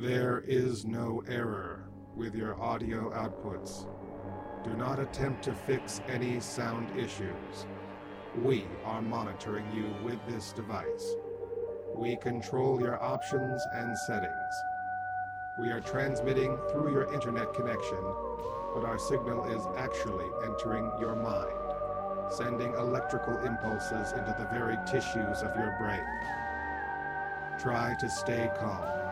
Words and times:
There 0.00 0.44
is 0.46 0.84
no 0.84 1.24
error 1.26 1.88
with 2.14 2.32
your 2.32 2.54
audio 2.62 3.10
outputs. 3.10 3.84
Do 4.62 4.70
not 4.74 5.00
attempt 5.00 5.42
to 5.42 5.52
fix 5.52 6.00
any 6.06 6.38
sound 6.38 6.96
issues. 6.96 7.66
We 8.40 8.64
are 8.84 9.02
monitoring 9.02 9.64
you 9.74 9.92
with 10.04 10.20
this 10.28 10.52
device. 10.52 11.16
We 11.96 12.14
control 12.14 12.80
your 12.80 13.02
options 13.02 13.60
and 13.72 13.98
settings. 14.06 14.54
We 15.58 15.70
are 15.70 15.80
transmitting 15.80 16.56
through 16.70 16.92
your 16.92 17.12
internet 17.12 17.52
connection, 17.52 17.98
but 18.74 18.84
our 18.84 19.00
signal 19.00 19.46
is 19.46 19.66
actually 19.76 20.26
entering 20.44 20.92
your 21.00 21.16
mind, 21.16 22.30
sending 22.30 22.72
electrical 22.74 23.36
impulses 23.38 24.12
into 24.12 24.32
the 24.38 24.46
very 24.52 24.76
tissues 24.86 25.42
of 25.42 25.56
your 25.56 25.74
brain. 25.80 26.06
Try 27.58 27.96
to 27.98 28.08
stay 28.08 28.48
calm. 28.60 29.07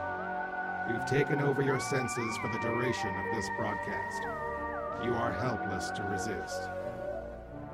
We've 0.89 1.05
taken 1.05 1.41
over 1.41 1.63
your 1.63 1.81
senses 1.81 2.37
for 2.37 2.47
the 2.47 2.61
duration 2.61 3.09
of 3.09 3.35
this 3.35 3.49
broadcast. 3.59 4.23
You 5.03 5.15
are 5.15 5.33
helpless 5.33 5.91
to 5.91 6.03
resist. 6.05 6.71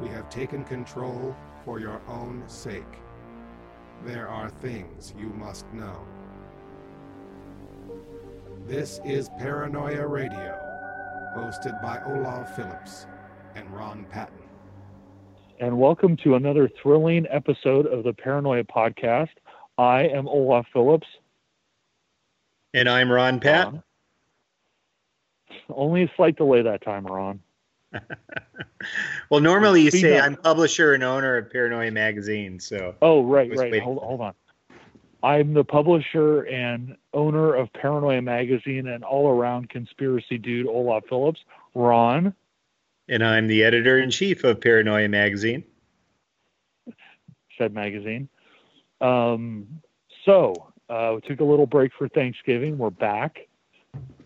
We 0.01 0.09
have 0.09 0.30
taken 0.30 0.65
control 0.65 1.37
for 1.62 1.79
your 1.79 2.01
own 2.09 2.43
sake. 2.47 2.83
There 4.07 4.29
are 4.29 4.48
things 4.48 5.12
you 5.19 5.27
must 5.27 5.71
know. 5.75 6.07
This 8.66 8.98
is 9.05 9.29
Paranoia 9.38 10.07
Radio, 10.07 10.59
hosted 11.37 11.83
by 11.83 12.01
Olaf 12.07 12.57
Phillips 12.57 13.07
and 13.55 13.69
Ron 13.71 14.07
Patton. 14.10 14.38
And 15.60 15.79
welcome 15.79 16.16
to 16.24 16.37
another 16.37 16.71
thrilling 16.83 17.27
episode 17.29 17.85
of 17.85 18.05
the 18.05 18.15
Paranoia 18.15 18.65
Podcast. 18.65 19.37
I 19.77 20.05
am 20.05 20.27
Olaf 20.29 20.65
Phillips. 20.73 21.07
And 22.75 22.89
I'm 22.89 23.11
Ron 23.11 23.41
Pat. 23.41 23.67
Ron. 23.67 23.83
Only 25.69 26.02
a 26.05 26.13
slight 26.16 26.37
delay 26.37 26.63
that 26.63 26.83
time, 26.83 27.07
Ron. 27.07 27.41
well, 29.30 29.41
normally 29.41 29.83
you 29.83 29.91
Speed 29.91 30.01
say 30.01 30.19
up. 30.19 30.24
I'm 30.24 30.37
publisher 30.37 30.95
and 30.95 31.05
owner 31.05 31.37
of 31.37 31.51
Paranoia 31.51 31.91
Magazine. 31.91 32.59
So 32.59 32.95
Oh, 33.02 33.23
right, 33.24 33.55
right. 33.55 33.83
Hold, 33.83 33.99
hold 33.99 34.21
on. 34.23 34.35
I'm 35.23 35.55
the 35.55 35.65
publisher 35.65 36.43
and 36.43 36.96
owner 37.13 37.55
of 37.55 37.73
Paranoia 37.74 38.23
Magazine 38.23 38.89
and 38.89 39.05
all 39.05 39.29
around 39.29 39.68
conspiracy 39.68 40.39
dude, 40.39 40.66
Olaf 40.66 41.05
Phillips. 41.09 41.41
Ron. 41.74 42.35
and 43.09 43.24
I'm 43.24 43.46
the 43.46 43.63
editor 43.63 43.99
in 43.99 44.11
chief 44.11 44.45
of 44.45 44.61
Paranoia 44.61 45.09
Magazine. 45.09 45.65
said 47.59 47.73
magazine. 47.74 48.29
Um, 49.01 49.80
so 50.24 50.71
uh, 50.88 51.13
we 51.15 51.21
took 51.29 51.41
a 51.41 51.45
little 51.45 51.66
break 51.66 51.93
for 51.99 52.09
Thanksgiving. 52.09 52.79
We're 52.79 52.91
back. 52.91 53.49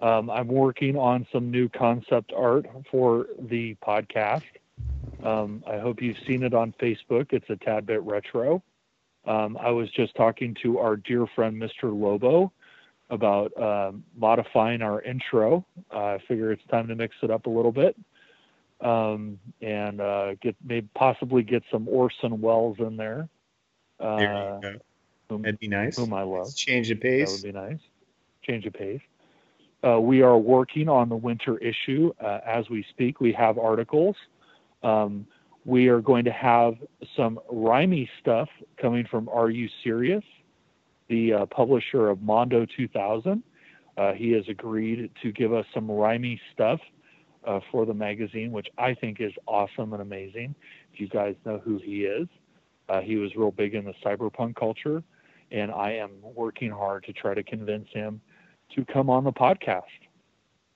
Um, 0.01 0.31
I'm 0.31 0.49
working 0.49 0.97
on 0.97 1.27
some 1.33 1.51
new 1.51 1.69
concept 1.69 2.33
art 2.37 2.67
for 2.91 3.27
the 3.39 3.77
podcast. 3.85 4.43
Um, 5.25 5.65
I 5.67 5.79
hope 5.79 6.03
you've 6.03 6.19
seen 6.27 6.43
it 6.43 6.55
on 6.55 6.75
Facebook. 6.81 7.33
It's 7.33 7.49
a 7.49 7.57
tad 7.57 7.87
bit 7.87 8.03
retro. 8.03 8.63
Um, 9.27 9.57
I 9.61 9.71
was 9.71 9.91
just 9.91 10.15
talking 10.15 10.57
to 10.63 10.79
our 10.79 10.97
dear 10.97 11.27
friend 11.35 11.61
Mr. 11.61 11.99
Lobo 11.99 12.53
about 13.09 13.57
um 13.61 14.03
modifying 14.17 14.83
our 14.83 15.01
intro. 15.03 15.65
Uh, 15.93 16.15
I 16.15 16.19
figure 16.27 16.51
it's 16.51 16.65
time 16.71 16.89
to 16.89 16.97
mix 16.97 17.15
it 17.23 17.31
up 17.31 17.47
a 17.47 17.51
little 17.51 17.73
bit 17.73 17.97
um, 18.81 19.39
and 19.61 20.01
uh, 20.01 20.35
get 20.43 20.57
maybe 20.65 20.89
possibly 20.95 21.43
get 21.43 21.63
some 21.71 21.89
Orson 21.89 22.41
Welles 22.41 22.77
in 22.79 22.97
there. 22.97 23.29
Uh, 23.99 24.17
There. 24.61 24.77
Whom, 25.29 25.43
That'd 25.43 25.59
be 25.59 25.69
nice. 25.69 25.97
whom 25.97 26.13
I 26.13 26.23
love. 26.23 26.55
Change 26.55 26.89
the 26.89 26.95
pace. 26.95 27.41
That 27.43 27.49
would 27.49 27.55
be 27.55 27.59
nice. 27.59 27.81
Change 28.43 28.67
of 28.67 28.73
pace. 28.73 29.01
Uh, 29.87 30.01
we 30.01 30.23
are 30.23 30.39
working 30.39 30.89
on 30.89 31.09
the 31.09 31.17
winter 31.17 31.59
issue 31.59 32.13
uh, 32.21 32.41
as 32.47 32.69
we 32.71 32.85
speak. 32.91 33.21
We 33.21 33.33
have 33.33 33.59
articles. 33.59 34.17
Um, 34.83 35.27
we 35.65 35.89
are 35.89 36.01
going 36.01 36.25
to 36.25 36.33
have 36.33 36.75
some 37.17 37.41
rhymey 37.53 38.09
stuff 38.21 38.49
coming 38.81 39.05
from 39.11 39.29
Are 39.29 39.51
You 39.51 39.69
Serious, 39.83 40.25
the 41.09 41.33
uh, 41.33 41.47
publisher 41.47 42.09
of 42.09 42.23
Mondo 42.23 42.67
2000. 42.77 43.43
Uh, 43.97 44.13
he 44.13 44.31
has 44.33 44.45
agreed 44.49 45.11
to 45.23 45.33
give 45.33 45.53
us 45.53 45.65
some 45.75 45.89
rhymey 45.89 46.39
stuff 46.53 46.81
uh, 47.47 47.61
for 47.71 47.85
the 47.87 47.95
magazine, 47.95 48.53
which 48.53 48.69
I 48.79 48.95
think 48.95 49.21
is 49.21 49.33
awesome 49.47 49.93
and 49.93 50.03
amazing. 50.03 50.55
If 50.93 51.01
you 51.01 51.09
guys 51.09 51.35
know 51.45 51.59
who 51.59 51.79
he 51.79 52.05
is, 52.05 52.29
uh, 52.89 53.01
he 53.01 53.17
was 53.17 53.35
real 53.37 53.51
big 53.51 53.75
in 53.75 53.85
the 53.85 53.95
cyberpunk 54.05 54.57
culture 54.57 55.03
and 55.51 55.71
I 55.71 55.93
am 55.93 56.11
working 56.23 56.71
hard 56.71 57.05
to 57.05 57.13
try 57.13 57.35
to 57.35 57.43
convince 57.43 57.89
him 57.93 58.21
to 58.75 58.85
come 58.85 59.09
on 59.11 59.25
the 59.25 59.33
podcast 59.33 59.83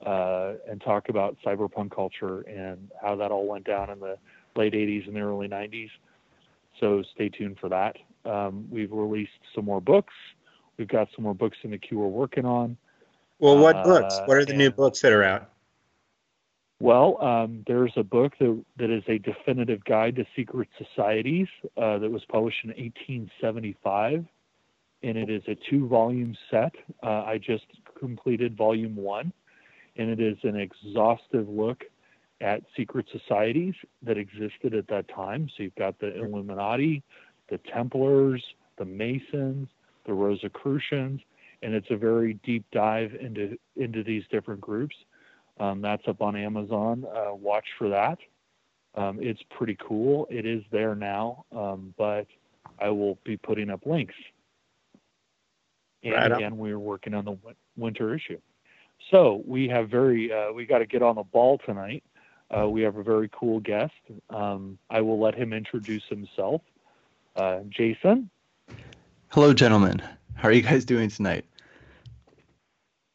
uh, 0.04 0.54
and 0.68 0.80
talk 0.80 1.08
about 1.08 1.36
cyberpunk 1.44 1.94
culture 1.94 2.40
and 2.42 2.90
how 3.00 3.16
that 3.16 3.30
all 3.30 3.46
went 3.46 3.66
down 3.66 3.90
in 3.90 4.00
the 4.00 4.16
late 4.56 4.72
80s 4.72 5.06
and 5.06 5.16
the 5.16 5.20
early 5.20 5.48
90s. 5.48 5.90
So 6.78 7.02
stay 7.14 7.28
tuned 7.28 7.58
for 7.60 7.68
that. 7.68 7.96
Um, 8.24 8.66
we've 8.70 8.92
released 8.92 9.32
some 9.54 9.64
more 9.64 9.80
books. 9.80 10.14
We've 10.76 10.88
got 10.88 11.08
some 11.14 11.24
more 11.24 11.34
books 11.34 11.58
in 11.62 11.70
the 11.70 11.78
queue 11.78 11.98
we're 11.98 12.06
working 12.06 12.44
on. 12.44 12.76
Well, 13.38 13.58
what 13.58 13.76
Uh, 13.76 13.84
books? 13.84 14.20
What 14.26 14.36
are 14.36 14.44
the 14.44 14.54
new 14.54 14.70
books 14.70 15.00
that 15.00 15.12
are 15.12 15.24
out? 15.24 15.50
Well, 16.80 17.22
um, 17.22 17.62
there's 17.66 17.92
a 17.96 18.02
book 18.02 18.32
that, 18.38 18.64
that 18.78 18.90
is 18.90 19.02
a 19.06 19.18
definitive 19.18 19.84
guide 19.84 20.16
to 20.16 20.24
secret 20.34 20.68
societies 20.78 21.48
uh, 21.76 21.98
that 21.98 22.10
was 22.10 22.24
published 22.26 22.64
in 22.64 22.70
1875, 22.70 24.24
and 25.02 25.16
it 25.16 25.30
is 25.30 25.42
a 25.48 25.56
two 25.68 25.88
volume 25.88 26.36
set. 26.50 26.72
Uh, 27.02 27.24
I 27.24 27.38
just 27.38 27.64
completed 27.98 28.56
volume 28.56 28.96
one, 28.96 29.32
and 29.96 30.10
it 30.10 30.20
is 30.20 30.36
an 30.42 30.56
exhaustive 30.56 31.48
look 31.48 31.84
at 32.40 32.62
secret 32.76 33.06
societies 33.12 33.74
that 34.02 34.16
existed 34.16 34.74
at 34.74 34.88
that 34.88 35.06
time. 35.08 35.48
So 35.56 35.62
you've 35.62 35.74
got 35.74 35.98
the 35.98 36.18
Illuminati, 36.18 37.02
the 37.50 37.58
Templars, 37.72 38.42
the 38.78 38.84
Masons, 38.84 39.68
the 40.06 40.12
Rosicrucians, 40.12 41.20
and 41.62 41.74
it's 41.74 41.90
a 41.90 41.96
very 41.96 42.34
deep 42.44 42.64
dive 42.72 43.14
into 43.20 43.58
into 43.76 44.02
these 44.02 44.24
different 44.30 44.60
groups. 44.60 44.96
Um, 45.58 45.82
that's 45.82 46.06
up 46.08 46.22
on 46.22 46.36
Amazon. 46.36 47.04
Uh, 47.04 47.34
watch 47.34 47.66
for 47.78 47.90
that. 47.90 48.18
Um, 48.94 49.18
it's 49.20 49.40
pretty 49.50 49.76
cool. 49.86 50.26
It 50.30 50.46
is 50.46 50.62
there 50.72 50.94
now, 50.94 51.44
um, 51.54 51.94
but 51.98 52.26
I 52.80 52.88
will 52.88 53.18
be 53.24 53.36
putting 53.36 53.70
up 53.70 53.84
links. 53.84 54.14
And 56.02 56.14
Right 56.14 56.32
again, 56.32 56.56
we're 56.56 56.78
working 56.78 57.14
on 57.14 57.24
the 57.24 57.36
winter 57.76 58.14
issue. 58.14 58.40
So 59.10 59.42
we 59.46 59.68
have 59.68 59.88
very, 59.88 60.32
uh, 60.32 60.52
we 60.52 60.66
got 60.66 60.78
to 60.78 60.86
get 60.86 61.02
on 61.02 61.16
the 61.16 61.22
ball 61.22 61.58
tonight. 61.64 62.02
Uh, 62.50 62.68
we 62.68 62.82
have 62.82 62.96
a 62.96 63.02
very 63.02 63.30
cool 63.32 63.60
guest. 63.60 63.92
Um, 64.28 64.78
I 64.88 65.00
will 65.00 65.20
let 65.20 65.34
him 65.34 65.52
introduce 65.52 66.04
himself. 66.08 66.62
Uh, 67.36 67.60
Jason, 67.68 68.28
Hello, 69.32 69.54
gentlemen. 69.54 70.02
How 70.34 70.48
are 70.48 70.52
you 70.52 70.60
guys 70.60 70.84
doing 70.84 71.08
tonight? 71.08 71.44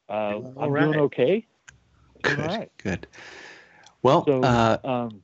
uh, 0.08 0.32
Doing 0.32 0.46
I'm 0.46 0.58
all 0.58 0.74
doing 0.74 1.00
okay. 1.02 1.46
Doing 2.24 2.36
Good. 2.38 2.40
all 2.40 2.58
right. 2.58 2.72
Good. 2.78 3.08
Well, 4.02 4.24
So, 4.26 4.42
uh, 4.42 4.78
um, 4.86 5.24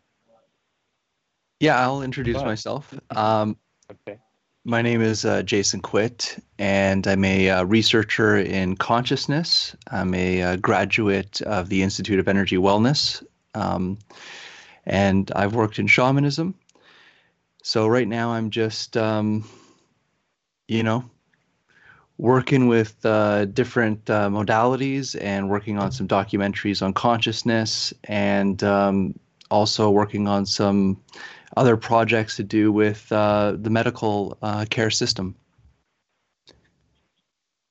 yeah, 1.62 1.80
I'll 1.80 2.02
introduce 2.02 2.44
myself. 2.44 2.94
Um, 3.16 3.56
okay. 3.90 4.20
My 4.64 4.82
name 4.82 5.02
is 5.02 5.26
uh, 5.26 5.42
Jason 5.42 5.82
Quitt, 5.82 6.38
and 6.60 7.08
I'm 7.08 7.26
a 7.26 7.50
uh, 7.50 7.64
researcher 7.64 8.38
in 8.38 8.76
consciousness. 8.76 9.76
I'm 9.90 10.14
a 10.14 10.42
uh, 10.42 10.56
graduate 10.58 11.42
of 11.42 11.70
the 11.70 11.82
Institute 11.82 12.20
of 12.20 12.28
Energy 12.28 12.58
Wellness, 12.58 13.26
um, 13.56 13.98
and 14.86 15.32
I've 15.36 15.56
worked 15.56 15.80
in 15.80 15.88
shamanism. 15.88 16.54
So 17.64 17.88
right 17.88 18.08
now, 18.08 18.32
I'm 18.32 18.52
just, 18.52 18.98
um, 18.98 19.50
you 20.68 20.84
know, 20.84 21.10
working 22.20 22.68
with 22.68 23.04
uh, 23.04 23.46
different 23.46 24.08
uh, 24.12 24.30
modalities 24.30 25.20
and 25.20 25.50
working 25.50 25.80
on 25.80 25.91
some 25.91 26.08
documentaries 26.08 26.84
on 26.84 26.94
consciousness 26.94 27.94
and 28.03 28.64
um, 28.64 29.20
also 29.50 29.90
working 29.90 30.28
on 30.28 30.46
some 30.46 31.02
other 31.58 31.78
projects 31.78 32.38
to 32.38 32.44
do 32.44 32.72
with 32.72 33.12
uh, 33.12 33.56
the 33.58 33.70
medical 33.70 34.38
uh, 34.42 34.66
care 34.70 34.90
system. 34.90 35.36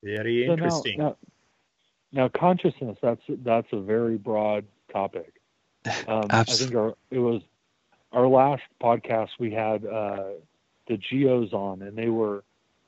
Very 0.03 0.45
So 0.45 0.47
now- 0.47 0.53
interesting. 0.53 0.99
Now, 0.99 1.17
now, 2.13 2.27
consciousness, 2.27 2.97
that's 3.01 3.21
that's 3.29 3.67
a 3.71 3.79
very 3.79 4.17
broad 4.17 4.65
topic. 4.91 5.33
Um, 6.07 6.25
I 6.29 6.43
think 6.43 6.75
our 6.75 6.93
it 7.09 7.19
was 7.19 7.41
our 8.11 8.27
last 8.27 8.63
podcast 8.83 9.29
we 9.39 9.51
had 9.51 9.85
uh, 9.85 10.31
the 10.87 10.97
geos 10.97 11.53
on, 11.53 11.81
and 11.81 11.97
they 11.97 12.09
were 12.09 12.43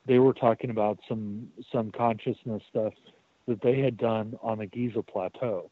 they 0.06 0.19
were 0.19 0.34
talking 0.34 0.69
about 0.69 1.00
some 1.07 1.50
some 1.72 1.92
consciousness 1.92 2.62
stuff 2.69 2.94
that 3.48 3.62
they 3.62 3.80
had 3.80 3.98
done 3.98 4.38
on 4.42 4.60
the 4.60 4.68
Giza 4.68 5.01
Plateau. 5.01 5.72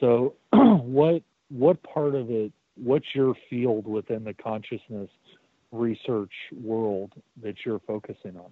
So, 0.00 0.34
what 0.52 1.22
what 1.48 1.82
part 1.82 2.14
of 2.14 2.30
it? 2.30 2.52
What's 2.82 3.14
your 3.14 3.34
field 3.50 3.86
within 3.86 4.24
the 4.24 4.34
consciousness 4.34 5.10
research 5.72 6.32
world 6.52 7.12
that 7.42 7.56
you're 7.64 7.80
focusing 7.80 8.36
on? 8.36 8.50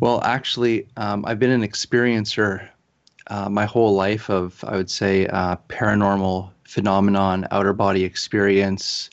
Well, 0.00 0.22
actually, 0.22 0.88
um, 0.96 1.24
I've 1.26 1.38
been 1.38 1.50
an 1.50 1.62
experiencer 1.62 2.68
uh, 3.28 3.48
my 3.48 3.64
whole 3.64 3.94
life 3.94 4.30
of, 4.30 4.62
I 4.64 4.76
would 4.76 4.90
say, 4.90 5.26
uh, 5.26 5.56
paranormal 5.68 6.50
phenomenon, 6.64 7.46
outer 7.50 7.72
body 7.72 8.04
experience, 8.04 9.10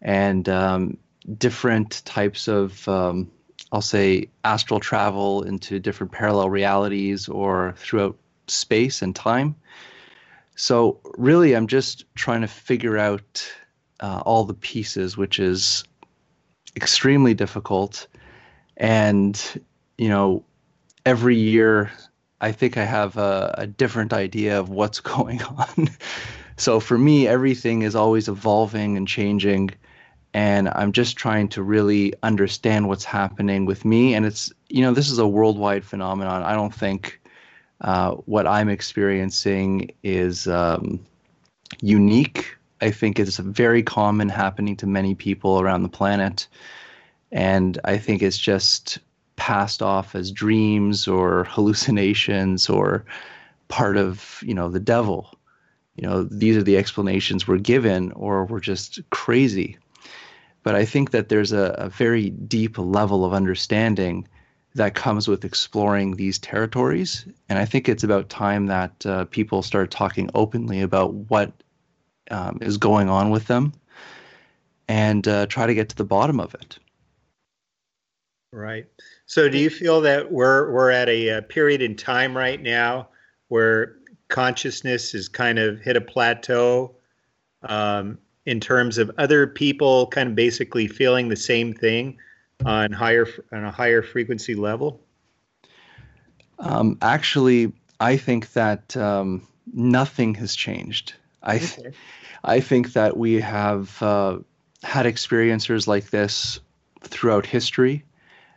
and 0.00 0.48
um, 0.48 0.96
different 1.36 2.02
types 2.04 2.48
of, 2.48 2.88
um, 2.88 3.30
I'll 3.72 3.82
say, 3.82 4.28
astral 4.44 4.80
travel 4.80 5.42
into 5.42 5.78
different 5.78 6.12
parallel 6.12 6.48
realities 6.48 7.28
or 7.28 7.74
throughout 7.76 8.16
space 8.48 9.02
and 9.02 9.14
time. 9.14 9.54
So, 10.56 11.00
really, 11.16 11.54
I'm 11.54 11.66
just 11.66 12.04
trying 12.14 12.42
to 12.42 12.48
figure 12.48 12.98
out 12.98 13.50
uh, 14.00 14.22
all 14.24 14.44
the 14.44 14.54
pieces, 14.54 15.16
which 15.16 15.38
is 15.38 15.84
extremely 16.76 17.34
difficult. 17.34 18.06
And, 18.76 19.40
you 19.98 20.08
know, 20.08 20.44
every 21.04 21.36
year 21.36 21.90
I 22.40 22.52
think 22.52 22.76
I 22.76 22.84
have 22.84 23.16
a, 23.16 23.54
a 23.58 23.66
different 23.66 24.12
idea 24.12 24.58
of 24.58 24.70
what's 24.70 25.00
going 25.14 25.42
on. 25.42 25.90
so 26.56 26.80
for 26.80 26.98
me, 26.98 27.26
everything 27.26 27.82
is 27.82 27.94
always 27.94 28.28
evolving 28.28 28.96
and 28.96 29.06
changing. 29.06 29.70
And 30.32 30.68
I'm 30.68 30.92
just 30.92 31.16
trying 31.16 31.48
to 31.50 31.62
really 31.62 32.14
understand 32.22 32.88
what's 32.88 33.04
happening 33.04 33.66
with 33.66 33.84
me. 33.84 34.14
And 34.14 34.24
it's, 34.24 34.52
you 34.68 34.82
know, 34.82 34.92
this 34.92 35.10
is 35.10 35.18
a 35.18 35.26
worldwide 35.26 35.84
phenomenon. 35.84 36.42
I 36.42 36.54
don't 36.54 36.74
think 36.74 37.19
uh, 37.80 38.12
what 38.26 38.46
I'm 38.46 38.68
experiencing 38.68 39.90
is 40.02 40.46
um, 40.46 41.00
unique. 41.80 42.56
I 42.80 42.90
think 42.90 43.18
it's 43.18 43.38
very 43.38 43.82
common 43.82 44.28
happening 44.28 44.76
to 44.76 44.86
many 44.86 45.14
people 45.14 45.60
around 45.60 45.82
the 45.82 45.88
planet. 45.88 46.46
And 47.32 47.78
I 47.84 47.98
think 47.98 48.22
it's 48.22 48.38
just 48.38 48.98
passed 49.36 49.82
off 49.82 50.14
as 50.14 50.30
dreams 50.30 51.08
or 51.08 51.44
hallucinations 51.48 52.68
or 52.68 53.04
part 53.68 53.96
of 53.96 54.42
you 54.44 54.52
know 54.52 54.68
the 54.68 54.80
devil 54.80 55.32
you 55.94 56.06
know 56.06 56.24
these 56.24 56.56
are 56.56 56.62
the 56.62 56.76
explanations 56.76 57.46
we're 57.46 57.56
given 57.56 58.10
or 58.12 58.44
we're 58.44 58.60
just 58.60 58.98
crazy 59.10 59.78
but 60.64 60.74
i 60.74 60.84
think 60.84 61.12
that 61.12 61.28
there's 61.28 61.52
a, 61.52 61.74
a 61.78 61.88
very 61.88 62.30
deep 62.30 62.76
level 62.76 63.24
of 63.24 63.32
understanding 63.32 64.26
that 64.74 64.94
comes 64.94 65.26
with 65.26 65.44
exploring 65.44 66.16
these 66.16 66.38
territories. 66.38 67.26
And 67.48 67.58
i 67.58 67.64
think 67.64 67.88
it's 67.88 68.04
about 68.04 68.28
time 68.28 68.66
that 68.66 69.06
uh, 69.06 69.24
people 69.26 69.62
start 69.62 69.90
talking 69.90 70.30
openly 70.34 70.80
about 70.80 71.14
what 71.14 71.52
um, 72.30 72.58
is 72.60 72.76
going 72.76 73.08
on 73.08 73.30
with 73.30 73.46
them 73.46 73.72
and 74.88 75.26
uh, 75.26 75.46
try 75.46 75.66
to 75.66 75.74
get 75.74 75.88
to 75.88 75.96
the 75.96 76.04
bottom 76.04 76.40
of 76.40 76.54
it. 76.54 76.78
Right. 78.52 78.86
So, 79.26 79.48
do 79.48 79.58
you 79.58 79.70
feel 79.70 80.00
that 80.00 80.32
we're 80.32 80.72
we're 80.72 80.90
at 80.90 81.08
a, 81.08 81.28
a, 81.28 81.42
period 81.42 81.82
in 81.82 81.94
time 81.94 82.36
right 82.36 82.60
now 82.60 83.08
where 83.46 83.96
consciousness 84.28 85.12
has 85.12 85.28
kind 85.28 85.58
of 85.60 85.80
hit 85.80 85.96
a 85.96 86.00
plateau 86.00 86.96
um, 87.62 88.18
in 88.46 88.58
terms 88.58 88.98
of 88.98 89.10
other 89.18 89.46
people 89.46 90.08
kind 90.08 90.28
of 90.28 90.34
basically 90.34 90.88
feeling 90.88 91.28
the 91.28 91.36
same 91.36 91.72
thing 91.72 92.18
on 92.64 92.92
higher 92.92 93.26
on 93.52 93.64
a 93.64 93.70
higher 93.70 94.02
frequency 94.02 94.54
level? 94.54 95.00
Um, 96.58 96.98
actually, 97.00 97.72
I 97.98 98.16
think 98.16 98.52
that 98.52 98.96
um, 98.96 99.46
nothing 99.72 100.34
has 100.34 100.54
changed. 100.54 101.14
I 101.42 101.56
okay. 101.56 101.92
I 102.42 102.60
think 102.60 102.94
that 102.94 103.16
we 103.16 103.40
have 103.40 104.02
uh, 104.02 104.38
had 104.82 105.06
experiencers 105.06 105.86
like 105.86 106.10
this 106.10 106.60
throughout 107.02 107.46
history. 107.46 108.04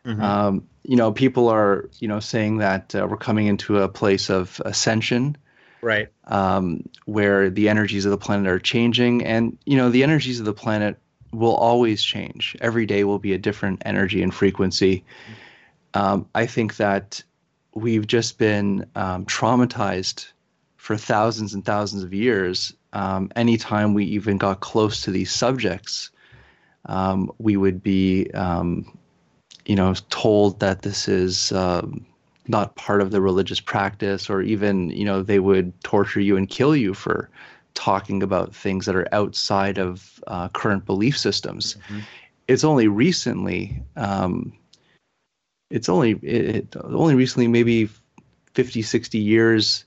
Mm-hmm. 0.06 0.22
Um, 0.22 0.68
you 0.84 0.98
know, 0.98 1.12
people 1.12 1.50
are 1.50 1.90
you 2.00 2.08
know 2.08 2.20
saying 2.20 2.58
that 2.58 2.94
uh, 2.96 3.08
we're 3.10 3.18
coming 3.18 3.48
into 3.48 3.80
a 3.80 3.88
place 3.88 4.30
of 4.30 4.62
ascension, 4.66 5.38
right? 5.82 6.10
Um, 6.26 6.90
where 7.06 7.50
the 7.50 7.70
energies 7.70 8.06
of 8.06 8.12
the 8.12 8.18
planet 8.18 8.48
are 8.48 8.60
changing, 8.60 9.26
and 9.26 9.58
you 9.66 9.78
know, 9.78 9.90
the 9.90 10.04
energies 10.04 10.40
of 10.40 10.46
the 10.46 10.54
planet 10.54 10.98
will 11.34 11.56
always 11.56 12.04
change. 12.04 12.56
Every 12.62 12.86
day 12.86 13.04
will 13.04 13.20
be 13.20 13.34
a 13.34 13.38
different 13.38 13.82
energy 13.86 14.22
and 14.22 14.34
frequency. 14.34 15.04
Um, 15.94 16.28
I 16.34 16.46
think 16.46 16.78
that 16.78 17.24
we've 17.76 18.08
just 18.08 18.38
been 18.38 18.86
um, 18.96 19.26
traumatized 19.26 20.32
for 20.78 20.98
thousands 20.98 21.54
and 21.54 21.66
thousands 21.66 22.04
of 22.04 22.14
years. 22.14 22.74
Um, 22.94 23.32
anytime 23.36 23.94
we 23.94 24.06
even 24.06 24.38
got 24.38 24.60
close 24.60 25.02
to 25.04 25.12
these 25.12 25.32
subjects, 25.32 26.12
um, 26.86 27.32
we 27.40 27.58
would 27.58 27.82
be 27.82 28.30
um, 28.32 28.98
you 29.66 29.76
know, 29.76 29.94
told 30.10 30.60
that 30.60 30.82
this 30.82 31.08
is 31.08 31.52
um, 31.52 32.06
not 32.48 32.76
part 32.76 33.02
of 33.02 33.12
the 33.12 33.22
religious 33.22 33.60
practice, 33.60 34.30
or 34.30 34.42
even, 34.42 34.90
you 34.90 35.06
know, 35.06 35.24
they 35.24 35.40
would 35.40 35.80
torture 35.84 36.20
you 36.20 36.36
and 36.36 36.50
kill 36.50 36.76
you 36.76 36.94
for 36.94 37.30
talking 37.74 38.24
about 38.24 38.56
things 38.56 38.86
that 38.86 38.96
are 38.96 39.08
outside 39.12 39.78
of 39.78 40.22
uh, 40.28 40.50
current 40.50 40.86
belief 40.86 41.18
systems. 41.18 41.75
Mm-hmm. 41.75 42.00
It's 42.48 42.64
only 42.64 42.88
recently, 42.88 43.81
um, 43.96 44.54
it's 45.70 45.90
only 45.90 46.12
it, 46.12 46.75
only 46.75 47.16
recently, 47.16 47.48
maybe 47.48 47.90
50, 48.54 48.81
60 48.81 49.18
years, 49.18 49.86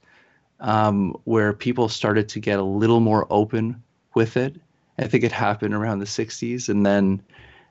um, 0.60 1.16
where 1.24 1.52
people 1.52 1.88
started 1.88 2.28
to 2.30 2.40
get 2.40 2.58
a 2.58 2.64
little 2.64 3.00
more 3.00 3.26
open 3.30 3.82
with 4.14 4.36
it. 4.36 4.56
I 4.98 5.06
think 5.06 5.24
it 5.24 5.32
happened 5.32 5.74
around 5.74 5.98
the 5.98 6.06
60s, 6.06 6.68
and 6.68 6.84
then 6.86 7.22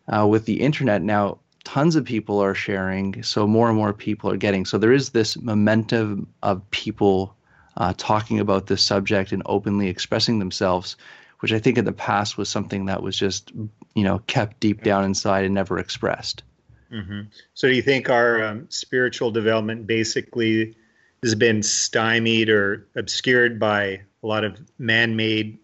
uh, 0.08 0.28
with 0.28 0.46
the 0.46 0.62
internet 0.62 1.02
now, 1.02 1.40
tons 1.64 1.96
of 1.96 2.06
people 2.06 2.40
are 2.40 2.54
sharing, 2.54 3.24
so 3.24 3.48
more 3.48 3.68
and 3.68 3.76
more 3.76 3.92
people 3.92 4.30
are 4.30 4.38
getting. 4.38 4.66
So 4.66 4.78
there 4.78 4.94
is 4.94 5.10
this 5.10 5.36
momentum 5.36 6.28
of 6.44 6.70
people 6.70 7.36
uh, 7.78 7.94
talking 7.98 8.40
about 8.40 8.68
this 8.68 8.82
subject 8.82 9.32
and 9.32 9.42
openly 9.46 9.88
expressing 9.88 10.40
themselves, 10.40 10.96
which 11.40 11.54
I 11.54 11.60
think 11.60 11.78
in 11.78 11.86
the 11.86 11.92
past 11.92 12.38
was 12.38 12.50
something 12.50 12.86
that 12.86 13.02
was 13.02 13.18
just, 13.18 13.52
you 13.96 14.04
know, 14.04 14.20
kept 14.28 14.60
deep 14.60 14.84
down 14.84 15.04
inside 15.04 15.46
and 15.46 15.54
never 15.54 15.78
expressed. 15.78 16.44
Mm-hmm. 16.92 17.22
So 17.54 17.68
do 17.68 17.76
you 17.76 17.82
think 17.82 18.10
our 18.10 18.44
um, 18.44 18.68
spiritual 18.70 19.32
development 19.32 19.88
basically 19.88 20.76
has 21.24 21.36
been 21.36 21.64
stymied 21.64 22.50
or 22.50 22.88
obscured 22.96 23.60
by 23.60 24.02
a 24.24 24.28
lot 24.28 24.44
of 24.44 24.60
man-made 24.78 25.58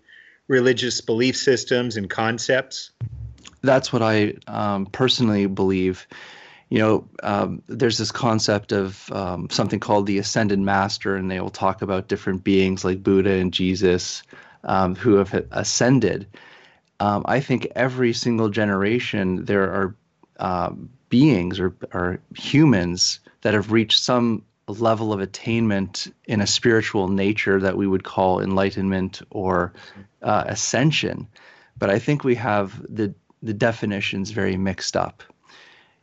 religious 0.47 0.99
belief 0.99 1.37
systems 1.37 1.95
and 1.95 2.09
concepts? 2.09 2.91
that's 3.63 3.93
what 3.93 4.01
I 4.01 4.35
um, 4.47 4.85
personally 4.87 5.45
believe. 5.45 6.07
You 6.71 6.79
know, 6.79 7.07
um, 7.21 7.61
there's 7.67 7.97
this 7.97 8.13
concept 8.13 8.71
of 8.71 9.11
um, 9.11 9.49
something 9.49 9.81
called 9.81 10.07
the 10.07 10.19
ascended 10.19 10.57
master, 10.57 11.17
and 11.17 11.29
they 11.29 11.41
will 11.41 11.49
talk 11.49 11.81
about 11.81 12.07
different 12.07 12.45
beings 12.45 12.85
like 12.85 13.03
Buddha 13.03 13.31
and 13.31 13.53
Jesus 13.53 14.23
um, 14.63 14.95
who 14.95 15.15
have 15.15 15.33
ascended. 15.51 16.27
Um, 17.01 17.23
I 17.25 17.41
think 17.41 17.67
every 17.75 18.13
single 18.13 18.47
generation 18.47 19.43
there 19.43 19.63
are 19.63 19.95
um, 20.39 20.89
beings 21.09 21.59
or, 21.59 21.75
or 21.93 22.21
humans 22.37 23.19
that 23.41 23.53
have 23.53 23.73
reached 23.73 24.01
some 24.01 24.45
level 24.67 25.11
of 25.11 25.19
attainment 25.19 26.07
in 26.23 26.39
a 26.39 26.47
spiritual 26.47 27.09
nature 27.09 27.59
that 27.59 27.75
we 27.75 27.85
would 27.85 28.05
call 28.05 28.39
enlightenment 28.39 29.21
or 29.29 29.73
uh, 30.21 30.45
ascension. 30.47 31.27
But 31.77 31.89
I 31.89 31.99
think 31.99 32.23
we 32.23 32.35
have 32.35 32.81
the 32.87 33.13
the 33.43 33.53
definitions 33.53 34.31
very 34.31 34.55
mixed 34.55 34.95
up. 34.95 35.23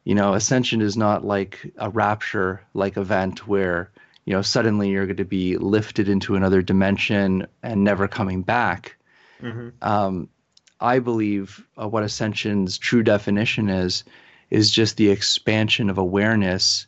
You 0.09 0.15
know, 0.15 0.33
ascension 0.33 0.81
is 0.81 0.97
not 0.97 1.23
like 1.23 1.71
a 1.77 1.91
rapture 1.91 2.63
like 2.73 2.97
event 2.97 3.47
where, 3.47 3.91
you 4.25 4.33
know, 4.33 4.41
suddenly 4.41 4.89
you're 4.89 5.05
going 5.05 5.19
to 5.19 5.27
be 5.27 5.59
lifted 5.59 6.09
into 6.09 6.35
another 6.35 6.63
dimension 6.63 7.47
and 7.63 7.85
never 7.85 8.09
coming 8.09 8.41
back. 8.41 8.97
Mm-hmm. 9.43 9.69
Um, 9.83 10.31
I 10.81 11.01
believe 11.01 11.63
uh, 11.77 11.87
what 11.87 12.05
ascension's 12.05 12.79
true 12.79 13.03
definition 13.03 13.69
is 13.69 14.05
is 14.49 14.71
just 14.71 14.97
the 14.97 15.11
expansion 15.11 15.91
of 15.91 15.99
awareness 15.99 16.87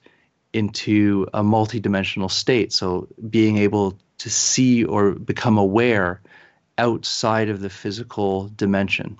into 0.55 1.29
a 1.35 1.43
multidimensional 1.43 2.31
state. 2.31 2.73
So 2.73 3.07
being 3.29 3.59
able 3.59 3.99
to 4.17 4.31
see 4.31 4.85
or 4.85 5.13
become 5.13 5.59
aware 5.59 6.23
outside 6.79 7.51
of 7.51 7.61
the 7.61 7.69
physical 7.69 8.49
dimension. 8.49 9.19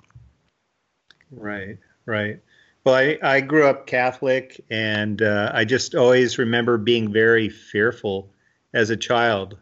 Right, 1.29 1.77
right. 2.07 2.39
Well, 2.83 2.95
I, 2.95 3.17
I 3.21 3.41
grew 3.41 3.67
up 3.67 3.85
Catholic, 3.85 4.59
and 4.71 5.21
uh, 5.21 5.51
I 5.53 5.65
just 5.65 5.93
always 5.93 6.37
remember 6.39 6.77
being 6.77 7.13
very 7.13 7.47
fearful 7.47 8.33
as 8.73 8.89
a 8.89 8.97
child. 8.97 9.57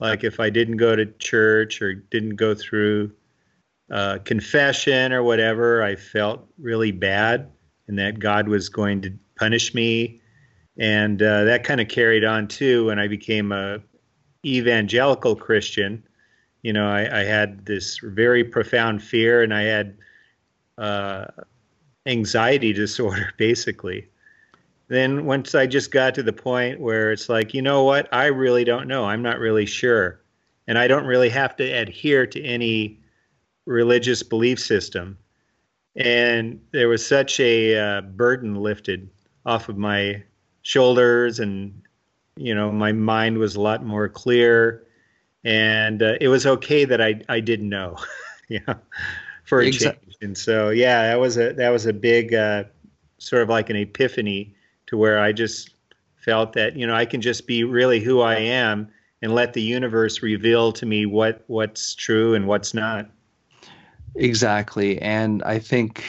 Like 0.00 0.24
if 0.24 0.40
I 0.40 0.50
didn't 0.50 0.76
go 0.76 0.96
to 0.96 1.06
church 1.06 1.80
or 1.80 1.94
didn't 1.94 2.36
go 2.36 2.54
through 2.54 3.12
uh, 3.90 4.18
confession 4.24 5.12
or 5.12 5.22
whatever, 5.22 5.82
I 5.82 5.94
felt 5.96 6.46
really 6.58 6.90
bad 6.90 7.50
and 7.88 7.98
that 7.98 8.18
God 8.18 8.48
was 8.48 8.68
going 8.68 9.00
to 9.02 9.12
punish 9.36 9.74
me. 9.74 10.20
And 10.76 11.22
uh, 11.22 11.44
that 11.44 11.64
kind 11.64 11.80
of 11.80 11.88
carried 11.88 12.24
on 12.24 12.48
too 12.48 12.86
when 12.86 12.98
I 12.98 13.08
became 13.08 13.52
a 13.52 13.80
evangelical 14.44 15.36
Christian. 15.36 16.02
You 16.62 16.72
know, 16.72 16.88
I, 16.88 17.20
I 17.20 17.24
had 17.24 17.64
this 17.64 17.98
very 18.02 18.42
profound 18.42 19.02
fear, 19.02 19.42
and 19.42 19.54
I 19.54 19.62
had 19.62 19.96
uh, 20.76 21.26
anxiety 22.06 22.72
disorder, 22.84 23.32
basically. 23.36 24.08
then 24.88 25.26
once 25.26 25.54
I 25.54 25.66
just 25.66 25.90
got 25.90 26.14
to 26.14 26.22
the 26.22 26.32
point 26.32 26.80
where 26.80 27.12
it's 27.12 27.28
like, 27.28 27.52
you 27.52 27.62
know 27.62 27.82
what, 27.84 28.08
I 28.12 28.26
really 28.26 28.64
don't 28.64 28.88
know. 28.88 29.04
I'm 29.04 29.22
not 29.22 29.38
really 29.38 29.66
sure, 29.66 30.20
and 30.66 30.78
I 30.78 30.88
don't 30.88 31.06
really 31.06 31.30
have 31.30 31.56
to 31.56 31.64
adhere 31.64 32.26
to 32.26 32.42
any 32.42 33.00
religious 33.66 34.22
belief 34.22 34.60
system. 34.60 35.18
And 35.96 36.60
there 36.72 36.88
was 36.88 37.04
such 37.06 37.40
a 37.40 37.76
uh, 37.76 38.00
burden 38.02 38.54
lifted 38.54 39.10
off 39.44 39.68
of 39.68 39.76
my 39.76 40.22
shoulders, 40.62 41.40
and 41.40 41.82
you 42.36 42.54
know, 42.54 42.70
my 42.70 42.92
mind 42.92 43.38
was 43.38 43.56
a 43.56 43.60
lot 43.60 43.84
more 43.84 44.08
clear, 44.08 44.86
and 45.44 46.02
uh, 46.02 46.14
it 46.20 46.28
was 46.28 46.46
okay 46.46 46.84
that 46.84 47.00
I 47.00 47.22
I 47.28 47.40
didn't 47.40 47.68
know, 47.68 47.96
yeah, 48.48 48.74
for 49.46 49.60
a 49.60 49.66
exactly. 49.66 50.06
change. 50.06 50.16
And 50.20 50.38
so, 50.38 50.70
yeah, 50.70 51.08
that 51.08 51.20
was 51.20 51.38
a 51.38 51.54
that 51.54 51.70
was 51.70 51.86
a 51.86 51.92
big 51.92 52.34
uh, 52.34 52.64
sort 53.18 53.42
of 53.42 53.48
like 53.48 53.70
an 53.70 53.76
epiphany 53.76 54.54
to 54.86 54.96
where 54.96 55.18
I 55.18 55.32
just 55.32 55.70
felt 56.16 56.52
that 56.52 56.76
you 56.76 56.86
know 56.86 56.94
I 56.94 57.06
can 57.06 57.22
just 57.22 57.46
be 57.46 57.64
really 57.64 58.00
who 58.00 58.20
I 58.20 58.36
am 58.36 58.88
and 59.22 59.34
let 59.34 59.54
the 59.54 59.62
universe 59.62 60.22
reveal 60.22 60.72
to 60.72 60.84
me 60.84 61.06
what 61.06 61.42
what's 61.46 61.94
true 61.94 62.34
and 62.34 62.46
what's 62.46 62.74
not. 62.74 63.08
Exactly, 64.16 65.00
and 65.00 65.42
I 65.44 65.58
think 65.58 66.04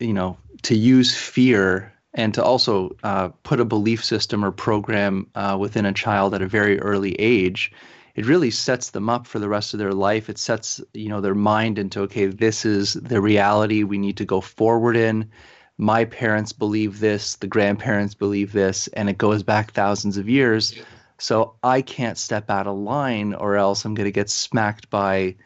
you 0.00 0.12
know 0.12 0.36
to 0.62 0.76
use 0.76 1.16
fear 1.16 1.92
and 2.14 2.32
to 2.34 2.42
also 2.42 2.94
uh, 3.02 3.28
put 3.42 3.60
a 3.60 3.64
belief 3.64 4.04
system 4.04 4.44
or 4.44 4.52
program 4.52 5.26
uh, 5.34 5.56
within 5.58 5.84
a 5.84 5.92
child 5.92 6.34
at 6.34 6.42
a 6.42 6.46
very 6.46 6.80
early 6.80 7.14
age 7.16 7.72
it 8.14 8.26
really 8.26 8.50
sets 8.50 8.90
them 8.90 9.10
up 9.10 9.26
for 9.26 9.38
the 9.38 9.48
rest 9.48 9.74
of 9.74 9.78
their 9.78 9.92
life. 9.92 10.28
It 10.28 10.38
sets 10.38 10.80
you 10.92 11.08
know 11.08 11.20
their 11.20 11.34
mind 11.34 11.78
into 11.78 12.00
okay 12.02 12.26
this 12.26 12.64
is 12.64 12.94
the 12.94 13.20
reality 13.20 13.82
we 13.82 13.98
need 13.98 14.16
to 14.18 14.24
go 14.24 14.40
forward 14.40 14.96
in. 14.96 15.30
My 15.78 16.04
parents 16.04 16.52
believe 16.52 17.00
this 17.00 17.36
the 17.36 17.48
grandparents 17.48 18.14
believe 18.14 18.52
this 18.52 18.86
and 18.88 19.08
it 19.08 19.18
goes 19.18 19.42
back 19.42 19.72
thousands 19.72 20.16
of 20.16 20.28
years. 20.28 20.74
So 21.18 21.54
i 21.62 21.80
can't 21.82 22.18
step 22.18 22.50
out 22.50 22.66
of 22.66 22.76
line 22.76 23.34
or 23.34 23.56
else 23.56 23.84
i'm 23.84 23.94
going 23.94 24.04
to 24.04 24.12
get 24.12 24.30
smacked 24.30 24.90
by 24.90 25.36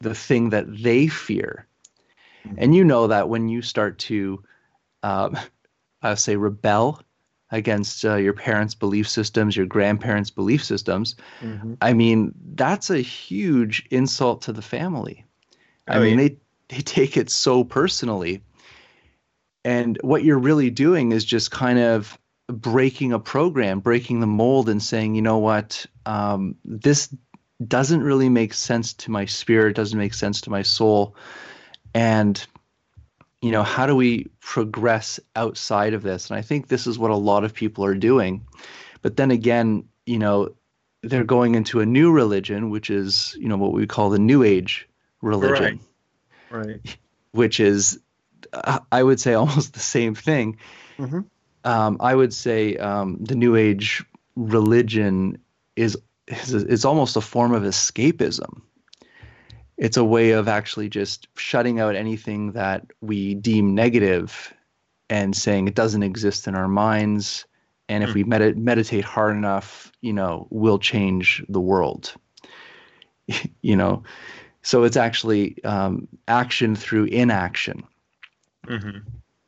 the 0.00 0.14
thing 0.14 0.50
that 0.50 0.66
they 0.82 1.08
fear. 1.08 1.66
Mm-hmm. 2.46 2.54
and 2.56 2.74
you 2.74 2.84
know 2.84 3.06
that 3.08 3.28
when 3.28 3.50
you 3.50 3.60
start 3.60 3.98
to 3.98 4.42
um, 5.02 5.36
I 6.02 6.14
say 6.14 6.36
rebel 6.36 7.02
against 7.52 8.04
uh, 8.04 8.16
your 8.16 8.32
parents' 8.32 8.74
belief 8.74 9.08
systems, 9.08 9.56
your 9.56 9.66
grandparents' 9.66 10.30
belief 10.30 10.62
systems, 10.62 11.16
mm-hmm. 11.40 11.74
I 11.80 11.92
mean, 11.92 12.32
that's 12.54 12.90
a 12.90 12.98
huge 12.98 13.86
insult 13.90 14.42
to 14.42 14.52
the 14.52 14.62
family. 14.62 15.24
Oh, 15.88 15.94
I 15.94 15.98
mean, 16.00 16.18
yeah. 16.18 16.28
they 16.28 16.36
they 16.76 16.82
take 16.82 17.16
it 17.16 17.30
so 17.30 17.64
personally. 17.64 18.42
And 19.64 19.98
what 20.02 20.24
you're 20.24 20.38
really 20.38 20.70
doing 20.70 21.12
is 21.12 21.24
just 21.24 21.50
kind 21.50 21.78
of 21.78 22.18
breaking 22.46 23.12
a 23.12 23.18
program, 23.18 23.80
breaking 23.80 24.20
the 24.20 24.26
mold, 24.26 24.68
and 24.68 24.82
saying, 24.82 25.14
you 25.14 25.22
know 25.22 25.38
what, 25.38 25.84
um, 26.06 26.54
this 26.64 27.14
doesn't 27.66 28.02
really 28.02 28.28
make 28.28 28.54
sense 28.54 28.94
to 28.94 29.10
my 29.10 29.26
spirit, 29.26 29.76
doesn't 29.76 29.98
make 29.98 30.14
sense 30.14 30.40
to 30.42 30.50
my 30.50 30.62
soul. 30.62 31.14
And 31.94 32.44
you 33.42 33.50
know, 33.50 33.62
how 33.62 33.86
do 33.86 33.96
we 33.96 34.26
progress 34.40 35.18
outside 35.34 35.94
of 35.94 36.02
this? 36.02 36.28
And 36.28 36.38
I 36.38 36.42
think 36.42 36.68
this 36.68 36.86
is 36.86 36.98
what 36.98 37.10
a 37.10 37.16
lot 37.16 37.44
of 37.44 37.54
people 37.54 37.84
are 37.84 37.94
doing. 37.94 38.46
But 39.02 39.16
then 39.16 39.30
again, 39.30 39.84
you 40.04 40.18
know, 40.18 40.54
they're 41.02 41.24
going 41.24 41.54
into 41.54 41.80
a 41.80 41.86
new 41.86 42.12
religion, 42.12 42.70
which 42.70 42.90
is, 42.90 43.34
you 43.38 43.48
know, 43.48 43.56
what 43.56 43.72
we 43.72 43.86
call 43.86 44.10
the 44.10 44.18
New 44.18 44.42
Age 44.42 44.86
religion. 45.22 45.80
Right. 46.50 46.66
Right. 46.66 46.96
Which 47.32 47.60
is, 47.60 47.98
uh, 48.52 48.80
I 48.92 49.02
would 49.02 49.20
say, 49.20 49.34
almost 49.34 49.72
the 49.72 49.80
same 49.80 50.14
thing. 50.14 50.58
Mm-hmm. 50.98 51.20
Um, 51.64 51.96
I 52.00 52.14
would 52.14 52.34
say 52.34 52.76
um, 52.76 53.18
the 53.20 53.34
New 53.34 53.56
Age 53.56 54.04
religion 54.36 55.38
is, 55.76 55.96
is 56.26 56.54
is 56.54 56.84
almost 56.84 57.16
a 57.16 57.20
form 57.20 57.52
of 57.52 57.62
escapism 57.64 58.62
it's 59.80 59.96
a 59.96 60.04
way 60.04 60.32
of 60.32 60.46
actually 60.46 60.90
just 60.90 61.26
shutting 61.36 61.80
out 61.80 61.96
anything 61.96 62.52
that 62.52 62.86
we 63.00 63.34
deem 63.34 63.74
negative 63.74 64.52
and 65.08 65.34
saying 65.34 65.66
it 65.66 65.74
doesn't 65.74 66.02
exist 66.02 66.46
in 66.46 66.54
our 66.54 66.68
minds. 66.68 67.46
And 67.88 68.04
if 68.04 68.14
we 68.14 68.22
hmm. 68.22 68.28
med- 68.28 68.58
meditate 68.58 69.04
hard 69.04 69.34
enough 69.34 69.90
you 70.02 70.12
know 70.12 70.46
we'll 70.50 70.78
change 70.78 71.44
the 71.48 71.60
world. 71.60 72.14
You 73.62 73.76
know? 73.76 74.02
So 74.62 74.82
it's 74.82 74.96
actually 74.96 75.62
um, 75.62 76.08
action 76.26 76.74
through 76.74 77.04
inaction. 77.04 77.84
Mm-hmm. 78.66 78.98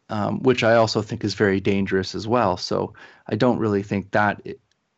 um, 0.09 0.43
which 0.43 0.65
i 0.65 0.75
also 0.75 1.03
think 1.03 1.23
is 1.23 1.35
very 1.35 1.61
dangerous 1.61 2.15
as 2.15 2.27
well. 2.27 2.57
So 2.57 2.95
i 3.27 3.37
don't 3.37 3.59
really 3.59 3.83
think 3.83 4.13
that 4.13 4.41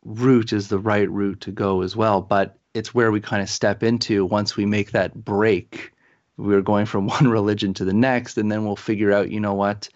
route 0.05 0.53
is 0.53 0.69
the 0.69 0.79
right 0.79 1.09
route 1.09 1.41
to 1.41 1.51
go 1.51 1.81
as 1.81 1.95
well. 1.95 2.21
But 2.21 2.57
it's 2.75 2.93
where 2.93 3.09
we 3.09 3.21
kind 3.21 3.41
of 3.41 3.49
step 3.49 3.81
into 3.83 4.25
once 4.25 4.57
we 4.57 4.65
make 4.65 4.91
that 4.91 5.15
break. 5.15 5.93
We're 6.37 6.61
going 6.61 6.85
from 6.85 7.07
one 7.17 7.29
religion 7.29 7.73
to 7.75 7.85
the 7.85 7.93
next, 7.93 8.37
and 8.37 8.51
then 8.51 8.65
we'll 8.65 8.75
figure 8.75 9.13
out, 9.13 9.31
you 9.31 9.39
know 9.39 9.53
what? 9.53 9.89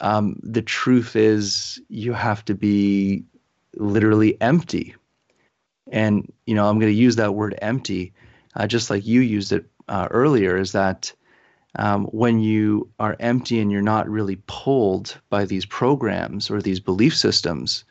Um, 0.00 0.38
the 0.42 0.62
truth 0.62 1.14
is, 1.14 1.80
you 1.88 2.12
have 2.12 2.44
to 2.46 2.54
be 2.54 3.24
literally 3.76 4.38
empty. 4.40 4.96
And, 5.90 6.30
you 6.44 6.54
know, 6.56 6.68
I'm 6.68 6.80
going 6.80 6.92
to 6.92 6.98
use 6.98 7.16
that 7.16 7.34
word 7.34 7.56
empty, 7.62 8.12
uh, 8.56 8.66
just 8.66 8.90
like 8.90 9.06
you 9.06 9.20
used 9.20 9.52
it 9.52 9.66
uh, 9.88 10.08
earlier, 10.10 10.56
is 10.56 10.72
that 10.72 11.12
um, 11.76 12.06
when 12.06 12.40
you 12.40 12.90
are 12.98 13.16
empty 13.20 13.60
and 13.60 13.70
you're 13.70 13.80
not 13.80 14.08
really 14.08 14.42
pulled 14.46 15.20
by 15.30 15.44
these 15.44 15.66
programs 15.66 16.50
or 16.50 16.60
these 16.60 16.80
belief 16.80 17.16
systems, 17.16 17.84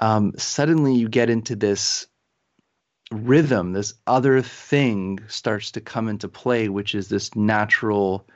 um, 0.00 0.32
suddenly 0.36 0.94
you 0.94 1.08
get 1.08 1.30
into 1.30 1.56
this 1.56 2.06
rhythm, 3.12 3.72
this 3.72 3.94
other 4.06 4.42
thing 4.42 5.20
starts 5.28 5.70
to 5.72 5.80
come 5.80 6.08
into 6.08 6.28
play, 6.28 6.68
which 6.68 6.94
is 6.94 7.08
this 7.08 7.34
natural, 7.36 8.26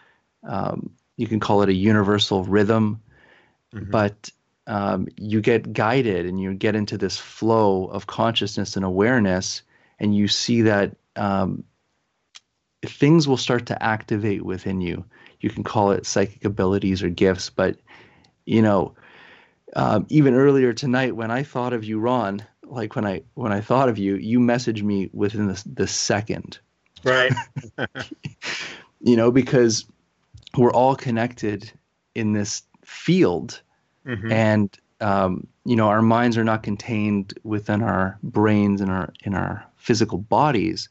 um, 0.45 0.90
you 1.16 1.26
can 1.26 1.40
call 1.40 1.62
it 1.62 1.68
a 1.68 1.75
universal 1.75 2.45
rhythm, 2.45 3.00
mm-hmm. 3.75 3.90
but 3.90 4.30
um, 4.66 5.09
you 5.16 5.40
get 5.40 5.73
guided 5.73 6.26
and 6.26 6.40
you 6.40 6.52
get 6.54 6.75
into 6.75 6.99
this 6.99 7.16
flow 7.16 7.87
of 7.87 8.06
consciousness 8.06 8.76
and 8.76 8.85
awareness, 8.85 9.62
and 9.99 10.14
you 10.14 10.28
see 10.28 10.62
that 10.62 10.97
um, 11.16 11.64
things 12.85 13.26
will 13.26 13.37
start 13.37 13.66
to 13.66 13.83
activate 13.83 14.45
within 14.45 14.80
you. 14.80 15.04
You 15.40 15.50
can 15.50 15.64
call 15.64 15.92
it 15.92 16.06
psychic 16.06 16.45
abilities 16.45 17.02
or 17.02 17.09
gifts, 17.09 17.50
but 17.50 17.76
you 18.45 18.62
know, 18.62 18.95
um, 19.75 20.06
even 20.09 20.35
earlier 20.35 20.73
tonight 20.73 21.16
when 21.16 21.30
I 21.30 21.42
thought 21.42 21.73
of 21.73 21.85
you, 21.85 21.99
Ron, 21.99 22.45
like 22.68 22.96
when 22.96 23.06
I 23.06 23.23
when 23.35 23.52
I 23.52 23.61
thought 23.61 23.88
of 23.88 23.99
you, 23.99 24.16
you 24.16 24.38
messaged 24.38 24.82
me 24.82 25.08
within 25.12 25.46
the, 25.46 25.62
the 25.75 25.87
second. 25.87 26.58
Right. 27.04 27.32
you 29.00 29.16
know, 29.16 29.30
because 29.30 29.85
we're 30.56 30.73
all 30.73 30.96
connected 30.96 31.70
in 32.14 32.32
this 32.32 32.62
field, 32.85 33.61
mm-hmm. 34.06 34.32
and 34.32 34.78
um, 35.00 35.46
you 35.64 35.76
know, 35.76 35.88
our 35.88 36.02
minds 36.02 36.38
are 36.38 36.44
not 36.44 36.62
contained 36.62 37.38
within 37.44 37.82
our 37.82 38.18
brains 38.23 38.80
and 38.80 38.90
our 38.90 39.12
in 39.25 39.35
our 39.35 39.64
physical 39.76 40.18
bodies. 40.18 40.88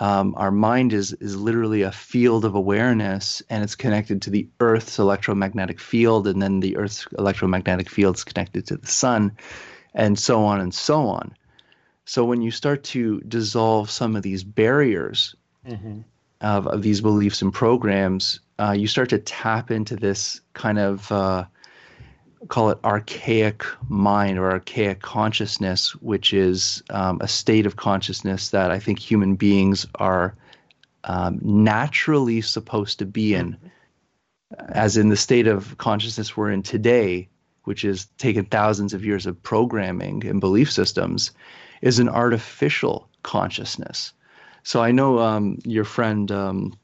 Um, 0.00 0.34
our 0.36 0.52
mind 0.52 0.92
is 0.92 1.12
is 1.14 1.36
literally 1.36 1.82
a 1.82 1.92
field 1.92 2.44
of 2.44 2.54
awareness, 2.54 3.42
and 3.50 3.64
it's 3.64 3.74
connected 3.74 4.22
to 4.22 4.30
the 4.30 4.48
Earth's 4.60 4.98
electromagnetic 4.98 5.80
field, 5.80 6.28
and 6.28 6.40
then 6.40 6.60
the 6.60 6.76
Earth's 6.76 7.06
electromagnetic 7.18 7.88
field 7.88 8.16
is 8.16 8.24
connected 8.24 8.66
to 8.66 8.76
the 8.76 8.86
sun 8.86 9.36
and 9.94 10.18
so 10.18 10.44
on 10.44 10.60
and 10.60 10.74
so 10.74 11.08
on. 11.08 11.34
So 12.04 12.24
when 12.24 12.40
you 12.40 12.50
start 12.50 12.84
to 12.84 13.20
dissolve 13.20 13.90
some 13.90 14.16
of 14.16 14.22
these 14.22 14.42
barriers 14.42 15.34
mm-hmm. 15.66 16.00
of, 16.40 16.66
of 16.66 16.82
these 16.82 17.00
beliefs 17.00 17.42
and 17.42 17.52
programs, 17.52 18.40
uh, 18.58 18.72
you 18.72 18.86
start 18.86 19.10
to 19.10 19.18
tap 19.18 19.70
into 19.70 19.94
this 19.94 20.40
kind 20.54 20.78
of 20.78 21.12
uh, 21.12 21.44
call 22.48 22.70
it 22.70 22.78
archaic 22.84 23.64
mind 23.88 24.38
or 24.38 24.50
archaic 24.50 25.00
consciousness, 25.00 25.94
which 25.96 26.32
is 26.32 26.82
um, 26.90 27.18
a 27.20 27.28
state 27.28 27.66
of 27.66 27.76
consciousness 27.76 28.50
that 28.50 28.70
I 28.70 28.78
think 28.78 28.98
human 28.98 29.34
beings 29.36 29.86
are 29.96 30.34
um, 31.04 31.40
naturally 31.42 32.40
supposed 32.40 33.00
to 33.00 33.06
be 33.06 33.34
in. 33.34 33.52
Mm-hmm. 33.52 33.66
As 34.68 34.96
in 34.96 35.10
the 35.10 35.16
state 35.16 35.46
of 35.46 35.76
consciousness 35.76 36.36
we're 36.36 36.50
in 36.50 36.62
today, 36.62 37.28
which 37.68 37.82
has 37.82 38.06
taken 38.16 38.46
thousands 38.46 38.94
of 38.94 39.04
years 39.04 39.26
of 39.26 39.42
programming 39.42 40.26
and 40.26 40.40
belief 40.40 40.72
systems, 40.72 41.32
is 41.82 41.98
an 41.98 42.08
artificial 42.08 43.06
consciousness. 43.22 44.14
So 44.62 44.82
I 44.82 44.90
know 44.90 45.18
um, 45.18 45.58
your 45.64 45.84
friend 45.84 46.32
um, 46.32 46.78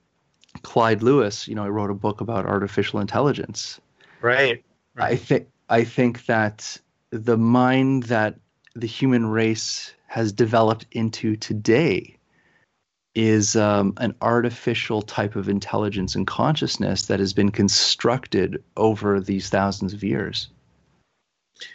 Clyde 0.61 1.03
Lewis, 1.03 1.49
you 1.49 1.55
know, 1.55 1.65
he 1.65 1.71
wrote 1.71 1.91
a 1.91 1.95
book 1.95 2.21
about 2.21 2.45
artificial 2.45 3.01
intelligence. 3.01 3.81
Right. 4.21 4.63
right. 4.95 5.13
I 5.13 5.17
think 5.17 5.49
I 5.71 5.85
think 5.85 6.27
that 6.27 6.79
the 7.09 7.39
mind 7.39 8.03
that 8.05 8.35
the 8.75 8.87
human 8.87 9.25
race 9.25 9.95
has 10.07 10.33
developed 10.33 10.85
into 10.93 11.35
today 11.37 12.19
is 13.15 13.57
um, 13.57 13.95
an 13.97 14.15
artificial 14.21 15.01
type 15.01 15.35
of 15.35 15.49
intelligence 15.49 16.15
and 16.15 16.27
consciousness 16.27 17.07
that 17.07 17.21
has 17.21 17.33
been 17.33 17.51
constructed 17.51 18.63
over 18.77 19.19
these 19.19 19.49
thousands 19.49 19.95
of 19.95 20.05
years. 20.05 20.51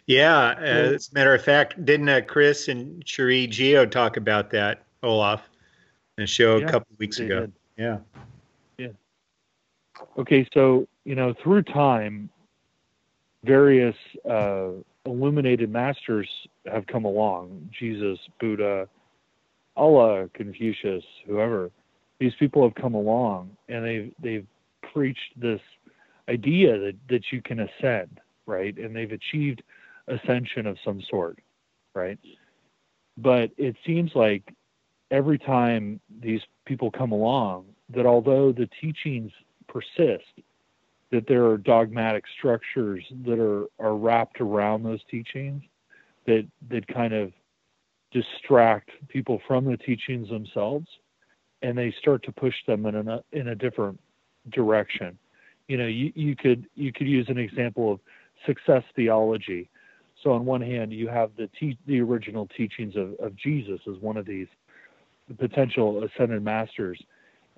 Yeah, 0.06 0.56
as 0.60 1.10
a 1.10 1.16
matter 1.16 1.34
of 1.34 1.44
fact, 1.44 1.84
didn't 1.86 2.10
uh, 2.10 2.22
Chris 2.28 2.68
and 2.68 3.06
Cherie 3.08 3.48
Geo 3.48 3.86
talk 3.86 4.18
about 4.18 4.52
that, 4.52 4.84
Olaf, 5.04 5.42
in 6.18 6.26
a 6.26 6.28
show 6.28 6.58
Yeah, 6.58 6.68
a 6.68 6.72
couple 6.72 6.96
weeks 7.00 7.20
ago? 7.20 7.42
did. 7.42 7.54
Yeah. 7.78 8.00
Okay, 10.18 10.48
so 10.54 10.88
you 11.04 11.16
know, 11.16 11.34
through 11.44 11.64
time, 11.64 12.30
various 13.44 13.96
uh, 14.30 14.70
illuminated 15.06 15.70
masters 15.72 16.30
have 16.66 16.86
come 16.88 17.06
along. 17.06 17.70
Jesus, 17.78 18.20
Buddha, 18.40 18.88
Allah, 19.76 20.30
Confucius, 20.34 21.04
whoever. 21.26 21.72
These 22.20 22.34
people 22.38 22.64
have 22.64 22.76
come 22.76 22.96
along, 22.96 23.56
and 23.70 23.86
they've 23.86 24.14
they've 24.22 24.48
preached 24.94 25.38
this 25.38 25.62
idea 26.28 26.78
that 26.78 26.96
that 27.10 27.24
you 27.32 27.42
can 27.42 27.62
ascend, 27.62 28.20
right? 28.50 28.78
And 28.78 28.96
they've 28.96 29.12
achieved 29.12 29.64
ascension 30.08 30.66
of 30.66 30.78
some 30.84 31.02
sort, 31.10 31.40
right? 31.94 32.20
But 33.18 33.52
it 33.58 33.76
seems 33.86 34.12
like 34.16 34.54
every 35.12 35.38
time 35.38 36.00
these 36.22 36.42
people 36.66 36.92
come 36.92 37.12
along, 37.12 37.66
that 37.94 38.06
although 38.06 38.52
the 38.52 38.70
teachings 38.82 39.32
persist, 39.68 40.26
that 41.12 41.28
there 41.28 41.46
are 41.46 41.58
dogmatic 41.58 42.24
structures 42.38 43.04
that 43.26 43.40
are, 43.40 43.66
are 43.80 43.96
wrapped 43.96 44.42
around 44.42 44.84
those 44.84 45.02
teachings 45.10 45.64
that 46.26 46.46
that 46.70 46.88
kind 46.88 47.14
of 47.14 47.32
distract 48.12 48.92
people 49.08 49.42
from 49.48 49.66
the 49.66 49.78
teachings 49.78 50.30
themselves 50.30 50.88
and 51.62 51.78
they 51.78 51.94
start 52.00 52.24
to 52.24 52.32
push 52.32 52.56
them 52.68 52.86
in 52.86 52.96
a 53.08 53.24
in 53.32 53.50
a 53.50 53.56
different 53.56 54.00
direction. 54.52 55.18
You 55.68 55.78
know, 55.78 55.88
you, 55.88 56.12
you 56.16 56.36
could 56.36 56.66
you 56.76 56.92
could 56.92 57.08
use 57.08 57.28
an 57.30 57.38
example 57.38 57.94
of 57.94 58.00
success 58.46 58.84
theology. 58.96 59.70
So 60.24 60.34
on 60.34 60.46
one 60.46 60.62
hand, 60.62 60.92
you 60.92 61.08
have 61.08 61.32
the 61.38 61.50
te- 61.60 61.78
the 61.86 62.02
original 62.02 62.48
teachings 62.48 62.96
of, 62.96 63.14
of 63.20 63.36
Jesus 63.36 63.80
as 63.90 63.98
one 64.02 64.18
of 64.18 64.26
these 64.26 64.48
potential 65.38 66.04
ascended 66.04 66.44
masters, 66.44 67.02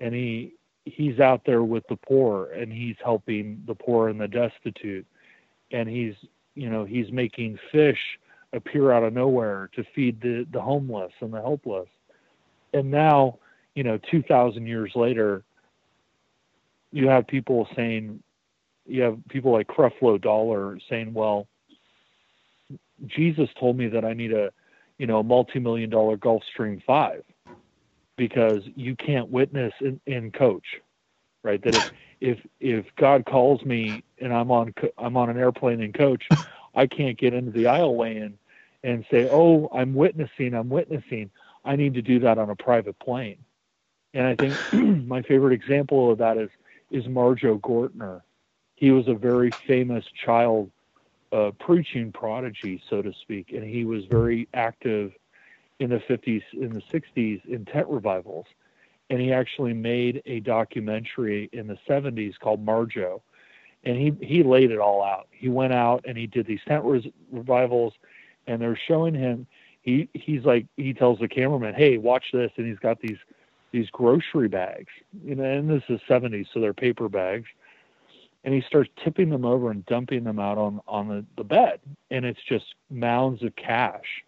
and 0.00 0.14
he 0.14 0.54
he's 0.84 1.20
out 1.20 1.42
there 1.44 1.62
with 1.62 1.84
the 1.88 1.96
poor 1.96 2.50
and 2.52 2.72
he's 2.72 2.96
helping 3.04 3.62
the 3.66 3.74
poor 3.74 4.08
and 4.08 4.20
the 4.20 4.28
destitute, 4.28 5.06
and 5.72 5.88
he's 5.88 6.14
you 6.54 6.70
know 6.70 6.84
he's 6.84 7.10
making 7.10 7.58
fish 7.70 8.18
appear 8.52 8.92
out 8.92 9.02
of 9.02 9.12
nowhere 9.12 9.70
to 9.74 9.84
feed 9.94 10.20
the 10.20 10.46
the 10.52 10.60
homeless 10.60 11.12
and 11.20 11.32
the 11.32 11.40
helpless, 11.40 11.88
and 12.74 12.90
now 12.90 13.38
you 13.74 13.82
know 13.82 13.98
two 14.10 14.22
thousand 14.22 14.66
years 14.66 14.92
later, 14.94 15.42
you 16.92 17.08
have 17.08 17.26
people 17.26 17.66
saying, 17.74 18.22
you 18.86 19.02
have 19.02 19.18
people 19.28 19.52
like 19.52 19.68
Creflo 19.68 20.20
Dollar 20.20 20.78
saying, 20.88 21.12
well. 21.14 21.48
Jesus 23.06 23.48
told 23.58 23.76
me 23.76 23.88
that 23.88 24.04
I 24.04 24.12
need 24.12 24.32
a, 24.32 24.52
you 24.98 25.06
know, 25.06 25.18
a 25.18 25.24
multi-million 25.24 25.90
dollar 25.90 26.16
Gulfstream 26.16 26.82
five 26.84 27.24
because 28.16 28.62
you 28.76 28.94
can't 28.94 29.30
witness 29.30 29.72
in, 29.80 30.00
in 30.06 30.30
coach, 30.30 30.66
right? 31.42 31.62
That 31.64 31.74
if, 31.74 31.84
if 32.20 32.38
if 32.60 32.86
God 32.96 33.24
calls 33.26 33.64
me 33.64 34.04
and 34.20 34.32
I'm 34.32 34.50
on 34.50 34.74
I'm 34.98 35.16
on 35.16 35.30
an 35.30 35.38
airplane 35.38 35.80
in 35.80 35.92
coach, 35.92 36.22
I 36.74 36.86
can't 36.86 37.18
get 37.18 37.34
into 37.34 37.50
the 37.50 37.64
aisleway 37.64 38.22
and 38.22 38.38
and 38.84 39.04
say, 39.10 39.28
oh, 39.30 39.68
I'm 39.72 39.94
witnessing, 39.94 40.54
I'm 40.54 40.68
witnessing. 40.68 41.30
I 41.64 41.76
need 41.76 41.94
to 41.94 42.02
do 42.02 42.18
that 42.20 42.38
on 42.38 42.50
a 42.50 42.56
private 42.56 42.98
plane. 42.98 43.38
And 44.14 44.26
I 44.26 44.36
think 44.36 44.60
my 44.72 45.22
favorite 45.22 45.54
example 45.54 46.12
of 46.12 46.18
that 46.18 46.36
is 46.36 46.50
is 46.90 47.04
Marjoe 47.06 47.58
Gortner. 47.58 48.22
He 48.82 48.90
was 48.90 49.06
a 49.06 49.14
very 49.14 49.54
famous 49.68 50.04
child 50.26 50.68
uh, 51.30 51.52
preaching 51.60 52.10
prodigy, 52.10 52.82
so 52.90 53.00
to 53.00 53.12
speak, 53.22 53.52
and 53.52 53.62
he 53.62 53.84
was 53.84 54.06
very 54.06 54.48
active 54.54 55.12
in 55.78 55.90
the 55.90 56.00
50s, 56.10 56.42
in 56.52 56.74
the 56.74 56.82
60s, 56.92 57.44
in 57.46 57.64
tent 57.64 57.86
revivals. 57.86 58.46
And 59.08 59.20
he 59.20 59.32
actually 59.32 59.72
made 59.72 60.20
a 60.26 60.40
documentary 60.40 61.48
in 61.52 61.68
the 61.68 61.78
70s 61.88 62.36
called 62.40 62.66
Marjoe, 62.66 63.22
and 63.84 63.96
he 63.96 64.26
he 64.26 64.42
laid 64.42 64.72
it 64.72 64.80
all 64.80 65.04
out. 65.04 65.28
He 65.30 65.48
went 65.48 65.72
out 65.72 66.04
and 66.04 66.18
he 66.18 66.26
did 66.26 66.48
these 66.48 66.64
tent 66.66 66.82
revivals, 67.30 67.94
and 68.48 68.60
they're 68.60 68.80
showing 68.88 69.14
him. 69.14 69.46
He 69.82 70.08
he's 70.12 70.44
like 70.44 70.66
he 70.76 70.92
tells 70.92 71.20
the 71.20 71.28
cameraman, 71.28 71.74
"Hey, 71.74 71.98
watch 71.98 72.24
this," 72.32 72.50
and 72.56 72.66
he's 72.66 72.80
got 72.80 73.00
these 73.00 73.18
these 73.70 73.88
grocery 73.90 74.48
bags, 74.48 74.90
you 75.24 75.36
know, 75.36 75.44
and 75.44 75.70
this 75.70 75.84
is 75.88 76.00
70s, 76.08 76.48
so 76.52 76.58
they're 76.58 76.74
paper 76.74 77.08
bags 77.08 77.46
and 78.44 78.52
he 78.54 78.62
starts 78.62 78.90
tipping 79.02 79.30
them 79.30 79.44
over 79.44 79.70
and 79.70 79.86
dumping 79.86 80.24
them 80.24 80.38
out 80.38 80.58
on 80.58 80.80
on 80.86 81.08
the, 81.08 81.24
the 81.36 81.44
bed. 81.44 81.80
And 82.10 82.24
it's 82.24 82.42
just 82.48 82.74
mounds 82.90 83.42
of 83.42 83.54
cash. 83.56 84.24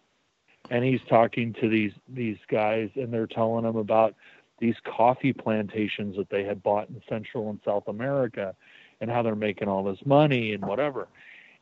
And 0.69 0.83
he's 0.83 1.01
talking 1.09 1.53
to 1.61 1.69
these 1.69 1.91
these 2.07 2.37
guys 2.47 2.89
and 2.95 3.13
they're 3.13 3.27
telling 3.27 3.65
him 3.65 3.75
about 3.75 4.15
these 4.59 4.75
coffee 4.85 5.33
plantations 5.33 6.15
that 6.15 6.29
they 6.29 6.43
had 6.43 6.63
bought 6.63 6.87
in 6.87 7.01
central 7.09 7.49
and 7.49 7.59
south 7.65 7.89
america 7.89 8.55
and 9.01 9.11
how 9.11 9.21
they're 9.21 9.35
making 9.35 9.67
all 9.67 9.83
this 9.83 9.99
money 10.05 10.53
and 10.53 10.65
whatever. 10.65 11.07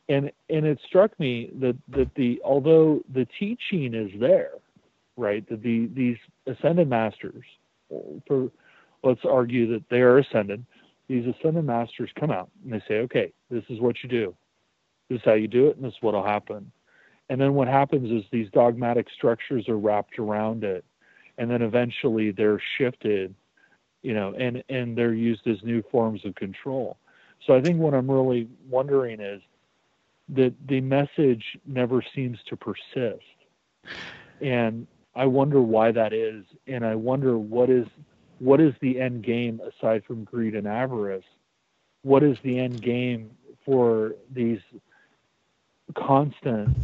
And 0.08 0.30
and 0.48 0.64
it 0.64 0.78
struck 0.86 1.18
me 1.18 1.50
that 1.60 1.76
that 1.88 2.14
the 2.14 2.40
although 2.44 3.02
the 3.12 3.26
teaching 3.38 3.94
is 3.94 4.10
there 4.20 4.52
right 5.16 5.46
that 5.48 5.62
the 5.62 5.88
these 5.92 6.18
ascended 6.46 6.88
masters 6.88 7.44
for 8.26 8.50
let's 9.02 9.24
argue 9.24 9.66
that 9.72 9.88
they 9.90 10.00
are 10.00 10.18
ascended 10.18 10.64
these 11.08 11.26
ascended 11.26 11.64
masters 11.64 12.10
come 12.18 12.30
out 12.30 12.50
and 12.64 12.72
they 12.72 12.82
say, 12.88 12.94
okay, 13.00 13.32
this 13.50 13.64
is 13.68 13.80
what 13.80 13.96
you 14.02 14.08
do. 14.08 14.34
This 15.08 15.18
is 15.18 15.24
how 15.24 15.34
you 15.34 15.48
do 15.48 15.68
it, 15.68 15.76
and 15.76 15.84
this 15.84 15.92
is 15.92 15.98
what 16.00 16.14
will 16.14 16.24
happen. 16.24 16.70
And 17.28 17.40
then 17.40 17.54
what 17.54 17.68
happens 17.68 18.10
is 18.10 18.28
these 18.30 18.48
dogmatic 18.50 19.06
structures 19.14 19.68
are 19.68 19.78
wrapped 19.78 20.18
around 20.18 20.64
it, 20.64 20.84
and 21.38 21.50
then 21.50 21.62
eventually 21.62 22.30
they're 22.30 22.60
shifted, 22.78 23.34
you 24.02 24.14
know, 24.14 24.34
and 24.38 24.62
and 24.68 24.96
they're 24.96 25.14
used 25.14 25.46
as 25.46 25.56
new 25.62 25.82
forms 25.90 26.24
of 26.24 26.34
control. 26.34 26.98
So 27.46 27.54
I 27.54 27.60
think 27.60 27.78
what 27.78 27.94
I'm 27.94 28.10
really 28.10 28.48
wondering 28.68 29.20
is 29.20 29.42
that 30.30 30.54
the 30.68 30.80
message 30.80 31.44
never 31.66 32.02
seems 32.14 32.38
to 32.48 32.56
persist, 32.56 33.22
and 34.40 34.86
I 35.14 35.26
wonder 35.26 35.60
why 35.60 35.92
that 35.92 36.12
is, 36.12 36.44
and 36.66 36.84
I 36.84 36.94
wonder 36.94 37.38
what 37.38 37.70
is 37.70 37.86
what 38.44 38.60
is 38.60 38.74
the 38.80 39.00
end 39.00 39.22
game 39.22 39.58
aside 39.60 40.04
from 40.04 40.22
greed 40.22 40.54
and 40.54 40.68
avarice? 40.68 41.24
What 42.02 42.22
is 42.22 42.36
the 42.42 42.58
end 42.58 42.82
game 42.82 43.30
for 43.64 44.14
these 44.30 44.60
constant 45.94 46.76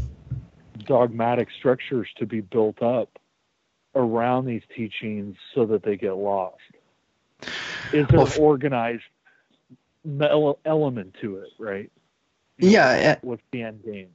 dogmatic 0.87 1.49
structures 1.51 2.09
to 2.16 2.25
be 2.25 2.40
built 2.40 2.83
up 2.83 3.18
around 3.94 4.46
these 4.46 4.62
teachings 4.75 5.37
so 5.55 5.66
that 5.66 5.83
they 5.83 5.99
get 5.99 6.16
lost? 6.16 6.57
Is 7.92 8.09
there 8.09 8.20
Well, 8.20 8.27
an 8.27 8.38
organized 8.38 9.03
element 10.64 11.14
to 11.20 11.37
it, 11.37 11.49
right? 11.59 11.90
Yeah, 12.57 12.88
eh, 12.88 13.16
What's 13.20 13.42
the 13.53 13.64
end 13.64 13.85
game? 13.85 14.09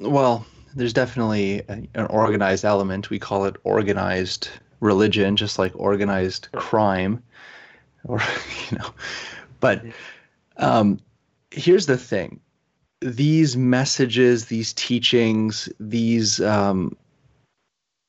Well, 0.00 0.44
there's 0.74 0.92
definitely 0.92 1.62
an 1.68 1.88
organized 2.08 2.64
element. 2.64 3.10
We 3.10 3.20
call 3.20 3.44
it 3.44 3.54
organized 3.62 4.48
religion, 4.80 5.36
just 5.36 5.58
like 5.58 5.72
organized 5.74 6.48
crime, 6.52 7.22
or 8.04 8.20
you 8.70 8.78
know. 8.78 8.90
But 9.60 9.84
um, 10.56 11.00
here's 11.50 11.86
the 11.86 11.98
thing: 11.98 12.40
these 13.00 13.56
messages, 13.56 14.46
these 14.46 14.72
teachings, 14.72 15.68
these 15.78 16.40
um, 16.40 16.96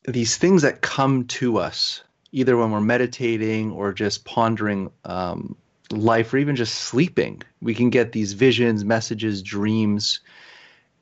these 0.05 0.37
things 0.37 0.61
that 0.61 0.81
come 0.81 1.25
to 1.25 1.57
us, 1.57 2.03
either 2.31 2.57
when 2.57 2.71
we're 2.71 2.81
meditating 2.81 3.71
or 3.71 3.93
just 3.93 4.25
pondering 4.25 4.89
um, 5.05 5.55
life, 5.91 6.33
or 6.33 6.37
even 6.37 6.55
just 6.55 6.75
sleeping, 6.75 7.41
we 7.61 7.75
can 7.75 7.89
get 7.89 8.13
these 8.13 8.33
visions, 8.33 8.83
messages, 8.85 9.41
dreams 9.41 10.21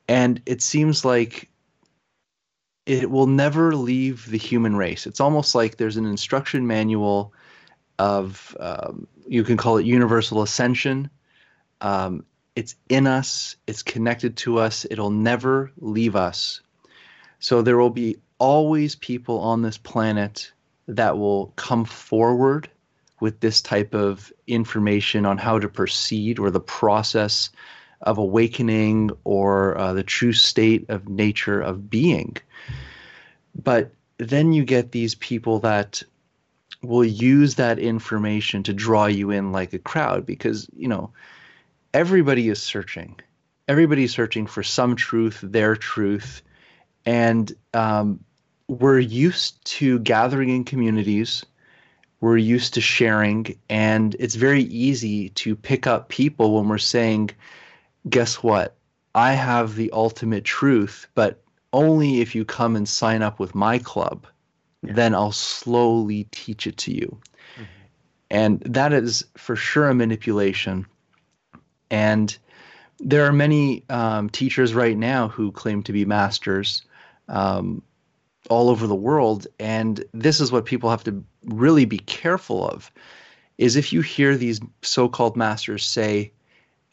and 0.10 0.42
it 0.48 0.64
seems 0.64 1.06
like 1.06 1.49
it 2.90 3.12
will 3.12 3.28
never 3.28 3.76
leave 3.76 4.28
the 4.32 4.38
human 4.40 4.76
race. 4.76 5.06
It's 5.06 5.20
almost 5.20 5.54
like 5.54 5.78
there's 5.78 5.98
an 5.98 6.08
instruction 6.08 6.66
manual 6.66 7.32
of 8.00 8.58
um, 8.60 9.08
you 9.28 9.44
can 9.44 9.58
call 9.58 9.78
it 9.78 9.86
universal 9.86 10.42
ascension. 10.42 11.12
Um, 11.82 12.26
it's 12.56 12.76
in 12.90 13.06
us. 13.06 13.58
It's 13.68 13.84
connected 13.84 14.38
to 14.38 14.58
us. 14.58 14.88
It'll 14.90 15.12
never 15.12 15.72
leave 15.78 16.16
us. 16.16 16.62
So 17.40 17.62
there 17.62 17.78
will 17.78 17.92
be 17.92 18.18
always 18.40 18.96
people 18.96 19.38
on 19.40 19.62
this 19.62 19.78
planet 19.78 20.52
that 20.88 21.16
will 21.16 21.54
come 21.58 21.86
forward 21.86 22.72
with 23.20 23.40
this 23.40 23.62
type 23.62 23.94
of 23.94 24.34
information 24.48 25.28
on 25.28 25.38
how 25.38 25.60
to 25.60 25.70
proceed 25.70 26.40
or 26.40 26.50
the 26.50 26.60
process 26.60 27.52
of 28.02 28.18
awakening 28.18 29.12
or 29.24 29.78
uh, 29.78 29.94
the 29.94 30.04
true 30.04 30.34
state 30.34 30.90
of 30.90 31.10
nature 31.10 31.62
of 31.62 31.90
being. 31.90 32.38
But 33.56 33.92
then 34.18 34.54
you 34.54 34.64
get 34.64 34.92
these 34.92 35.16
people 35.16 35.60
that 35.60 36.04
will 36.82 37.04
use 37.04 37.56
that 37.56 37.80
information 37.80 38.64
to 38.64 38.74
draw 38.74 39.06
you 39.06 39.32
in 39.32 39.52
like 39.52 39.74
a 39.74 39.80
crowd 39.80 40.26
because, 40.26 40.68
you 40.76 40.88
know, 40.88 41.12
everybody 41.94 42.48
is 42.48 42.62
searching. 42.62 43.20
everybody's 43.70 44.12
searching 44.12 44.48
for 44.48 44.64
some 44.64 44.96
truth, 44.96 45.40
their 45.44 45.76
truth, 45.76 46.42
and 47.06 47.54
um, 47.76 48.20
we're 48.68 49.00
used 49.00 49.64
to 49.64 50.00
gathering 50.00 50.50
in 50.50 50.64
communities. 50.64 51.46
We're 52.20 52.38
used 52.38 52.74
to 52.74 52.82
sharing, 52.82 53.56
and 53.70 54.16
it's 54.20 54.36
very 54.36 54.64
easy 54.64 55.30
to 55.30 55.56
pick 55.56 55.88
up 55.88 56.10
people 56.10 56.56
when 56.56 56.68
we're 56.68 56.80
saying, 56.80 57.30
"Guess 58.08 58.44
what? 58.44 58.76
I 59.16 59.34
have 59.34 59.76
the 59.76 59.92
ultimate 59.92 60.44
truth, 60.44 61.08
but 61.16 61.44
only 61.74 62.22
if 62.22 62.36
you 62.36 62.46
come 62.46 62.76
and 62.76 62.88
sign 62.88 63.22
up 63.22 63.40
with 63.40 63.56
my 63.56 63.80
club, 63.80 64.28
yeah. 64.84 64.94
then 64.94 65.16
I'll 65.16 65.32
slowly 65.32 66.28
teach 66.32 66.68
it 66.68 66.78
to 66.78 66.94
you." 66.94 67.20
Mm-hmm. 67.56 67.64
And 68.32 68.60
that 68.62 68.94
is 68.94 69.26
for 69.36 69.56
sure 69.56 69.90
a 69.90 69.96
manipulation. 69.96 70.86
And 71.90 72.38
there 73.00 73.26
are 73.26 73.34
many 73.34 73.84
um, 73.90 74.30
teachers 74.30 74.74
right 74.74 74.98
now 74.98 75.28
who 75.28 75.52
claim 75.52 75.84
to 75.84 75.94
be 75.94 76.06
masters 76.06 76.84
um, 77.28 77.82
all 78.50 78.70
over 78.70 78.88
the 78.88 78.96
world, 78.96 79.48
and 79.60 80.04
this 80.14 80.40
is 80.40 80.52
what 80.52 80.66
people 80.66 80.90
have 80.90 81.04
to 81.06 81.24
really 81.46 81.86
be 81.86 82.00
careful 82.00 82.68
of: 82.68 82.92
is 83.58 83.76
if 83.76 83.92
you 83.92 84.02
hear 84.02 84.38
these 84.38 84.60
so-called 84.82 85.36
masters 85.36 85.86
say, 85.86 86.32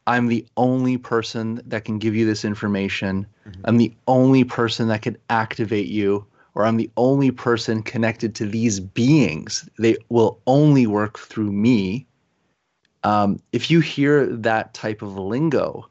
"I'm 0.06 0.28
the 0.28 0.46
only 0.56 0.96
person 0.98 1.60
that 1.66 1.84
can 1.84 1.98
give 1.98 2.14
you 2.14 2.26
this 2.26 2.44
information. 2.44 3.26
Mm-hmm. 3.46 3.60
I'm 3.64 3.76
the 3.76 3.94
only 4.06 4.44
person 4.44 4.88
that 4.88 5.02
can 5.02 5.16
activate 5.30 5.88
you." 5.88 6.26
Or 6.56 6.64
I'm 6.64 6.78
the 6.78 6.90
only 6.96 7.30
person 7.30 7.82
connected 7.82 8.34
to 8.36 8.46
these 8.46 8.80
beings. 8.80 9.68
They 9.78 9.98
will 10.08 10.40
only 10.46 10.86
work 10.86 11.18
through 11.18 11.52
me. 11.52 12.06
Um, 13.04 13.40
if 13.52 13.70
you 13.70 13.80
hear 13.80 14.24
that 14.26 14.72
type 14.72 15.02
of 15.02 15.18
lingo, 15.18 15.86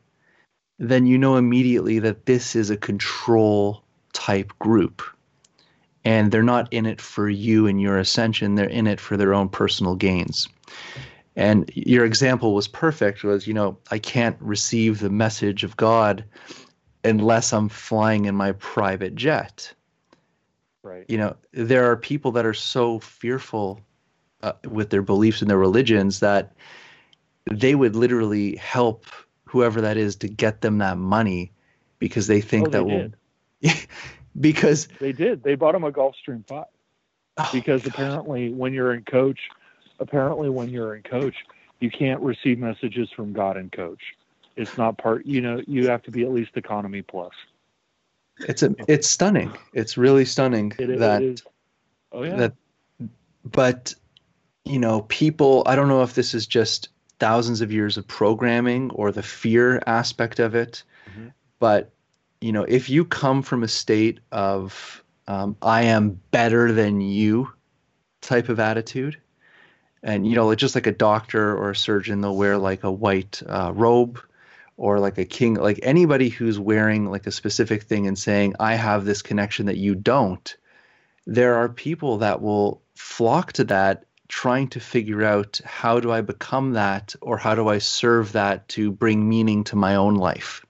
then 0.80 1.06
you 1.06 1.20
know 1.20 1.38
immediately 1.38 2.00
that 2.00 2.26
this 2.26 2.56
is 2.56 2.72
a 2.72 2.78
control 2.78 3.84
type 4.14 4.52
group. 4.58 5.04
And 6.04 6.32
they're 6.32 6.44
not 6.44 6.72
in 6.74 6.86
it 6.86 7.00
for 7.00 7.30
you 7.30 7.68
and 7.68 7.80
your 7.80 7.98
ascension, 7.98 8.56
they're 8.56 8.68
in 8.68 8.88
it 8.88 9.00
for 9.00 9.18
their 9.18 9.34
own 9.34 9.50
personal 9.50 9.96
gains. 9.96 10.48
And 11.36 11.70
your 11.76 12.06
example 12.06 12.54
was 12.54 12.68
perfect 12.68 13.24
was, 13.24 13.46
you 13.46 13.54
know, 13.54 13.78
I 13.92 14.00
can't 14.00 14.38
receive 14.40 15.00
the 15.00 15.10
message 15.10 15.64
of 15.64 15.76
God 15.76 16.24
unless 17.04 17.52
I'm 17.52 17.70
flying 17.70 18.26
in 18.26 18.36
my 18.36 18.54
private 18.54 19.16
jet. 19.16 19.74
Right. 20.82 21.06
You 21.08 21.18
know, 21.18 21.36
there 21.52 21.90
are 21.92 21.98
people 21.98 22.32
that 22.34 22.46
are 22.46 22.54
so 22.54 23.00
fearful 23.00 23.82
uh, 24.44 24.54
with 24.70 24.92
their 24.92 25.02
beliefs 25.02 25.42
and 25.42 25.50
their 25.50 25.58
religions 25.58 26.20
that 26.20 26.54
they 27.52 27.76
would 27.76 27.96
literally 27.96 28.56
help 28.56 29.06
whoever 29.44 29.82
that 29.82 29.98
is 29.98 30.16
to 30.18 30.28
get 30.28 30.62
them 30.62 30.78
that 30.80 30.98
money 30.98 31.52
because 32.00 32.28
they 32.28 32.42
think 32.42 32.68
oh, 32.68 32.72
that 32.72 32.86
will 32.86 33.10
because 34.40 34.88
they 35.00 35.12
did 35.12 35.44
they 35.44 35.56
bought 35.56 35.74
him 35.74 35.84
a 35.84 35.92
gulfstream 35.92 36.46
5 36.48 36.66
oh, 37.38 37.50
because 37.54 37.86
apparently 37.86 38.50
when 38.50 38.74
you're 38.74 38.94
in 38.94 39.04
coach 39.04 39.40
apparently 40.00 40.50
when 40.50 40.70
you're 40.70 40.96
in 40.96 41.04
coach 41.04 41.36
you 41.80 41.90
can't 41.90 42.22
receive 42.22 42.60
messages 42.60 43.10
from 43.16 43.34
god 43.34 43.58
in 43.58 43.70
coach 43.70 44.02
it's 44.56 44.78
not 44.78 44.98
part 44.98 45.26
you 45.26 45.42
know 45.42 45.62
you 45.68 45.88
have 45.88 46.02
to 46.04 46.12
be 46.12 46.24
at 46.24 46.32
least 46.32 46.52
economy 46.56 47.02
plus 47.02 47.34
it's 48.40 48.64
a 48.64 48.76
it's 48.88 49.08
stunning 49.08 49.52
it's 49.74 49.98
really 49.98 50.26
stunning 50.26 50.72
it, 50.78 51.00
that 51.00 51.22
it 51.22 51.42
oh 52.12 52.24
yeah 52.24 52.36
that 52.36 52.54
but 53.46 53.94
you 54.66 54.80
know 54.80 55.02
people 55.04 55.64
i 55.66 55.76
don't 55.76 55.88
know 55.88 56.04
if 56.04 56.16
this 56.16 56.34
is 56.34 56.46
just 56.46 56.90
thousands 57.20 57.62
of 57.62 57.72
years 57.72 57.98
of 57.98 58.08
programming 58.08 58.92
or 58.92 59.12
the 59.12 59.24
fear 59.24 59.82
aspect 59.88 60.40
of 60.40 60.56
it. 60.56 60.84
Mm-hmm. 61.10 61.30
But 61.60 61.92
you 62.42 62.52
know, 62.52 62.64
if 62.64 62.90
you 62.90 63.06
come 63.06 63.42
from 63.42 63.64
a 63.64 63.68
state 63.68 64.20
of 64.32 65.04
um, 65.28 65.56
I 65.62 65.84
am 65.84 66.20
better 66.32 66.72
than 66.72 67.02
you 67.02 67.52
type 68.22 68.50
of 68.50 68.60
attitude, 68.60 69.20
and 70.06 70.28
you 70.28 70.36
know, 70.36 70.54
just 70.54 70.76
like 70.76 70.86
a 70.86 70.92
doctor 70.92 71.58
or 71.58 71.72
a 71.72 71.76
surgeon, 71.76 72.22
they'll 72.22 72.38
wear 72.38 72.60
like 72.60 72.84
a 72.84 72.92
white 72.92 73.42
uh, 73.48 73.72
robe 73.74 74.22
or 74.78 75.00
like 75.00 75.18
a 75.18 75.26
king, 75.26 75.56
like 75.56 75.80
anybody 75.82 76.30
who's 76.30 76.60
wearing 76.60 77.10
like 77.10 77.26
a 77.26 77.32
specific 77.32 77.84
thing 77.84 78.06
and 78.06 78.18
saying, 78.18 78.54
I 78.60 78.76
have 78.76 79.04
this 79.04 79.24
connection 79.24 79.66
that 79.66 79.78
you 79.78 79.96
don't. 79.96 80.56
There 81.26 81.56
are 81.56 81.70
people 81.70 82.20
that 82.20 82.40
will 82.40 82.84
flock 82.94 83.54
to 83.54 83.64
that 83.64 84.06
trying 84.28 84.68
to 84.70 84.80
figure 84.80 85.24
out 85.24 85.60
how 85.66 86.00
do 86.00 86.12
I 86.12 86.22
become 86.22 86.74
that 86.74 87.16
or 87.22 87.38
how 87.38 87.56
do 87.56 87.68
I 87.68 87.80
serve 87.80 88.34
that 88.34 88.68
to 88.70 88.92
bring 88.92 89.28
meaning 89.28 89.64
to 89.66 89.76
my 89.76 89.96
own 89.96 90.16
life. 90.16 90.64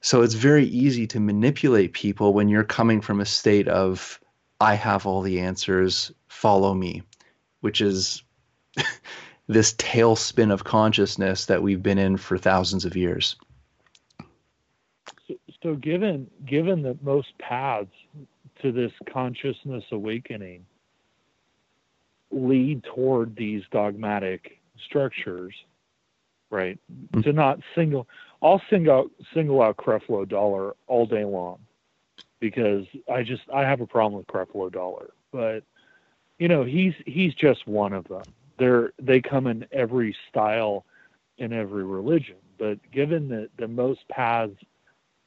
So 0.00 0.22
it's 0.22 0.34
very 0.34 0.64
easy 0.64 1.06
to 1.08 1.20
manipulate 1.20 1.92
people 1.92 2.32
when 2.32 2.48
you're 2.48 2.64
coming 2.64 3.02
from 3.02 3.20
a 3.20 3.26
state 3.26 3.68
of, 3.68 4.18
I 4.60 4.74
have 4.74 5.06
all 5.06 5.22
the 5.22 5.40
answers, 5.40 6.10
follow 6.26 6.74
me, 6.74 7.02
which 7.60 7.80
is 7.80 8.22
this 9.46 9.74
tailspin 9.74 10.52
of 10.52 10.64
consciousness 10.64 11.46
that 11.46 11.62
we've 11.62 11.82
been 11.82 11.98
in 11.98 12.16
for 12.16 12.38
thousands 12.38 12.84
of 12.84 12.96
years. 12.96 13.36
So, 15.26 15.34
so 15.62 15.74
given 15.74 16.30
given 16.46 16.82
that 16.82 17.02
most 17.02 17.36
paths 17.38 17.90
to 18.62 18.72
this 18.72 18.92
consciousness 19.12 19.84
awakening 19.90 20.66
lead 22.30 22.84
toward 22.84 23.36
these 23.36 23.62
dogmatic 23.70 24.58
structures, 24.84 25.54
right? 26.50 26.78
Mm-hmm. 26.92 27.22
To 27.22 27.32
not 27.32 27.60
single, 27.74 28.06
I'll 28.42 28.62
single 28.70 28.92
out, 28.92 29.10
single 29.34 29.62
out 29.62 29.76
Creflo 29.76 30.28
Dollar 30.28 30.74
all 30.86 31.06
day 31.06 31.24
long 31.24 31.58
because 32.38 32.86
I 33.12 33.22
just 33.22 33.42
I 33.52 33.62
have 33.62 33.80
a 33.80 33.86
problem 33.86 34.14
with 34.14 34.26
Creflo 34.26 34.72
Dollar, 34.72 35.10
but 35.32 35.64
you 36.40 36.48
know 36.48 36.64
he's 36.64 36.94
he's 37.06 37.34
just 37.34 37.68
one 37.68 37.92
of 37.92 38.08
them. 38.08 38.24
They're 38.58 38.92
they 39.00 39.20
come 39.20 39.46
in 39.46 39.66
every 39.70 40.16
style 40.28 40.84
in 41.38 41.52
every 41.52 41.84
religion, 41.84 42.36
but 42.58 42.78
given 42.90 43.28
that 43.28 43.50
the 43.56 43.68
most 43.68 44.00
paths 44.08 44.56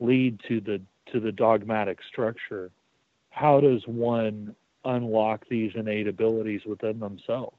lead 0.01 0.41
to 0.49 0.59
the 0.59 0.81
to 1.13 1.21
the 1.21 1.31
dogmatic 1.31 1.99
structure, 2.11 2.69
how 3.29 3.61
does 3.61 3.87
one 3.87 4.55
unlock 4.85 5.45
these 5.49 5.71
innate 5.75 6.07
abilities 6.07 6.61
within 6.65 6.99
themselves. 6.99 7.57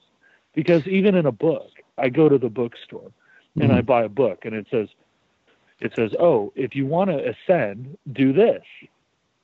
Because 0.55 0.87
even 0.87 1.15
in 1.15 1.27
a 1.27 1.33
book, 1.33 1.71
I 1.99 2.09
go 2.09 2.29
to 2.29 2.39
the 2.39 2.49
bookstore 2.49 3.11
and 3.55 3.65
mm-hmm. 3.65 3.79
I 3.79 3.83
buy 3.83 4.05
a 4.05 4.09
book 4.09 4.45
and 4.45 4.55
it 4.55 4.67
says, 4.71 4.89
it 5.81 5.93
says, 5.97 6.13
oh, 6.19 6.53
if 6.55 6.75
you 6.75 6.87
want 6.87 7.11
to 7.11 7.31
ascend, 7.31 7.99
do 8.13 8.33
this, 8.33 8.63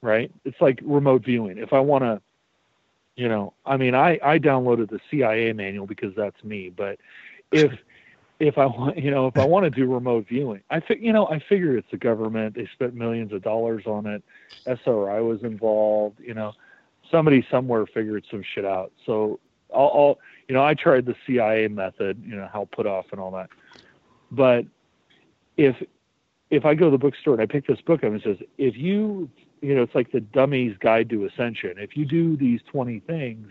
right? 0.02 0.30
It's 0.44 0.60
like 0.60 0.80
remote 0.82 1.24
viewing. 1.24 1.58
If 1.58 1.72
I 1.72 1.80
want 1.80 2.04
to, 2.04 2.20
you 3.16 3.28
know, 3.28 3.52
I 3.66 3.76
mean, 3.76 3.94
I, 3.94 4.18
I 4.22 4.38
downloaded 4.38 4.90
the 4.90 5.00
CIA 5.10 5.52
manual 5.52 5.86
because 5.86 6.14
that's 6.16 6.42
me, 6.42 6.70
but 6.70 6.98
if, 7.52 7.72
if 8.40 8.56
I 8.56 8.64
want, 8.66 8.96
you 8.96 9.10
know, 9.10 9.26
if 9.26 9.36
I 9.36 9.44
want 9.44 9.64
to 9.64 9.70
do 9.70 9.92
remote 9.92 10.26
viewing, 10.28 10.62
I 10.70 10.80
think, 10.80 11.02
you 11.02 11.12
know, 11.12 11.28
I 11.28 11.40
figure 11.40 11.76
it's 11.76 11.90
the 11.90 11.98
government. 11.98 12.54
They 12.54 12.66
spent 12.72 12.94
millions 12.94 13.34
of 13.34 13.42
dollars 13.42 13.84
on 13.86 14.06
it. 14.06 14.24
SRI 14.66 15.20
was 15.20 15.42
involved, 15.42 16.20
you 16.20 16.32
know, 16.32 16.52
somebody 17.10 17.46
somewhere 17.50 17.84
figured 17.86 18.24
some 18.30 18.42
shit 18.54 18.64
out. 18.64 18.92
So 19.04 19.40
I'll, 19.74 19.92
I'll, 19.94 20.18
you 20.48 20.54
know, 20.54 20.64
I 20.64 20.72
tried 20.72 21.04
the 21.04 21.14
CIA 21.26 21.68
method, 21.68 22.22
you 22.26 22.34
know, 22.34 22.48
Hal 22.50 22.66
Puthoff 22.66 23.12
and 23.12 23.20
all 23.20 23.30
that. 23.32 23.50
But 24.30 24.64
if 25.56 25.76
if 26.50 26.64
I 26.64 26.74
go 26.74 26.86
to 26.86 26.90
the 26.90 26.98
bookstore 26.98 27.34
and 27.34 27.42
I 27.42 27.46
pick 27.46 27.66
this 27.66 27.80
book 27.80 28.00
up 28.00 28.10
and 28.10 28.16
it 28.16 28.22
says, 28.24 28.46
if 28.58 28.76
you, 28.76 29.30
you 29.60 29.74
know, 29.74 29.82
it's 29.82 29.94
like 29.94 30.12
the 30.12 30.20
Dummy's 30.20 30.76
Guide 30.78 31.10
to 31.10 31.24
Ascension. 31.26 31.78
If 31.78 31.96
you 31.96 32.04
do 32.04 32.36
these 32.36 32.60
20 32.70 33.00
things, 33.00 33.50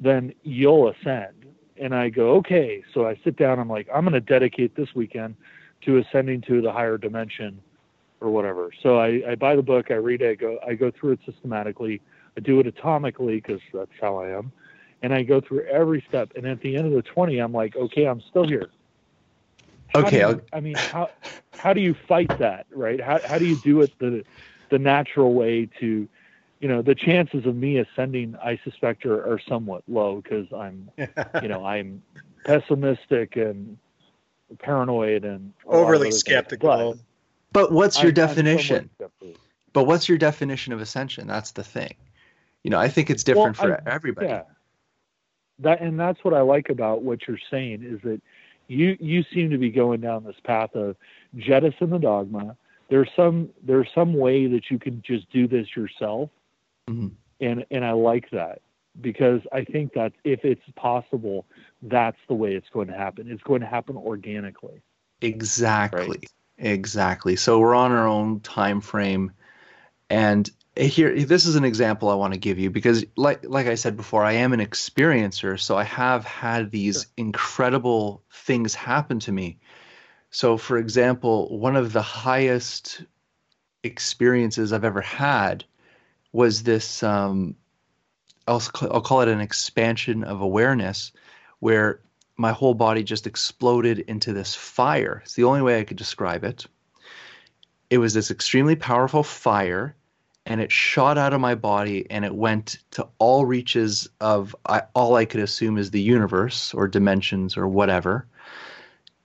then 0.00 0.34
you'll 0.42 0.88
ascend. 0.88 1.46
And 1.76 1.94
I 1.94 2.08
go, 2.08 2.36
okay. 2.36 2.82
So 2.92 3.06
I 3.06 3.18
sit 3.24 3.36
down. 3.36 3.58
I'm 3.58 3.68
like, 3.68 3.88
I'm 3.94 4.04
going 4.04 4.14
to 4.14 4.20
dedicate 4.20 4.74
this 4.74 4.94
weekend 4.94 5.36
to 5.82 5.98
ascending 5.98 6.42
to 6.42 6.60
the 6.60 6.72
higher 6.72 6.96
dimension 6.96 7.60
or 8.20 8.30
whatever. 8.30 8.70
So 8.82 8.98
I, 8.98 9.22
I 9.28 9.34
buy 9.34 9.56
the 9.56 9.62
book, 9.62 9.90
I 9.90 9.94
read 9.94 10.22
it, 10.22 10.30
I 10.30 10.34
go, 10.34 10.58
I 10.66 10.74
go 10.74 10.90
through 10.90 11.12
it 11.12 11.20
systematically. 11.26 12.00
I 12.36 12.40
do 12.40 12.60
it 12.60 12.74
atomically 12.74 13.42
because 13.42 13.60
that's 13.74 13.90
how 14.00 14.16
I 14.16 14.30
am. 14.30 14.52
And 15.02 15.12
I 15.12 15.22
go 15.22 15.40
through 15.40 15.64
every 15.64 16.04
step. 16.08 16.32
And 16.36 16.46
at 16.46 16.60
the 16.60 16.76
end 16.76 16.86
of 16.86 16.92
the 16.92 17.02
20, 17.02 17.38
I'm 17.38 17.52
like, 17.52 17.76
okay, 17.76 18.04
I'm 18.06 18.22
still 18.30 18.46
here. 18.46 18.70
How 19.88 20.00
okay. 20.06 20.20
You, 20.20 20.40
I 20.52 20.60
mean, 20.60 20.76
how, 20.76 21.10
how 21.52 21.72
do 21.72 21.80
you 21.80 21.94
fight 22.08 22.38
that, 22.38 22.66
right? 22.70 23.00
How, 23.00 23.20
how 23.26 23.38
do 23.38 23.44
you 23.44 23.56
do 23.56 23.82
it 23.82 23.92
the, 23.98 24.24
the 24.72 24.78
natural 24.78 25.34
way 25.34 25.68
to, 25.80 26.08
you 26.60 26.68
know, 26.68 26.80
the 26.80 26.94
chances 26.94 27.44
of 27.44 27.54
me 27.54 27.76
ascending, 27.76 28.34
I 28.42 28.58
suspect, 28.64 29.04
are, 29.04 29.20
are 29.30 29.38
somewhat 29.46 29.82
low 29.86 30.22
because 30.22 30.50
I'm, 30.50 30.90
you 30.96 31.48
know, 31.48 31.64
I'm 31.74 32.02
pessimistic 32.46 33.36
and 33.36 33.76
paranoid 34.58 35.26
and 35.26 35.52
overly 35.66 36.10
skeptical. 36.10 36.94
But, 37.52 37.68
but, 37.68 37.72
what's 37.72 38.02
your 38.02 38.12
I, 38.12 38.14
definition? 38.14 38.88
But 39.74 39.84
what's 39.84 40.08
your 40.08 40.16
definition 40.16 40.72
of 40.72 40.80
ascension? 40.80 41.26
That's 41.26 41.50
the 41.50 41.62
thing. 41.62 41.94
You 42.62 42.70
know, 42.70 42.78
I 42.78 42.88
think 42.88 43.10
it's 43.10 43.24
different 43.24 43.58
well, 43.58 43.76
for 43.76 43.82
I, 43.86 43.92
everybody. 43.92 44.28
Yeah. 44.28 44.44
That 45.58 45.82
and 45.82 46.00
that's 46.00 46.24
what 46.24 46.32
I 46.32 46.40
like 46.40 46.70
about 46.70 47.02
what 47.02 47.28
you're 47.28 47.38
saying 47.50 47.82
is 47.82 48.00
that 48.04 48.22
you 48.68 48.96
you 48.98 49.22
seem 49.34 49.50
to 49.50 49.58
be 49.58 49.68
going 49.68 50.00
down 50.00 50.24
this 50.24 50.36
path 50.42 50.74
of 50.74 50.96
jettison 51.36 51.90
the 51.90 51.98
dogma. 51.98 52.56
There's 52.92 53.08
some 53.16 53.48
there's 53.62 53.88
some 53.94 54.12
way 54.12 54.46
that 54.48 54.70
you 54.70 54.78
can 54.78 55.00
just 55.00 55.30
do 55.30 55.48
this 55.48 55.66
yourself, 55.74 56.28
mm-hmm. 56.86 57.08
and 57.40 57.64
and 57.70 57.86
I 57.86 57.92
like 57.92 58.28
that 58.32 58.60
because 59.00 59.40
I 59.50 59.64
think 59.64 59.94
that 59.94 60.12
if 60.24 60.44
it's 60.44 60.60
possible, 60.76 61.46
that's 61.80 62.18
the 62.28 62.34
way 62.34 62.52
it's 62.52 62.68
going 62.68 62.88
to 62.88 62.92
happen. 62.92 63.30
It's 63.30 63.42
going 63.44 63.62
to 63.62 63.66
happen 63.66 63.96
organically. 63.96 64.82
Exactly. 65.22 66.06
Right? 66.06 66.26
Exactly. 66.58 67.34
So 67.34 67.60
we're 67.60 67.74
on 67.74 67.92
our 67.92 68.06
own 68.06 68.40
time 68.40 68.82
frame, 68.82 69.32
and 70.10 70.50
here 70.76 71.18
this 71.24 71.46
is 71.46 71.56
an 71.56 71.64
example 71.64 72.10
I 72.10 72.14
want 72.14 72.34
to 72.34 72.38
give 72.38 72.58
you 72.58 72.68
because, 72.68 73.06
like 73.16 73.42
like 73.48 73.68
I 73.68 73.74
said 73.74 73.96
before, 73.96 74.22
I 74.22 74.32
am 74.32 74.52
an 74.52 74.60
experiencer, 74.60 75.58
so 75.58 75.78
I 75.78 75.84
have 75.84 76.26
had 76.26 76.70
these 76.70 77.04
sure. 77.04 77.10
incredible 77.16 78.22
things 78.30 78.74
happen 78.74 79.18
to 79.20 79.32
me. 79.32 79.56
So, 80.32 80.56
for 80.56 80.78
example, 80.78 81.56
one 81.58 81.76
of 81.76 81.92
the 81.92 82.02
highest 82.02 83.02
experiences 83.84 84.72
I've 84.72 84.84
ever 84.84 85.02
had 85.02 85.62
was 86.32 86.62
this 86.62 87.02
um, 87.02 87.54
I'll, 88.48 88.62
I'll 88.80 89.02
call 89.02 89.20
it 89.20 89.28
an 89.28 89.40
expansion 89.40 90.24
of 90.24 90.40
awareness 90.40 91.12
where 91.60 92.00
my 92.38 92.50
whole 92.50 92.72
body 92.72 93.02
just 93.02 93.26
exploded 93.26 94.00
into 94.00 94.32
this 94.32 94.54
fire. 94.54 95.20
It's 95.22 95.34
the 95.34 95.44
only 95.44 95.60
way 95.60 95.78
I 95.78 95.84
could 95.84 95.98
describe 95.98 96.44
it. 96.44 96.66
It 97.90 97.98
was 97.98 98.14
this 98.14 98.30
extremely 98.30 98.74
powerful 98.74 99.22
fire, 99.22 99.94
and 100.46 100.62
it 100.62 100.72
shot 100.72 101.18
out 101.18 101.34
of 101.34 101.42
my 101.42 101.54
body 101.54 102.10
and 102.10 102.24
it 102.24 102.34
went 102.34 102.78
to 102.92 103.06
all 103.18 103.44
reaches 103.44 104.08
of 104.22 104.56
I, 104.64 104.82
all 104.94 105.14
I 105.14 105.26
could 105.26 105.40
assume 105.40 105.76
is 105.76 105.90
the 105.90 106.00
universe 106.00 106.72
or 106.72 106.88
dimensions 106.88 107.54
or 107.58 107.68
whatever. 107.68 108.26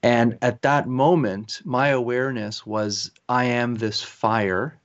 And 0.02 0.38
at 0.42 0.62
that 0.62 0.86
moment, 0.86 1.60
my 1.64 1.88
awareness 1.88 2.64
was 2.64 3.10
I 3.28 3.44
am 3.46 3.74
this 3.74 4.02
fire, 4.02 4.78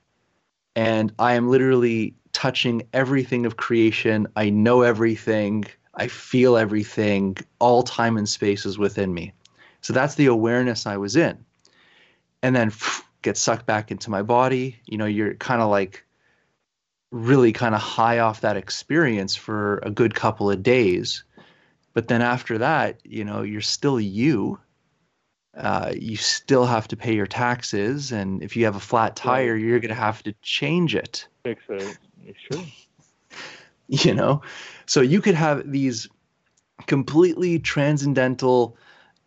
and 0.74 1.12
I 1.18 1.34
am 1.34 1.48
literally 1.48 2.14
touching 2.32 2.82
everything 2.92 3.46
of 3.46 3.56
creation. 3.56 4.26
I 4.34 4.50
know 4.50 4.82
everything. 4.82 5.64
I 5.94 6.08
feel 6.08 6.56
everything. 6.56 7.36
All 7.60 7.82
time 7.84 8.16
and 8.16 8.28
space 8.28 8.66
is 8.66 8.76
within 8.76 9.14
me. 9.14 9.32
So 9.80 9.92
that's 9.92 10.16
the 10.16 10.26
awareness 10.26 10.86
I 10.86 10.96
was 10.96 11.14
in. 11.14 11.44
And 12.42 12.54
then 12.54 12.72
get 13.22 13.36
sucked 13.36 13.66
back 13.66 13.90
into 13.90 14.10
my 14.10 14.22
body. 14.22 14.80
You 14.86 14.98
know, 14.98 15.06
you're 15.06 15.34
kind 15.34 15.62
of 15.62 15.70
like 15.70 16.04
really 17.12 17.52
kind 17.52 17.74
of 17.74 17.80
high 17.80 18.18
off 18.18 18.40
that 18.40 18.56
experience 18.56 19.36
for 19.36 19.78
a 19.78 19.90
good 19.90 20.14
couple 20.14 20.50
of 20.50 20.62
days. 20.62 21.22
But 21.92 22.08
then 22.08 22.22
after 22.22 22.58
that, 22.58 23.00
you 23.04 23.24
know, 23.24 23.42
you're 23.42 23.60
still 23.60 24.00
you. 24.00 24.58
Uh, 25.56 25.92
you 25.96 26.16
still 26.16 26.66
have 26.66 26.88
to 26.88 26.96
pay 26.96 27.14
your 27.14 27.26
taxes. 27.26 28.12
And 28.12 28.42
if 28.42 28.56
you 28.56 28.64
have 28.64 28.76
a 28.76 28.80
flat 28.80 29.16
tire, 29.16 29.56
you're 29.56 29.80
going 29.80 29.90
to 29.90 29.94
have 29.94 30.22
to 30.24 30.34
change 30.42 30.94
it. 30.94 31.28
Fix 31.44 31.62
it. 31.68 31.96
Sure. 32.50 32.62
You 33.86 34.14
know, 34.14 34.40
so 34.86 35.02
you 35.02 35.20
could 35.20 35.34
have 35.34 35.70
these 35.70 36.08
completely 36.86 37.58
transcendental 37.58 38.78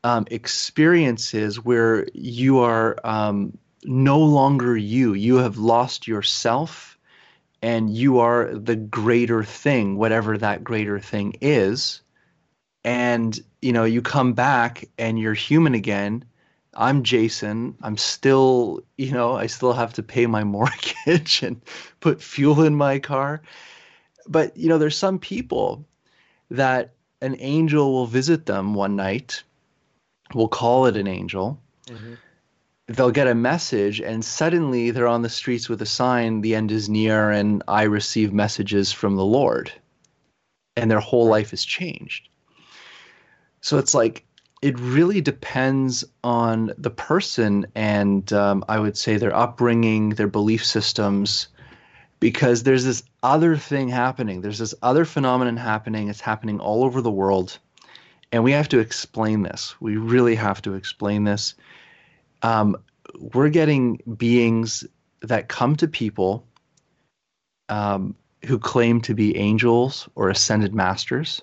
um, 0.04 0.26
experiences 0.32 1.64
where 1.64 2.08
you 2.14 2.60
are 2.60 2.98
um, 3.04 3.56
no 3.84 4.20
longer 4.20 4.76
you. 4.76 5.14
You 5.14 5.36
have 5.36 5.58
lost 5.58 6.08
yourself 6.08 6.98
and 7.62 7.96
you 7.96 8.20
are 8.20 8.54
the 8.54 8.76
greater 8.76 9.44
thing, 9.44 9.98
whatever 9.98 10.38
that 10.38 10.64
greater 10.64 11.00
thing 11.00 11.36
is. 11.42 12.02
And, 12.88 13.38
you 13.62 13.74
know, 13.74 13.84
you 13.84 14.02
come 14.02 14.34
back 14.34 14.86
and 14.98 15.20
you're 15.20 15.34
human 15.34 15.74
again 15.74 16.24
I'm 16.78 17.04
Jason. 17.04 17.76
I'm 17.82 17.98
still, 17.98 18.84
you 18.98 19.12
know, 19.12 19.36
I 19.36 19.48
still 19.48 19.74
have 19.74 19.94
to 19.94 20.04
pay 20.04 20.28
my 20.28 20.44
mortgage 20.44 21.42
and 21.42 21.60
put 22.00 22.22
fuel 22.22 22.64
in 22.64 22.76
my 22.76 23.00
car. 23.00 23.42
But, 24.28 24.56
you 24.56 24.70
know, 24.70 24.78
there's 24.78 24.98
some 24.98 25.18
people 25.18 25.86
that 26.52 26.94
an 27.22 27.36
angel 27.40 27.92
will 27.92 28.06
visit 28.06 28.46
them 28.46 28.76
one 28.76 28.96
night. 28.96 29.44
We'll 30.36 30.48
call 30.48 30.86
it 30.86 30.96
an 30.96 31.08
angel. 31.08 31.60
Mm-hmm. 31.88 32.14
They'll 32.90 33.12
get 33.12 33.28
a 33.28 33.36
message, 33.36 34.00
and 34.00 34.24
suddenly 34.24 34.92
they're 34.92 35.08
on 35.08 35.22
the 35.22 35.30
streets 35.30 35.68
with 35.68 35.82
a 35.82 35.86
sign, 35.86 36.40
The 36.40 36.56
end 36.56 36.72
is 36.72 36.88
near, 36.88 37.32
and 37.32 37.64
I 37.68 37.84
receive 37.84 38.32
messages 38.32 38.94
from 38.94 39.16
the 39.16 39.26
Lord. 39.26 39.72
And 40.78 40.90
their 40.92 41.00
whole 41.00 41.28
life 41.28 41.54
is 41.54 41.66
changed. 41.66 42.30
So 43.68 43.78
it's 43.78 43.94
like 43.94 44.24
it 44.62 44.80
really 44.80 45.20
depends 45.20 46.06
on 46.24 46.72
the 46.78 46.90
person 46.90 47.68
and 47.76 48.32
um, 48.32 48.64
I 48.70 48.80
would 48.80 48.96
say 48.96 49.18
their 49.18 49.36
upbringing, 49.36 50.12
their 50.12 50.30
belief 50.30 50.66
systems, 50.66 51.50
because 52.22 52.64
there's 52.64 52.86
this 52.86 53.04
other 53.24 53.58
thing 53.58 53.90
happening. 53.90 54.40
There's 54.40 54.60
this 54.60 54.74
other 54.82 55.04
phenomenon 55.04 55.58
happening. 55.58 56.08
It's 56.08 56.22
happening 56.22 56.62
all 56.62 56.86
over 56.86 57.02
the 57.02 57.12
world. 57.12 57.60
And 58.32 58.42
we 58.42 58.54
have 58.54 58.70
to 58.70 58.80
explain 58.80 59.44
this. 59.44 59.76
We 59.82 59.98
really 59.98 60.36
have 60.36 60.62
to 60.62 60.76
explain 60.76 61.26
this. 61.26 61.54
Um, 62.44 62.78
we're 63.20 63.50
getting 63.50 64.00
beings 64.16 64.86
that 65.24 65.50
come 65.50 65.76
to 65.76 65.90
people 65.90 66.48
um, 67.68 68.16
who 68.46 68.60
claim 68.60 69.02
to 69.02 69.14
be 69.14 69.36
angels 69.36 70.08
or 70.16 70.30
ascended 70.30 70.74
masters 70.74 71.42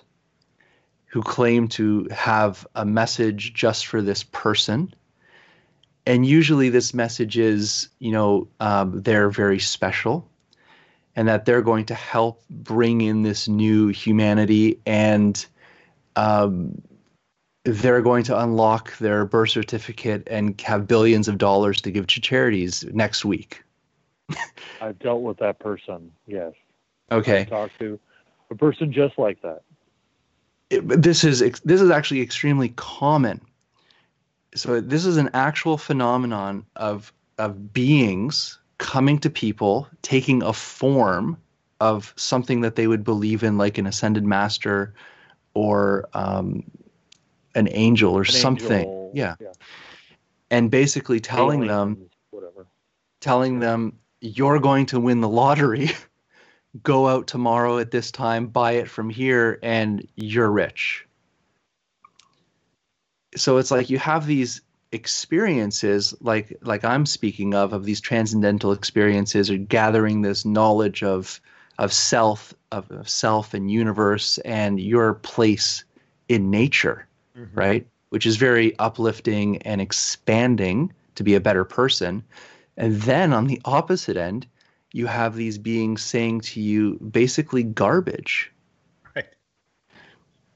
who 1.15 1.23
claim 1.23 1.69
to 1.69 2.05
have 2.11 2.67
a 2.75 2.83
message 2.83 3.53
just 3.53 3.87
for 3.87 4.01
this 4.01 4.21
person. 4.21 4.93
And 6.05 6.25
usually, 6.25 6.67
this 6.67 6.93
message 6.93 7.37
is, 7.37 7.87
you 7.99 8.11
know, 8.11 8.49
um, 8.59 9.01
they're 9.01 9.29
very 9.29 9.59
special 9.59 10.29
and 11.15 11.29
that 11.29 11.45
they're 11.45 11.61
going 11.61 11.85
to 11.85 11.93
help 11.95 12.43
bring 12.49 12.99
in 12.99 13.23
this 13.23 13.47
new 13.47 13.87
humanity 13.87 14.77
and 14.85 15.45
um, 16.17 16.81
they're 17.63 18.01
going 18.01 18.25
to 18.25 18.37
unlock 18.37 18.97
their 18.97 19.23
birth 19.23 19.51
certificate 19.51 20.27
and 20.29 20.59
have 20.59 20.85
billions 20.85 21.29
of 21.29 21.37
dollars 21.37 21.79
to 21.79 21.91
give 21.91 22.07
to 22.07 22.19
charities 22.19 22.83
next 22.91 23.23
week. 23.23 23.63
I've 24.81 24.99
dealt 24.99 25.21
with 25.21 25.37
that 25.37 25.59
person, 25.59 26.11
yes. 26.27 26.51
Okay. 27.09 27.39
I 27.39 27.45
talked 27.45 27.79
to 27.79 27.97
a 28.51 28.55
person 28.55 28.91
just 28.91 29.17
like 29.17 29.41
that 29.43 29.61
it, 30.75 31.01
this 31.01 31.23
is 31.23 31.39
this 31.39 31.81
is 31.81 31.89
actually 31.89 32.21
extremely 32.21 32.69
common. 32.69 33.41
So 34.55 34.79
this 34.79 35.05
is 35.05 35.17
an 35.17 35.29
actual 35.33 35.77
phenomenon 35.77 36.65
of 36.75 37.11
of 37.37 37.73
beings 37.73 38.59
coming 38.77 39.19
to 39.19 39.29
people, 39.29 39.87
taking 40.01 40.43
a 40.43 40.53
form 40.53 41.37
of 41.79 42.13
something 42.15 42.61
that 42.61 42.75
they 42.75 42.87
would 42.87 43.03
believe 43.03 43.43
in, 43.43 43.57
like 43.57 43.77
an 43.77 43.87
ascended 43.87 44.23
master 44.23 44.93
or 45.53 46.07
um, 46.13 46.63
an 47.53 47.67
angel 47.71 48.13
or 48.13 48.21
an 48.21 48.27
something. 48.27 48.71
Angel, 48.71 49.11
yeah. 49.13 49.35
yeah. 49.39 49.51
And 50.51 50.69
basically 50.71 51.19
telling 51.19 51.63
Aliens, 51.63 51.97
them, 51.97 52.09
whatever. 52.29 52.67
telling 53.19 53.59
them, 53.59 53.99
you're 54.21 54.59
going 54.59 54.85
to 54.87 54.99
win 54.99 55.21
the 55.21 55.29
lottery 55.29 55.89
go 56.83 57.07
out 57.07 57.27
tomorrow 57.27 57.77
at 57.77 57.91
this 57.91 58.11
time, 58.11 58.47
buy 58.47 58.73
it 58.73 58.89
from 58.89 59.09
here, 59.09 59.59
and 59.63 60.07
you're 60.15 60.51
rich. 60.51 61.05
So 63.35 63.57
it's 63.57 63.71
like 63.71 63.89
you 63.89 63.97
have 63.99 64.25
these 64.25 64.61
experiences 64.91 66.13
like 66.21 66.57
like 66.61 66.85
I'm 66.85 67.05
speaking 67.05 67.53
of 67.53 67.73
of 67.73 67.83
these 67.83 67.99
transcendental 67.99 68.71
experiences 68.71 69.51
or 69.51 69.57
gathering 69.57 70.21
this 70.21 70.45
knowledge 70.45 71.03
of 71.03 71.41
of 71.77 71.91
self 71.91 72.53
of, 72.71 72.89
of 72.91 73.09
self 73.09 73.53
and 73.53 73.69
universe 73.69 74.37
and 74.39 74.79
your 74.79 75.15
place 75.15 75.83
in 76.29 76.49
nature 76.49 77.05
mm-hmm. 77.37 77.59
right 77.59 77.87
which 78.09 78.25
is 78.25 78.37
very 78.37 78.77
uplifting 78.79 79.61
and 79.63 79.81
expanding 79.81 80.93
to 81.15 81.23
be 81.23 81.35
a 81.35 81.41
better 81.41 81.65
person 81.65 82.23
and 82.77 83.01
then 83.01 83.33
on 83.33 83.47
the 83.47 83.61
opposite 83.65 84.15
end 84.15 84.47
you 84.95 85.07
have 85.07 85.35
these 85.35 85.57
beings 85.57 86.01
saying 86.01 86.39
to 86.39 86.61
you 86.61 86.97
basically 86.99 87.63
garbage. 87.63 88.49
Right. 89.13 89.27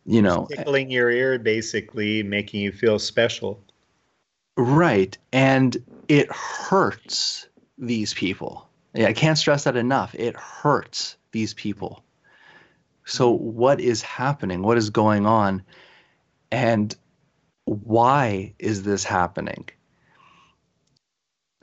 You 0.06 0.21
know, 0.21 0.47
tickling 0.49 0.89
your 0.89 1.12
ear, 1.12 1.38
basically 1.38 2.23
making 2.23 2.62
you 2.62 2.71
feel 2.71 2.99
special. 2.99 3.62
Right. 4.56 5.17
And 5.34 5.75
it 6.08 6.32
hurts 6.32 7.49
these 7.78 8.13
people. 8.13 8.69
Yeah, 8.93 9.08
I 9.08 9.13
can't 9.13 9.38
stress 9.38 9.65
that 9.65 9.75
enough. 9.75 10.15
It 10.15 10.38
hurts 10.38 11.17
these 11.34 11.54
people. 11.54 12.02
So, 13.04 13.36
hmm. 13.36 13.43
what 13.43 13.82
is 13.82 14.02
happening? 14.02 14.62
What 14.62 14.78
is 14.78 14.89
going 14.89 15.25
on? 15.25 15.63
And 16.49 16.95
why 17.65 18.54
is 18.58 18.84
this 18.84 19.04
happening? 19.04 19.67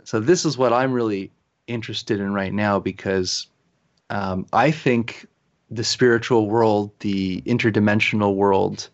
So, 0.04 0.20
this 0.20 0.44
is 0.44 0.58
what 0.58 0.74
I'm 0.74 0.92
really 0.92 1.32
interested 1.66 2.20
in 2.20 2.32
right 2.32 2.52
now 2.52 2.78
because 2.78 3.46
um, 4.10 4.46
I 4.52 4.70
think 4.70 5.26
the 5.70 5.84
spiritual 5.84 6.48
world, 6.48 6.92
the 7.00 7.40
interdimensional 7.42 8.34
world, 8.34 8.88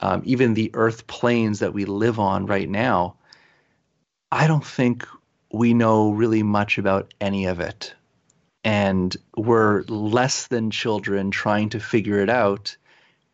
um, 0.00 0.22
even 0.24 0.54
the 0.54 0.70
earth 0.74 1.06
planes 1.06 1.58
that 1.58 1.74
we 1.74 1.84
live 1.84 2.18
on 2.18 2.46
right 2.46 2.68
now, 2.68 3.16
I 4.30 4.46
don't 4.46 4.64
think 4.64 5.06
we 5.52 5.74
know 5.74 6.10
really 6.10 6.42
much 6.42 6.78
about 6.78 7.14
any 7.20 7.46
of 7.46 7.60
it. 7.60 7.94
And 8.64 9.16
we're 9.36 9.82
less 9.82 10.46
than 10.46 10.70
children 10.70 11.30
trying 11.30 11.68
to 11.70 11.80
figure 11.80 12.20
it 12.20 12.30
out. 12.30 12.76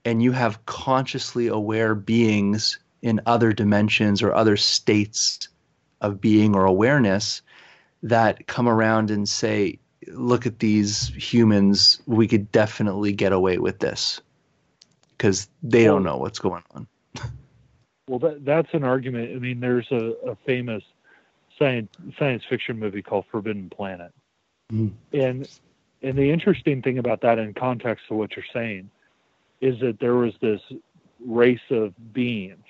And 0.05 0.23
you 0.23 0.33
have 0.33 0.65
consciously 0.67 1.47
aware 1.47 1.95
beings 1.95 2.79
in 3.03 3.21
other 3.27 3.53
dimensions 3.53 4.23
or 4.23 4.35
other 4.35 4.57
states 4.57 5.49
of 6.01 6.21
being 6.21 6.55
or 6.55 6.65
awareness 6.65 7.43
that 8.03 8.47
come 8.47 8.69
around 8.69 9.11
and 9.11 9.29
say, 9.29 9.79
look 10.09 10.47
at 10.47 10.59
these 10.59 11.09
humans, 11.09 12.01
we 12.07 12.27
could 12.27 12.51
definitely 12.53 13.13
get 13.13 13.33
away 13.33 13.59
with 13.59 13.79
this 13.81 14.21
because 15.17 15.49
they 15.63 15.85
don't 15.85 16.03
know 16.03 16.17
what's 16.17 16.39
going 16.39 16.63
on. 16.75 16.87
well, 18.09 18.19
that, 18.19 18.45
that's 18.45 18.73
an 18.73 18.85
argument. 18.85 19.33
I 19.35 19.39
mean, 19.39 19.61
there's 19.61 19.91
a, 19.91 20.15
a 20.27 20.37
famous 20.47 20.83
science 21.59 21.91
science 22.19 22.43
fiction 22.49 22.79
movie 22.79 23.03
called 23.03 23.27
Forbidden 23.31 23.69
Planet, 23.69 24.13
mm. 24.73 24.91
and 25.13 25.49
and 26.03 26.17
the 26.17 26.31
interesting 26.31 26.81
thing 26.81 26.99
about 26.99 27.21
that, 27.21 27.39
in 27.39 27.53
context 27.53 28.07
of 28.11 28.17
what 28.17 28.35
you're 28.35 28.45
saying, 28.53 28.91
is 29.61 29.79
that 29.81 30.01
there 30.01 30.15
was 30.15 30.33
this 30.41 30.61
race 31.25 31.61
of 31.71 31.93
beings, 32.15 32.65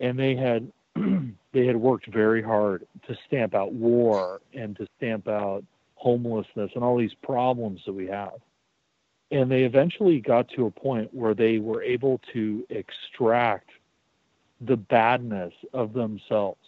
and 0.00 0.18
they 0.18 0.36
had 0.36 0.70
they 1.52 1.66
had 1.66 1.76
worked 1.76 2.06
very 2.06 2.42
hard 2.42 2.86
to 3.06 3.16
stamp 3.26 3.54
out 3.54 3.72
war 3.72 4.40
and 4.54 4.76
to 4.76 4.86
stamp 4.96 5.28
out 5.28 5.64
homelessness 5.94 6.70
and 6.74 6.82
all 6.82 6.96
these 6.96 7.14
problems 7.22 7.80
that 7.86 7.92
we 7.92 8.06
have. 8.06 8.34
And 9.30 9.50
they 9.50 9.64
eventually 9.64 10.20
got 10.20 10.48
to 10.50 10.66
a 10.66 10.70
point 10.70 11.12
where 11.14 11.34
they 11.34 11.58
were 11.58 11.82
able 11.82 12.20
to 12.32 12.66
extract 12.70 13.70
the 14.60 14.76
badness 14.76 15.52
of 15.72 15.92
themselves. 15.92 16.58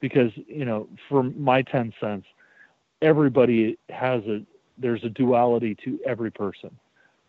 Because, 0.00 0.30
you 0.46 0.64
know, 0.64 0.88
for 1.08 1.22
my 1.22 1.62
10 1.62 1.92
cents, 2.00 2.26
everybody 3.00 3.78
has 3.88 4.22
a, 4.24 4.42
there's 4.78 5.02
a 5.04 5.08
duality 5.08 5.74
to 5.84 5.98
every 6.06 6.30
person. 6.30 6.70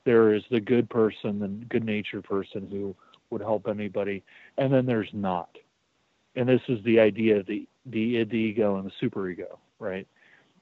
There 0.03 0.33
is 0.33 0.43
the 0.51 0.59
good 0.59 0.89
person, 0.89 1.39
the 1.39 1.47
good 1.47 1.83
natured 1.83 2.25
person 2.25 2.67
who 2.69 2.95
would 3.29 3.41
help 3.41 3.67
anybody, 3.67 4.23
and 4.57 4.71
then 4.73 4.85
there's 4.85 5.09
not. 5.13 5.57
And 6.35 6.47
this 6.47 6.61
is 6.67 6.83
the 6.83 6.99
idea 6.99 7.39
of 7.39 7.45
the, 7.45 7.67
the 7.85 8.17
id, 8.17 8.33
ego, 8.33 8.77
and 8.77 8.85
the 8.85 9.07
superego, 9.07 9.57
right? 9.79 10.07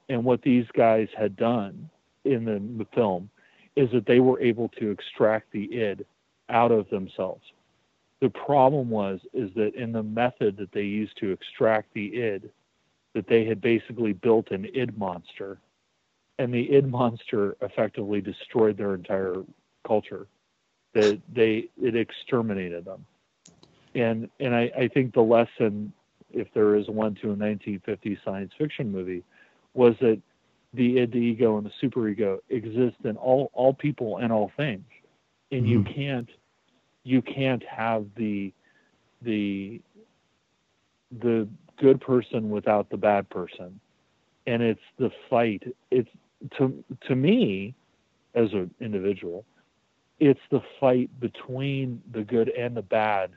And 0.08 0.24
what 0.24 0.42
these 0.42 0.66
guys 0.72 1.08
had 1.16 1.36
done 1.36 1.88
in 2.24 2.44
the 2.44 2.86
film 2.94 3.30
is 3.76 3.90
that 3.92 4.06
they 4.06 4.20
were 4.20 4.40
able 4.40 4.68
to 4.80 4.90
extract 4.90 5.50
the 5.50 5.72
id 5.74 6.06
out 6.48 6.70
of 6.70 6.88
themselves. 6.90 7.42
The 8.20 8.30
problem 8.30 8.88
was 8.90 9.20
is 9.32 9.50
that 9.54 9.74
in 9.74 9.92
the 9.92 10.02
method 10.02 10.56
that 10.58 10.72
they 10.72 10.82
used 10.82 11.16
to 11.18 11.30
extract 11.30 11.92
the 11.92 12.14
id, 12.14 12.50
that 13.14 13.26
they 13.26 13.44
had 13.44 13.60
basically 13.60 14.12
built 14.12 14.50
an 14.50 14.66
id 14.74 14.96
monster, 14.96 15.58
and 16.38 16.52
the 16.52 16.70
id 16.72 16.86
monster 16.86 17.56
effectively 17.60 18.20
destroyed 18.20 18.76
their 18.76 18.94
entire 18.94 19.36
culture. 19.86 20.26
That 20.94 21.20
they 21.32 21.68
it 21.82 21.96
exterminated 21.96 22.84
them, 22.84 23.04
and 23.94 24.28
and 24.40 24.54
I, 24.54 24.70
I 24.76 24.88
think 24.88 25.14
the 25.14 25.22
lesson, 25.22 25.92
if 26.32 26.48
there 26.54 26.74
is 26.76 26.88
one 26.88 27.14
to 27.16 27.28
a 27.28 27.36
1950 27.36 28.18
science 28.24 28.52
fiction 28.58 28.90
movie, 28.90 29.22
was 29.74 29.94
that 30.00 30.20
the 30.72 30.98
id, 30.98 31.12
the 31.12 31.18
ego, 31.18 31.56
and 31.56 31.66
the 31.66 31.72
superego 31.82 32.38
exist 32.48 32.96
in 33.04 33.16
all 33.16 33.50
all 33.52 33.72
people 33.72 34.18
and 34.18 34.32
all 34.32 34.50
things, 34.56 34.84
and 35.50 35.62
mm-hmm. 35.62 35.70
you 35.70 35.84
can't 35.84 36.28
you 37.04 37.22
can't 37.22 37.62
have 37.64 38.06
the 38.16 38.52
the 39.22 39.80
the 41.20 41.48
good 41.78 42.00
person 42.00 42.50
without 42.50 42.90
the 42.90 42.96
bad 42.96 43.28
person, 43.30 43.78
and 44.46 44.62
it's 44.62 44.80
the 44.98 45.10
fight. 45.30 45.62
It's 45.90 46.10
to 46.58 46.84
to 47.06 47.14
me 47.14 47.74
as 48.34 48.52
an 48.52 48.74
individual, 48.80 49.44
it's 50.18 50.40
the 50.50 50.60
fight 50.80 51.08
between 51.20 52.02
the 52.12 52.22
good 52.22 52.48
and 52.48 52.76
the 52.76 52.82
bad 52.82 53.30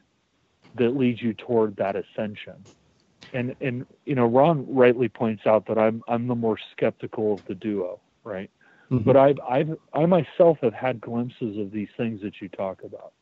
that 0.75 0.97
leads 0.97 1.21
you 1.21 1.33
toward 1.33 1.75
that 1.77 1.95
ascension 1.95 2.55
and 3.33 3.55
and 3.61 3.85
you 4.05 4.15
know 4.15 4.25
Ron 4.25 4.65
rightly 4.73 5.09
points 5.09 5.45
out 5.45 5.65
that 5.67 5.77
I'm 5.77 6.03
I'm 6.07 6.27
the 6.27 6.35
more 6.35 6.57
skeptical 6.71 7.33
of 7.33 7.45
the 7.45 7.55
duo, 7.55 7.99
right? 8.23 8.49
Mm-hmm. 8.91 9.03
But 9.03 9.17
I've 9.17 9.39
I've 9.47 9.77
I 9.93 10.05
myself 10.05 10.59
have 10.61 10.73
had 10.73 11.01
glimpses 11.01 11.57
of 11.57 11.71
these 11.71 11.89
things 11.97 12.21
that 12.21 12.41
you 12.41 12.49
talk 12.49 12.83
about. 12.83 13.13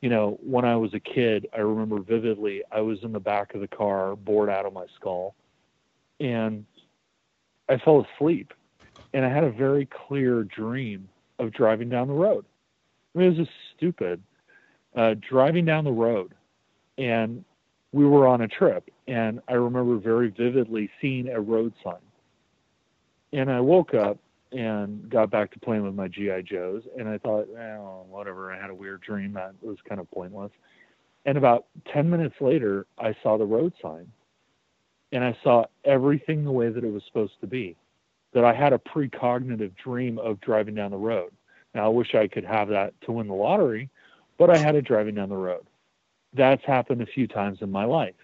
You 0.00 0.08
know, 0.08 0.38
when 0.42 0.64
I 0.64 0.76
was 0.76 0.94
a 0.94 1.00
kid, 1.00 1.46
I 1.52 1.58
remember 1.58 2.00
vividly 2.00 2.62
I 2.72 2.80
was 2.80 3.02
in 3.02 3.12
the 3.12 3.20
back 3.20 3.54
of 3.54 3.60
the 3.60 3.68
car, 3.68 4.16
bored 4.16 4.48
out 4.48 4.64
of 4.64 4.72
my 4.72 4.86
skull, 4.96 5.34
and 6.18 6.64
I 7.68 7.76
fell 7.76 8.06
asleep, 8.14 8.54
and 9.12 9.26
I 9.26 9.28
had 9.28 9.44
a 9.44 9.50
very 9.50 9.86
clear 9.86 10.44
dream 10.44 11.08
of 11.38 11.52
driving 11.52 11.90
down 11.90 12.08
the 12.08 12.14
road. 12.14 12.46
I 13.14 13.18
mean, 13.18 13.26
it 13.26 13.38
was 13.38 13.46
just 13.46 13.56
stupid. 13.76 14.22
Uh, 14.96 15.14
driving 15.20 15.64
down 15.64 15.84
the 15.84 15.92
road, 15.92 16.34
and 16.98 17.44
we 17.92 18.04
were 18.04 18.26
on 18.26 18.42
a 18.42 18.48
trip, 18.48 18.88
and 19.08 19.40
I 19.48 19.54
remember 19.54 19.96
very 19.96 20.28
vividly 20.28 20.90
seeing 21.00 21.28
a 21.28 21.40
road 21.40 21.72
sign. 21.82 21.94
And 23.32 23.50
I 23.50 23.60
woke 23.60 23.94
up 23.94 24.18
and 24.52 25.08
got 25.08 25.30
back 25.30 25.52
to 25.52 25.60
playing 25.60 25.84
with 25.84 25.94
my 25.94 26.08
GI 26.08 26.42
Joes, 26.42 26.82
and 26.98 27.08
I 27.08 27.18
thought, 27.18 27.48
well, 27.48 28.06
whatever. 28.08 28.52
I 28.52 28.60
had 28.60 28.70
a 28.70 28.74
weird 28.74 29.00
dream 29.00 29.32
that 29.34 29.54
was 29.62 29.76
kind 29.88 30.00
of 30.00 30.10
pointless. 30.10 30.50
And 31.26 31.36
about 31.36 31.66
ten 31.92 32.08
minutes 32.08 32.36
later, 32.40 32.86
I 32.98 33.14
saw 33.22 33.36
the 33.36 33.44
road 33.44 33.72
sign, 33.82 34.10
and 35.12 35.24
I 35.24 35.36
saw 35.42 35.64
everything 35.84 36.44
the 36.44 36.52
way 36.52 36.70
that 36.70 36.84
it 36.84 36.92
was 36.92 37.02
supposed 37.06 37.40
to 37.40 37.46
be. 37.46 37.76
That 38.32 38.44
I 38.44 38.54
had 38.54 38.72
a 38.72 38.78
precognitive 38.78 39.76
dream 39.76 40.18
of 40.18 40.40
driving 40.40 40.76
down 40.76 40.92
the 40.92 40.96
road. 40.96 41.32
Now 41.74 41.86
I 41.86 41.88
wish 41.88 42.14
I 42.14 42.28
could 42.28 42.44
have 42.44 42.68
that 42.68 42.94
to 43.02 43.12
win 43.12 43.26
the 43.26 43.34
lottery, 43.34 43.90
but 44.38 44.50
I 44.50 44.56
had 44.56 44.76
it 44.76 44.84
driving 44.84 45.16
down 45.16 45.28
the 45.28 45.36
road 45.36 45.66
that's 46.34 46.64
happened 46.64 47.02
a 47.02 47.06
few 47.06 47.26
times 47.26 47.58
in 47.60 47.70
my 47.70 47.84
life. 47.84 48.14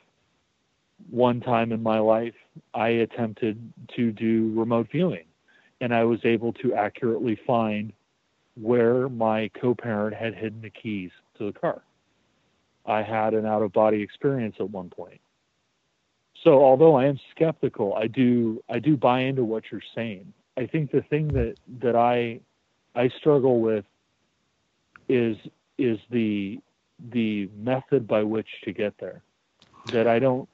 One 1.10 1.40
time 1.40 1.72
in 1.72 1.82
my 1.82 1.98
life, 1.98 2.34
I 2.74 2.88
attempted 2.88 3.72
to 3.96 4.12
do 4.12 4.52
remote 4.54 4.88
viewing, 4.90 5.26
and 5.80 5.94
I 5.94 6.04
was 6.04 6.20
able 6.24 6.52
to 6.54 6.74
accurately 6.74 7.38
find 7.46 7.92
where 8.60 9.08
my 9.08 9.50
co 9.60 9.74
parent 9.74 10.16
had 10.16 10.34
hidden 10.34 10.62
the 10.62 10.70
keys 10.70 11.10
to 11.38 11.46
the 11.46 11.58
car. 11.58 11.82
I 12.86 13.02
had 13.02 13.34
an 13.34 13.44
out 13.44 13.62
of 13.62 13.72
body 13.72 14.00
experience 14.00 14.56
at 14.60 14.70
one 14.70 14.88
point. 14.88 15.20
So 16.44 16.62
although 16.62 16.94
I 16.94 17.06
am 17.06 17.18
skeptical, 17.30 17.94
I 17.94 18.06
do 18.06 18.62
I 18.68 18.78
do 18.78 18.96
buy 18.96 19.20
into 19.20 19.44
what 19.44 19.64
you're 19.70 19.82
saying. 19.94 20.32
I 20.56 20.66
think 20.66 20.90
the 20.90 21.02
thing 21.02 21.28
that 21.28 21.56
that 21.80 21.96
I 21.96 22.40
I 22.94 23.08
struggle 23.18 23.60
with 23.60 23.84
is 25.08 25.36
is 25.78 25.98
the 26.10 26.60
the 26.98 27.48
method 27.56 28.06
by 28.06 28.22
which 28.22 28.48
to 28.64 28.72
get 28.72 28.94
there. 28.98 29.22
That 29.92 30.06
I 30.06 30.18
don't. 30.18 30.48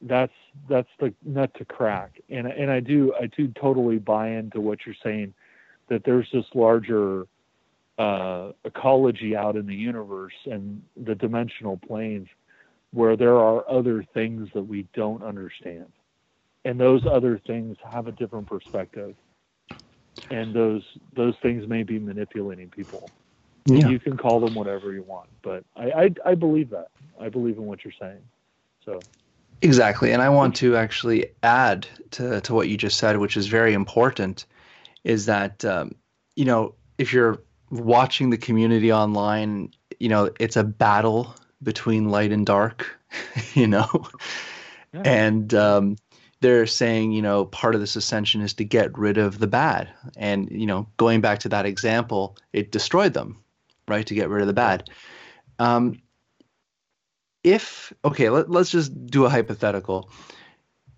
That's 0.00 0.32
that's 0.68 0.88
the 0.98 1.14
nut 1.24 1.52
to 1.58 1.64
crack, 1.64 2.20
and 2.28 2.46
and 2.46 2.70
I 2.70 2.80
do 2.80 3.14
I 3.20 3.26
do 3.26 3.48
totally 3.48 3.98
buy 3.98 4.30
into 4.30 4.60
what 4.60 4.80
you're 4.84 4.96
saying, 5.02 5.32
that 5.88 6.02
there's 6.04 6.28
this 6.32 6.46
larger 6.54 7.26
uh, 7.98 8.52
ecology 8.64 9.36
out 9.36 9.54
in 9.54 9.66
the 9.66 9.74
universe 9.74 10.34
and 10.46 10.82
the 10.96 11.14
dimensional 11.14 11.76
planes 11.76 12.28
where 12.92 13.16
there 13.16 13.36
are 13.36 13.68
other 13.70 14.04
things 14.12 14.48
that 14.54 14.62
we 14.62 14.86
don't 14.94 15.22
understand, 15.22 15.86
and 16.64 16.80
those 16.80 17.06
other 17.06 17.40
things 17.46 17.76
have 17.90 18.06
a 18.06 18.12
different 18.12 18.46
perspective, 18.46 19.14
and 20.30 20.52
those 20.54 20.82
those 21.14 21.34
things 21.42 21.68
may 21.68 21.82
be 21.82 21.98
manipulating 21.98 22.68
people. 22.68 23.08
Yeah. 23.66 23.88
You 23.88 23.98
can 24.00 24.16
call 24.16 24.40
them 24.40 24.54
whatever 24.54 24.92
you 24.92 25.02
want, 25.02 25.28
but 25.42 25.64
I, 25.76 25.90
I, 25.90 26.10
I 26.26 26.34
believe 26.34 26.70
that. 26.70 26.88
I 27.20 27.28
believe 27.28 27.56
in 27.56 27.66
what 27.66 27.84
you're 27.84 27.94
saying. 27.98 28.22
So 28.84 28.98
exactly, 29.60 30.12
and 30.12 30.20
I 30.20 30.28
want 30.28 30.56
to 30.56 30.76
actually 30.76 31.26
add 31.42 31.86
to 32.12 32.40
to 32.40 32.54
what 32.54 32.68
you 32.68 32.76
just 32.76 32.98
said, 32.98 33.18
which 33.18 33.36
is 33.36 33.46
very 33.46 33.74
important, 33.74 34.46
is 35.04 35.26
that 35.26 35.64
um, 35.64 35.94
you 36.34 36.44
know 36.44 36.74
if 36.98 37.12
you're 37.12 37.40
watching 37.70 38.30
the 38.30 38.38
community 38.38 38.92
online, 38.92 39.72
you 40.00 40.08
know 40.08 40.30
it's 40.40 40.56
a 40.56 40.64
battle 40.64 41.34
between 41.62 42.08
light 42.08 42.32
and 42.32 42.44
dark, 42.44 42.98
you 43.54 43.68
know, 43.68 43.88
yeah. 44.92 45.02
and 45.04 45.54
um, 45.54 45.96
they're 46.40 46.66
saying, 46.66 47.12
you 47.12 47.22
know, 47.22 47.44
part 47.44 47.76
of 47.76 47.80
this 47.80 47.94
ascension 47.94 48.42
is 48.42 48.54
to 48.54 48.64
get 48.64 48.98
rid 48.98 49.16
of 49.16 49.38
the 49.38 49.46
bad. 49.46 49.88
And, 50.16 50.50
you 50.50 50.66
know, 50.66 50.88
going 50.96 51.20
back 51.20 51.38
to 51.40 51.48
that 51.50 51.66
example, 51.66 52.36
it 52.52 52.72
destroyed 52.72 53.14
them 53.14 53.41
right? 53.92 54.06
To 54.06 54.14
get 54.14 54.30
rid 54.30 54.40
of 54.40 54.46
the 54.46 54.54
bad. 54.54 54.88
Um, 55.58 56.00
if 57.44 57.92
okay, 58.02 58.30
let, 58.30 58.50
let's 58.50 58.70
just 58.70 58.90
do 59.06 59.26
a 59.26 59.30
hypothetical. 59.30 60.08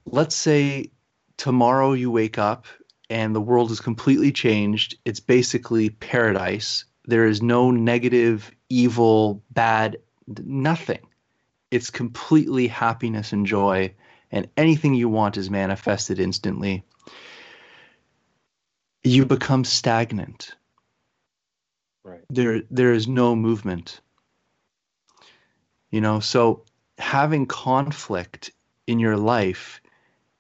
Let's 0.07 0.37
say 0.37 0.91
tomorrow 1.37 1.95
you 1.95 2.11
wake 2.11 2.39
up 2.39 2.67
and 3.11 3.35
the 3.35 3.41
world 3.41 3.71
is 3.71 3.81
completely 3.81 4.33
changed. 4.33 4.97
It's 5.05 5.21
basically 5.21 5.91
paradise. 5.91 6.85
There 7.07 7.27
is 7.27 7.43
no 7.43 7.71
negative, 7.71 8.51
evil, 8.69 9.43
bad, 9.51 9.99
nothing. 10.45 11.05
it's 11.71 11.91
completely 11.91 12.69
happiness 12.69 13.33
and 13.33 13.47
joy, 13.47 13.93
and 14.31 14.49
anything 14.57 14.95
you 14.95 15.09
want 15.09 15.37
is 15.37 15.51
manifested 15.51 16.21
instantly. 16.21 16.85
You 19.03 19.27
become 19.27 19.65
stagnant. 19.65 20.55
There, 22.31 22.63
there 22.71 22.93
is 22.93 23.09
no 23.09 23.35
movement. 23.35 24.01
You 25.91 26.01
know, 26.01 26.21
so 26.21 26.65
having 26.99 27.47
conflict 27.47 28.51
in 28.87 28.99
your 28.99 29.17
life 29.17 29.81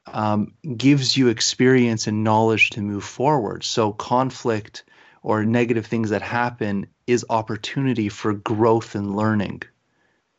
um, 0.06 0.54
gives 0.76 1.16
you 1.16 1.28
experience 1.28 2.06
and 2.06 2.24
knowledge 2.24 2.70
to 2.70 2.82
move 2.82 3.04
forward. 3.04 3.64
So 3.64 3.92
conflict 3.92 4.84
or 5.22 5.44
negative 5.44 5.86
things 5.86 6.10
that 6.10 6.22
happen 6.22 6.86
is 7.06 7.24
opportunity 7.30 8.08
for 8.08 8.34
growth 8.34 8.94
and 8.94 9.16
learning. 9.16 9.62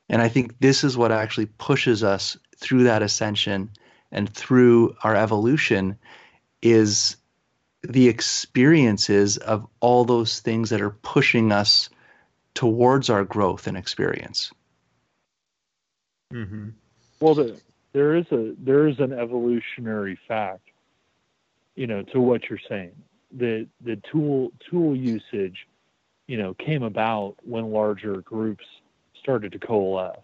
And 0.10 0.22
I 0.22 0.30
think 0.30 0.60
this 0.60 0.84
is 0.84 0.98
what 0.98 1.12
actually 1.12 1.48
pushes 1.48 2.04
us 2.04 2.38
through 2.58 2.84
that 2.84 3.02
ascension 3.02 3.72
and 4.12 4.30
through 4.30 4.96
our 5.04 5.16
evolution 5.16 5.98
is 6.62 7.18
the 7.86 8.08
experiences 8.08 9.38
of 9.38 9.68
all 9.80 10.06
those 10.06 10.40
things 10.40 10.70
that 10.70 10.82
are 10.82 10.92
pushing 10.92 11.52
us 11.52 11.90
towards 12.54 13.10
our 13.10 13.24
growth 13.24 13.68
and 13.68 13.78
experience. 13.78 14.52
Mm-hmm. 16.34 16.70
Well, 17.20 17.36
the, 17.36 17.62
there 17.94 18.16
is 18.16 18.26
a 18.32 18.54
there 18.58 18.88
is 18.88 19.00
an 19.00 19.14
evolutionary 19.14 20.18
fact, 20.28 20.70
you 21.76 21.88
know, 21.88 22.04
to 22.04 22.20
what 22.20 22.50
you're 22.50 22.60
saying. 22.68 22.92
The 23.32 23.68
the 23.82 24.02
tool 24.12 24.52
tool 24.70 24.96
usage, 24.96 25.68
you 26.28 26.38
know, 26.38 26.54
came 26.56 26.84
about 26.84 27.36
when 27.44 27.72
larger 27.72 28.22
groups 28.22 28.66
started 29.22 29.52
to 29.54 29.60
coalesce, 29.60 30.18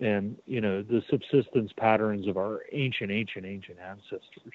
and 0.00 0.36
you 0.46 0.60
know 0.60 0.82
the 0.82 1.02
subsistence 1.10 1.72
patterns 1.76 2.26
of 2.26 2.36
our 2.36 2.62
ancient 2.72 3.10
ancient 3.10 3.46
ancient 3.46 3.78
ancestors 3.80 4.54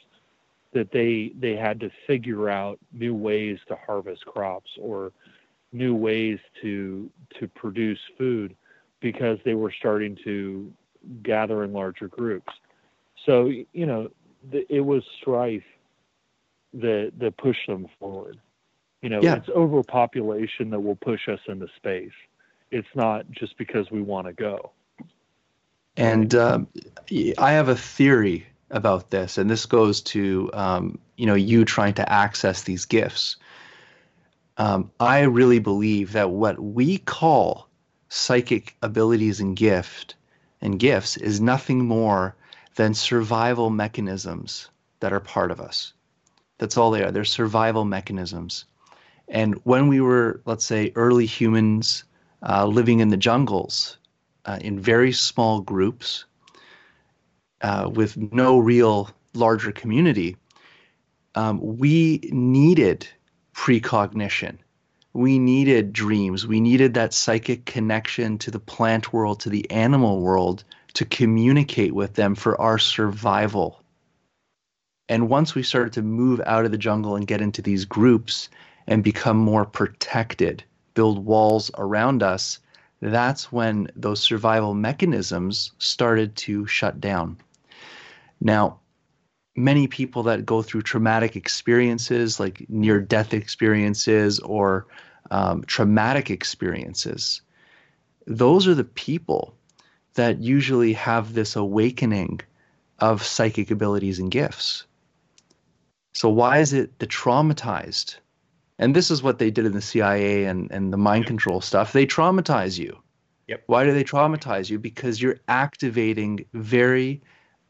that 0.74 0.92
they 0.92 1.32
they 1.40 1.56
had 1.56 1.80
to 1.80 1.90
figure 2.08 2.50
out 2.50 2.80
new 2.92 3.14
ways 3.14 3.60
to 3.68 3.76
harvest 3.76 4.26
crops 4.26 4.72
or 4.80 5.12
new 5.72 5.96
ways 5.96 6.40
to 6.62 7.10
to 7.40 7.48
produce 7.48 8.00
food 8.18 8.56
because 9.00 9.38
they 9.44 9.54
were 9.56 9.72
starting 9.72 10.18
to 10.24 10.72
gather 11.24 11.64
in 11.64 11.74
larger 11.74 12.08
groups. 12.08 12.54
So 13.26 13.52
you 13.74 13.86
know, 13.86 14.10
the, 14.52 14.66
it 14.74 14.82
was 14.82 15.04
strife 15.20 15.64
that 16.74 17.14
that 17.20 17.38
pushed 17.38 17.68
them 17.68 17.88
forward. 18.00 18.40
You 19.02 19.10
know, 19.10 19.22
Yeah. 19.22 19.36
it's 19.36 19.50
overpopulation 19.50 20.70
that 20.70 20.80
will 20.80 20.96
push 20.96 21.28
us 21.28 21.40
into 21.48 21.68
space. 21.76 22.14
It's 22.72 22.88
not 22.96 23.30
just 23.32 23.58
because 23.58 23.92
we 23.92 24.02
want 24.02 24.28
to 24.28 24.34
go. 24.34 24.72
And 25.98 26.34
um, 26.34 26.68
I 27.38 27.52
have 27.52 27.68
a 27.70 27.76
theory 27.76 28.48
about 28.74 29.12
this, 29.12 29.38
and 29.38 29.50
this 29.50 29.66
goes 29.66 30.02
to 30.02 30.50
um, 30.54 31.00
you 31.16 31.26
know 31.26 31.36
you 31.36 31.64
trying 31.64 31.94
to 31.94 32.12
access 32.12 32.64
these 32.64 32.86
gifts. 32.86 33.38
Um, 34.58 34.92
I 35.00 35.22
really 35.22 35.60
believe 35.60 36.12
that 36.12 36.30
what 36.30 36.60
we 36.60 36.98
call 36.98 37.68
psychic 38.10 38.76
abilities 38.82 39.40
and 39.40 39.56
gift 39.56 40.16
and 40.62 40.80
gifts 40.80 41.18
is 41.18 41.42
nothing 41.42 41.86
more 41.86 42.36
than 42.76 42.94
survival 42.94 43.70
mechanisms 43.70 44.70
that 45.00 45.14
are 45.14 45.20
part 45.20 45.52
of 45.52 45.60
us. 45.60 45.94
That's 46.58 46.78
all 46.78 46.92
they 46.92 47.04
are. 47.04 47.12
They're 47.12 47.26
survival 47.26 47.86
mechanisms. 47.86 48.66
And 49.28 49.56
when 49.64 49.88
we 49.88 50.02
were, 50.02 50.42
let's 50.46 50.66
say, 50.66 50.92
early 50.96 51.26
humans 51.26 52.04
uh, 52.48 52.66
living 52.68 53.00
in 53.00 53.10
the 53.10 53.18
jungles, 53.18 53.98
uh, 54.46 54.60
in 54.62 54.80
very 54.80 55.12
small 55.12 55.62
groups 55.62 56.26
uh, 57.64 57.90
with 57.92 58.18
no 58.18 58.60
real 58.60 59.10
larger 59.34 59.72
community, 59.72 60.36
um, 61.36 61.60
we 61.62 62.20
needed 62.32 63.08
precognition. 63.54 64.60
We 65.14 65.40
needed 65.40 65.94
dreams. 65.94 66.46
We 66.46 66.60
needed 66.60 66.94
that 66.96 67.14
psychic 67.14 67.66
connection 67.66 68.38
to 68.40 68.52
the 68.52 68.60
plant 68.60 69.14
world, 69.14 69.40
to 69.42 69.50
the 69.50 69.70
animal 69.72 70.20
world, 70.20 70.64
to 70.94 71.06
communicate 71.06 71.94
with 71.94 72.14
them 72.14 72.36
for 72.36 72.60
our 72.60 72.78
survival. 72.78 73.82
And 75.10 75.30
once 75.30 75.56
we 75.56 75.64
started 75.64 75.94
to 75.94 76.02
move 76.02 76.42
out 76.46 76.66
of 76.66 76.72
the 76.72 76.78
jungle 76.78 77.16
and 77.16 77.28
get 77.28 77.42
into 77.42 77.62
these 77.62 77.86
groups 77.86 78.50
and 78.88 79.04
become 79.04 79.38
more 79.38 79.66
protected, 79.66 80.64
build 80.94 81.26
walls 81.26 81.72
around 81.78 82.24
us, 82.24 82.60
that's 83.02 83.52
when 83.52 83.90
those 83.96 84.22
survival 84.22 84.74
mechanisms 84.74 85.72
started 85.78 86.36
to 86.38 86.66
shut 86.68 87.02
down. 87.02 87.38
Now, 88.44 88.82
many 89.56 89.88
people 89.88 90.24
that 90.24 90.46
go 90.46 90.62
through 90.62 90.82
traumatic 90.82 91.38
experiences, 91.38 92.42
like 92.42 92.66
near 92.70 93.00
death 93.00 93.34
experiences 93.34 94.40
or 94.40 94.86
um, 95.32 95.64
traumatic 95.64 96.30
experiences, 96.30 97.42
those 98.28 98.68
are 98.68 98.76
the 98.76 98.84
people 98.84 99.56
that 100.16 100.42
usually 100.42 100.94
have 100.94 101.34
this 101.34 101.56
awakening 101.56 102.42
of 103.00 103.24
psychic 103.24 103.72
abilities 103.72 104.20
and 104.20 104.30
gifts. 104.30 104.86
So, 106.12 106.30
why 106.30 106.60
is 106.60 106.74
it 106.74 107.00
the 107.00 107.08
traumatized? 107.08 108.18
And 108.78 108.94
this 108.94 109.10
is 109.10 109.24
what 109.24 109.40
they 109.40 109.52
did 109.52 109.66
in 109.66 109.72
the 109.72 109.82
CIA 109.82 110.46
and, 110.46 110.70
and 110.70 110.92
the 110.92 110.98
mind 110.98 111.28
control 111.28 111.62
stuff. 111.62 111.94
They 111.94 112.06
traumatize 112.06 112.78
you. 112.78 112.98
Yep. 113.48 113.64
Why 113.68 113.86
do 113.86 113.94
they 113.94 114.04
traumatize 114.04 114.70
you? 114.70 114.80
Because 114.80 115.22
you're 115.22 115.40
activating 115.48 116.46
very 116.54 117.22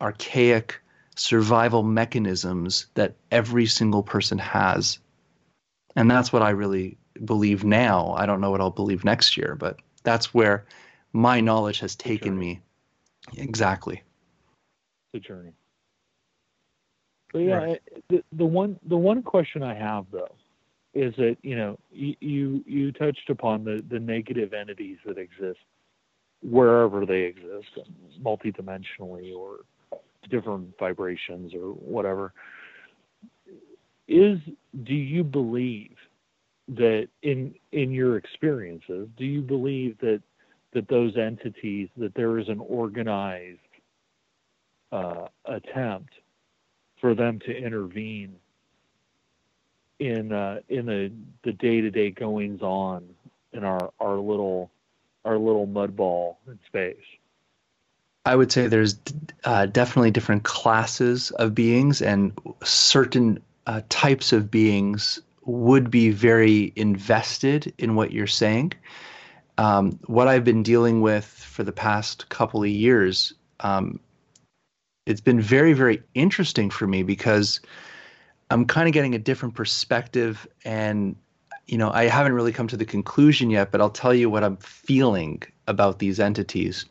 archaic 0.04 0.80
survival 1.16 1.84
mechanisms 1.84 2.88
that 2.95 3.16
every 3.32 3.66
single 3.66 4.04
person 4.04 4.38
has. 4.38 4.99
And 5.95 6.12
that's 6.12 6.34
what 6.34 6.41
I 6.41 6.49
really 6.49 6.97
believe 7.26 7.64
now. 7.64 8.14
I 8.18 8.26
don't 8.26 8.41
know 8.41 8.51
what 8.51 8.62
I'll 8.62 8.72
believe 8.72 9.06
next 9.06 9.38
year, 9.38 9.56
but 9.56 9.80
that's 10.04 10.34
where 10.34 10.66
my 11.14 11.39
knowledge 11.39 11.80
has 11.80 11.95
taken 11.95 12.38
me. 12.38 12.62
Exactly. 13.38 14.04
the 15.14 15.20
journey. 15.20 15.54
But 17.32 17.39
yeah, 17.39 17.56
Right. 17.56 17.82
the, 18.10 18.24
the 18.34 18.45
one 18.45 18.80
the 18.88 18.97
one 18.97 19.24
question 19.24 19.64
I 19.64 19.76
have 19.76 20.06
though 20.12 20.36
is 20.93 21.16
that 21.18 21.38
you 21.43 21.56
know 21.56 21.80
you 21.91 22.16
you, 22.20 22.64
you 22.68 22.91
touched 22.91 23.30
upon 23.30 23.64
the 23.64 23.84
the 23.89 23.99
negative 23.99 24.54
entities 24.54 24.97
that 25.06 25.18
exist 25.18 25.60
wherever 26.41 27.06
they 27.06 27.22
exist, 27.22 27.80
multidimensionally 28.22 29.36
or 29.36 29.60
different 30.30 30.78
vibrations 30.80 31.53
or 31.53 31.71
whatever. 31.74 32.34
Is 34.07 34.39
do 34.84 34.93
you 34.93 35.24
believe 35.24 35.95
that 36.69 37.07
in 37.21 37.55
in 37.71 37.91
your 37.91 38.17
experiences, 38.17 39.07
do 39.17 39.26
you 39.26 39.41
believe 39.41 39.97
that 39.99 40.21
that 40.74 40.88
those 40.88 41.17
entities 41.17 41.89
that 41.97 42.13
there 42.15 42.39
is 42.39 42.49
an 42.49 42.59
organized 42.59 43.59
uh, 44.91 45.28
attempt 45.45 46.09
for 46.99 47.13
them 47.13 47.39
to 47.39 47.55
intervene 47.55 48.36
in 49.99 50.32
uh, 50.32 50.59
in 50.69 50.86
the 50.86 51.11
the 51.43 51.53
day 51.53 51.82
to 51.82 51.89
day 51.89 52.11
goings 52.11 52.61
on 52.61 53.07
in 53.53 53.63
our 53.63 53.91
our 53.99 54.17
little 54.17 54.71
our 55.26 55.38
little 55.38 55.65
mud 55.65 55.95
ball 55.95 56.39
in 56.47 56.59
space. 56.67 56.95
I 58.26 58.36
would 58.36 58.51
say 58.51 58.67
there's 58.67 58.95
uh, 59.43 59.65
definitely 59.65 60.11
different 60.11 60.43
classes 60.43 61.32
of 61.32 61.53
beings, 61.53 62.01
and 62.01 62.32
certain 62.63 63.39
uh, 63.67 63.82
types 63.89 64.32
of 64.32 64.49
beings 64.49 65.19
would 65.45 65.91
be 65.91 66.09
very 66.09 66.71
invested 66.78 67.74
in 67.78 67.95
what 67.95 68.13
you're 68.13 68.28
saying. 68.28 68.74
Um, 69.57 69.99
what 70.05 70.28
I've 70.28 70.45
been 70.45 70.63
dealing 70.63 71.01
with 71.01 71.26
for 71.26 71.63
the 71.63 71.74
past 71.74 72.30
couple 72.30 72.63
of 72.63 72.69
years, 72.69 73.34
um, 73.59 73.99
it's 75.05 75.21
been 75.21 75.41
very, 75.41 75.74
very 75.74 76.01
interesting 76.13 76.69
for 76.69 76.88
me 76.88 77.03
because 77.03 77.59
I'm 78.49 78.65
kind 78.65 78.88
of 78.88 78.93
getting 78.93 79.15
a 79.15 79.19
different 79.19 79.53
perspective, 79.53 80.47
and 80.63 81.17
you 81.67 81.78
know, 81.78 81.91
I 81.91 82.05
haven't 82.05 82.34
really 82.34 82.53
come 82.53 82.67
to 82.69 82.78
the 82.78 82.86
conclusion 82.86 83.49
yet, 83.49 83.69
but 83.69 83.82
I'll 83.82 83.89
tell 83.89 84.13
you 84.13 84.30
what 84.30 84.45
I'm 84.45 84.57
feeling 84.57 85.43
about 85.67 85.99
these 85.99 86.21
entities 86.21 86.86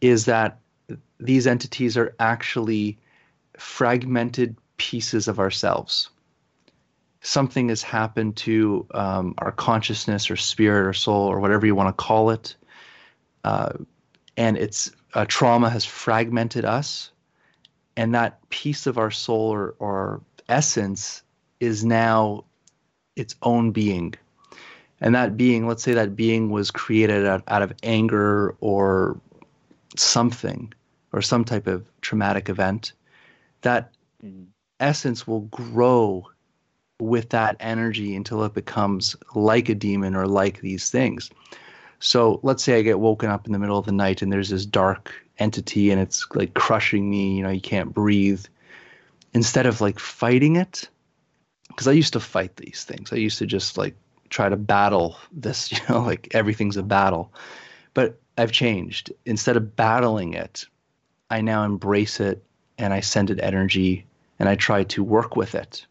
is 0.00 0.24
that 0.26 0.58
these 1.18 1.46
entities 1.46 1.96
are 1.96 2.14
actually 2.18 2.98
fragmented 3.56 4.56
pieces 4.76 5.28
of 5.28 5.38
ourselves. 5.38 6.10
Something 7.22 7.70
has 7.70 7.82
happened 7.82 8.36
to 8.36 8.86
um, 8.92 9.34
our 9.38 9.52
consciousness 9.52 10.30
or 10.30 10.36
spirit 10.36 10.86
or 10.86 10.92
soul 10.92 11.26
or 11.26 11.40
whatever 11.40 11.66
you 11.66 11.74
want 11.74 11.88
to 11.88 12.04
call 12.04 12.30
it. 12.30 12.54
Uh, 13.42 13.72
and 14.36 14.56
it's 14.56 14.92
uh, 15.14 15.24
trauma 15.26 15.70
has 15.70 15.84
fragmented 15.84 16.64
us. 16.64 17.10
And 17.96 18.14
that 18.14 18.46
piece 18.50 18.86
of 18.86 18.98
our 18.98 19.10
soul 19.10 19.52
or, 19.52 19.74
or 19.78 20.20
essence 20.48 21.22
is 21.58 21.84
now 21.84 22.44
its 23.16 23.34
own 23.42 23.70
being. 23.70 24.14
And 25.00 25.14
that 25.14 25.36
being, 25.36 25.66
let's 25.66 25.82
say 25.82 25.94
that 25.94 26.16
being 26.16 26.50
was 26.50 26.70
created 26.70 27.26
out, 27.26 27.42
out 27.48 27.62
of 27.62 27.72
anger 27.82 28.54
or 28.60 29.18
something 29.98 30.72
or 31.12 31.22
some 31.22 31.44
type 31.44 31.66
of 31.66 31.88
traumatic 32.00 32.48
event, 32.48 32.92
that 33.62 33.92
mm-hmm. 34.24 34.44
essence 34.80 35.26
will 35.26 35.40
grow 35.40 36.26
with 36.98 37.30
that 37.30 37.56
energy 37.60 38.14
until 38.16 38.44
it 38.44 38.54
becomes 38.54 39.16
like 39.34 39.68
a 39.68 39.74
demon 39.74 40.14
or 40.14 40.26
like 40.26 40.60
these 40.60 40.90
things. 40.90 41.30
So 41.98 42.40
let's 42.42 42.62
say 42.62 42.78
I 42.78 42.82
get 42.82 43.00
woken 43.00 43.30
up 43.30 43.46
in 43.46 43.52
the 43.52 43.58
middle 43.58 43.78
of 43.78 43.86
the 43.86 43.92
night 43.92 44.22
and 44.22 44.32
there's 44.32 44.50
this 44.50 44.66
dark 44.66 45.12
entity 45.38 45.90
and 45.90 46.00
it's 46.00 46.26
like 46.34 46.54
crushing 46.54 47.08
me, 47.08 47.36
you 47.36 47.42
know, 47.42 47.50
you 47.50 47.60
can't 47.60 47.92
breathe. 47.92 48.44
Instead 49.34 49.66
of 49.66 49.80
like 49.80 49.98
fighting 49.98 50.56
it, 50.56 50.88
because 51.68 51.88
I 51.88 51.92
used 51.92 52.14
to 52.14 52.20
fight 52.20 52.56
these 52.56 52.84
things. 52.84 53.12
I 53.12 53.16
used 53.16 53.38
to 53.38 53.46
just 53.46 53.76
like 53.76 53.94
try 54.30 54.48
to 54.48 54.56
battle 54.56 55.16
this, 55.32 55.72
you 55.72 55.78
know, 55.88 56.00
like 56.00 56.28
everything's 56.32 56.76
a 56.76 56.82
battle. 56.82 57.32
But 57.94 58.20
I've 58.36 58.52
changed. 58.52 59.12
Instead 59.24 59.56
of 59.56 59.76
battling 59.76 60.34
it, 60.34 60.66
I 61.30 61.40
now 61.40 61.64
embrace 61.64 62.20
it 62.20 62.44
and 62.78 62.92
I 62.92 63.00
send 63.00 63.30
it 63.30 63.40
energy 63.40 64.06
and 64.38 64.48
I 64.48 64.54
try 64.54 64.84
to 64.84 65.02
work 65.02 65.36
with 65.36 65.54
it. 65.54 65.86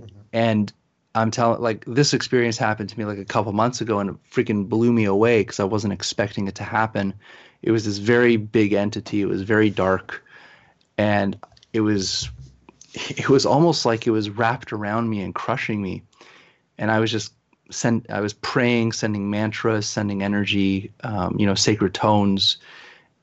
Mm-hmm. 0.00 0.18
And 0.32 0.72
I'm 1.14 1.30
telling 1.30 1.60
like 1.60 1.84
this 1.86 2.14
experience 2.14 2.56
happened 2.56 2.88
to 2.88 2.98
me 2.98 3.04
like 3.04 3.18
a 3.18 3.24
couple 3.24 3.52
months 3.52 3.80
ago 3.80 3.98
and 3.98 4.10
it 4.10 4.16
freaking 4.30 4.68
blew 4.68 4.92
me 4.92 5.04
away 5.04 5.40
because 5.40 5.60
I 5.60 5.64
wasn't 5.64 5.92
expecting 5.92 6.48
it 6.48 6.54
to 6.56 6.62
happen. 6.62 7.14
It 7.62 7.70
was 7.70 7.84
this 7.84 7.98
very 7.98 8.36
big 8.36 8.72
entity. 8.72 9.20
It 9.20 9.26
was 9.26 9.42
very 9.42 9.68
dark 9.70 10.24
and 10.96 11.38
it 11.72 11.80
was 11.80 12.30
it 12.94 13.28
was 13.28 13.44
almost 13.44 13.84
like 13.84 14.06
it 14.06 14.10
was 14.10 14.30
wrapped 14.30 14.72
around 14.72 15.10
me 15.10 15.20
and 15.22 15.34
crushing 15.34 15.82
me. 15.82 16.02
And 16.78 16.90
I 16.90 17.00
was 17.00 17.10
just 17.10 17.34
send 17.72 18.06
I 18.08 18.20
was 18.20 18.32
praying, 18.32 18.92
sending 18.92 19.30
mantras, 19.30 19.88
sending 19.88 20.22
energy, 20.22 20.92
um, 21.02 21.36
you 21.38 21.46
know, 21.46 21.54
sacred 21.54 21.94
tones, 21.94 22.58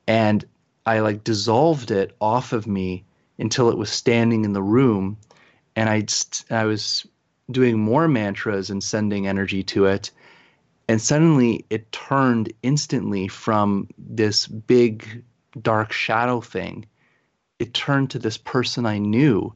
and 0.06 0.44
I 0.84 1.00
like 1.00 1.24
dissolved 1.24 1.90
it 1.90 2.16
off 2.20 2.52
of 2.52 2.66
me 2.66 3.04
until 3.38 3.70
it 3.70 3.78
was 3.78 3.90
standing 3.90 4.44
in 4.44 4.52
the 4.52 4.62
room, 4.62 5.16
and 5.76 5.88
I 5.88 6.06
I 6.50 6.64
was 6.64 7.06
doing 7.50 7.78
more 7.78 8.08
mantras 8.08 8.70
and 8.70 8.82
sending 8.82 9.26
energy 9.26 9.62
to 9.64 9.86
it, 9.86 10.10
and 10.88 11.00
suddenly 11.00 11.64
it 11.70 11.90
turned 11.92 12.52
instantly 12.62 13.28
from 13.28 13.88
this 13.98 14.46
big 14.46 15.24
dark 15.60 15.92
shadow 15.92 16.40
thing. 16.40 16.86
It 17.58 17.74
turned 17.74 18.10
to 18.10 18.18
this 18.18 18.36
person 18.36 18.86
I 18.86 18.98
knew. 18.98 19.54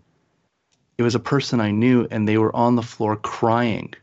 It 0.99 1.03
was 1.03 1.15
a 1.15 1.21
person 1.21 1.61
I 1.61 1.73
knew, 1.73 2.07
and 2.11 2.29
they 2.29 2.39
were 2.39 2.55
on 2.55 2.77
the 2.77 2.83
floor 2.83 3.17
crying 3.17 3.95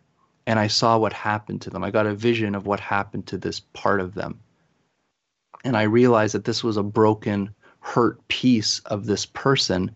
and 0.48 0.60
I 0.60 0.68
saw 0.68 0.98
what 0.98 1.14
happened 1.14 1.62
to 1.62 1.70
them. 1.70 1.84
I 1.84 1.92
got 1.92 2.08
a 2.08 2.16
vision 2.16 2.56
of 2.56 2.66
what 2.66 2.80
happened 2.80 3.28
to 3.28 3.38
this 3.38 3.60
part 3.60 4.02
of 4.02 4.14
them. 4.14 4.40
And 5.64 5.78
I 5.78 5.84
realized 5.84 6.34
that 6.34 6.46
this 6.46 6.64
was 6.64 6.78
a 6.78 6.84
broken, 6.84 7.54
hurt 7.82 8.28
piece 8.28 8.80
of 8.86 9.06
this 9.06 9.26
person 9.26 9.92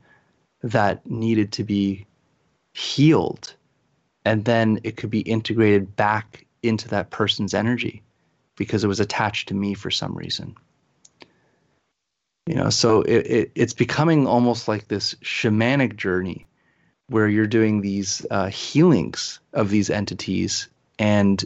that 0.62 1.06
needed 1.10 1.52
to 1.54 1.64
be 1.64 2.06
healed. 2.74 3.54
And 4.26 4.46
then 4.46 4.80
it 4.84 4.98
could 4.98 5.10
be 5.10 5.22
integrated 5.22 5.96
back 5.96 6.46
into 6.64 6.88
that 6.90 7.12
person's 7.12 7.54
energy 7.54 8.02
because 8.56 8.84
it 8.84 8.88
was 8.88 9.00
attached 9.00 9.48
to 9.48 9.54
me 9.54 9.74
for 9.74 9.92
some 9.92 10.16
reason. 10.16 10.56
You 12.48 12.56
know, 12.56 12.70
so 12.70 13.02
it, 13.02 13.26
it, 13.26 13.52
it's 13.56 13.74
becoming 13.74 14.28
almost 14.28 14.68
like 14.68 14.88
this 14.88 15.16
shamanic 15.16 15.96
journey 15.96 16.46
where 17.08 17.28
you're 17.28 17.48
doing 17.48 17.82
these 17.82 18.26
uh, 18.32 18.48
healings 18.48 19.40
of 19.54 19.70
these 19.70 19.90
entities 19.90 20.68
and 20.98 21.44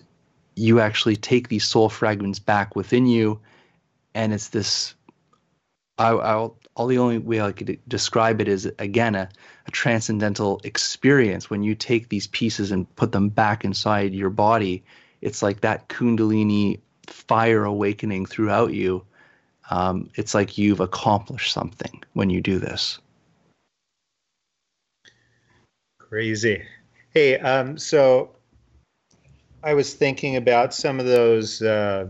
you 0.56 0.80
actually 0.80 1.16
take 1.16 1.50
these 1.50 1.66
soul 1.66 1.90
fragments 1.90 2.40
back 2.40 2.76
within 2.76 3.06
you. 3.06 3.40
And 4.14 4.34
it's 4.34 4.50
this 4.50 4.96
I, 5.98 6.14
will 6.14 6.58
all 6.76 6.88
the 6.88 6.98
only 6.98 7.18
way 7.18 7.42
I 7.42 7.52
could 7.52 7.78
describe 7.88 8.40
it 8.40 8.48
is 8.48 8.72
again 8.80 9.16
a, 9.16 9.30
a 9.68 9.72
transcendental 9.72 10.62
experience. 10.64 11.50
When 11.50 11.64
you 11.64 11.76
take 11.76 12.10
these 12.10 12.28
pieces 12.28 12.72
and 12.72 12.94
put 12.96 13.12
them 13.12 13.30
back 13.30 13.66
inside 13.66 14.14
your 14.14 14.30
body 14.30 14.84
it's 15.22 15.42
like 15.42 15.62
that 15.62 15.90
kundalini 15.90 16.80
fire 17.08 17.64
awakening 17.66 18.26
throughout 18.26 18.74
you. 18.74 19.04
Um, 19.70 20.10
it's 20.16 20.34
like 20.34 20.58
you've 20.58 20.80
accomplished 20.80 21.54
something 21.54 22.04
when 22.14 22.30
you 22.30 22.42
do 22.42 22.58
this 22.58 23.00
Crazy. 26.10 26.64
Hey, 27.12 27.38
um, 27.38 27.78
so 27.78 28.32
I 29.64 29.76
was 29.76 29.94
thinking 29.94 30.38
about 30.38 30.74
some 30.74 31.00
of 31.00 31.06
those 31.06 31.62
uh, 31.62 32.08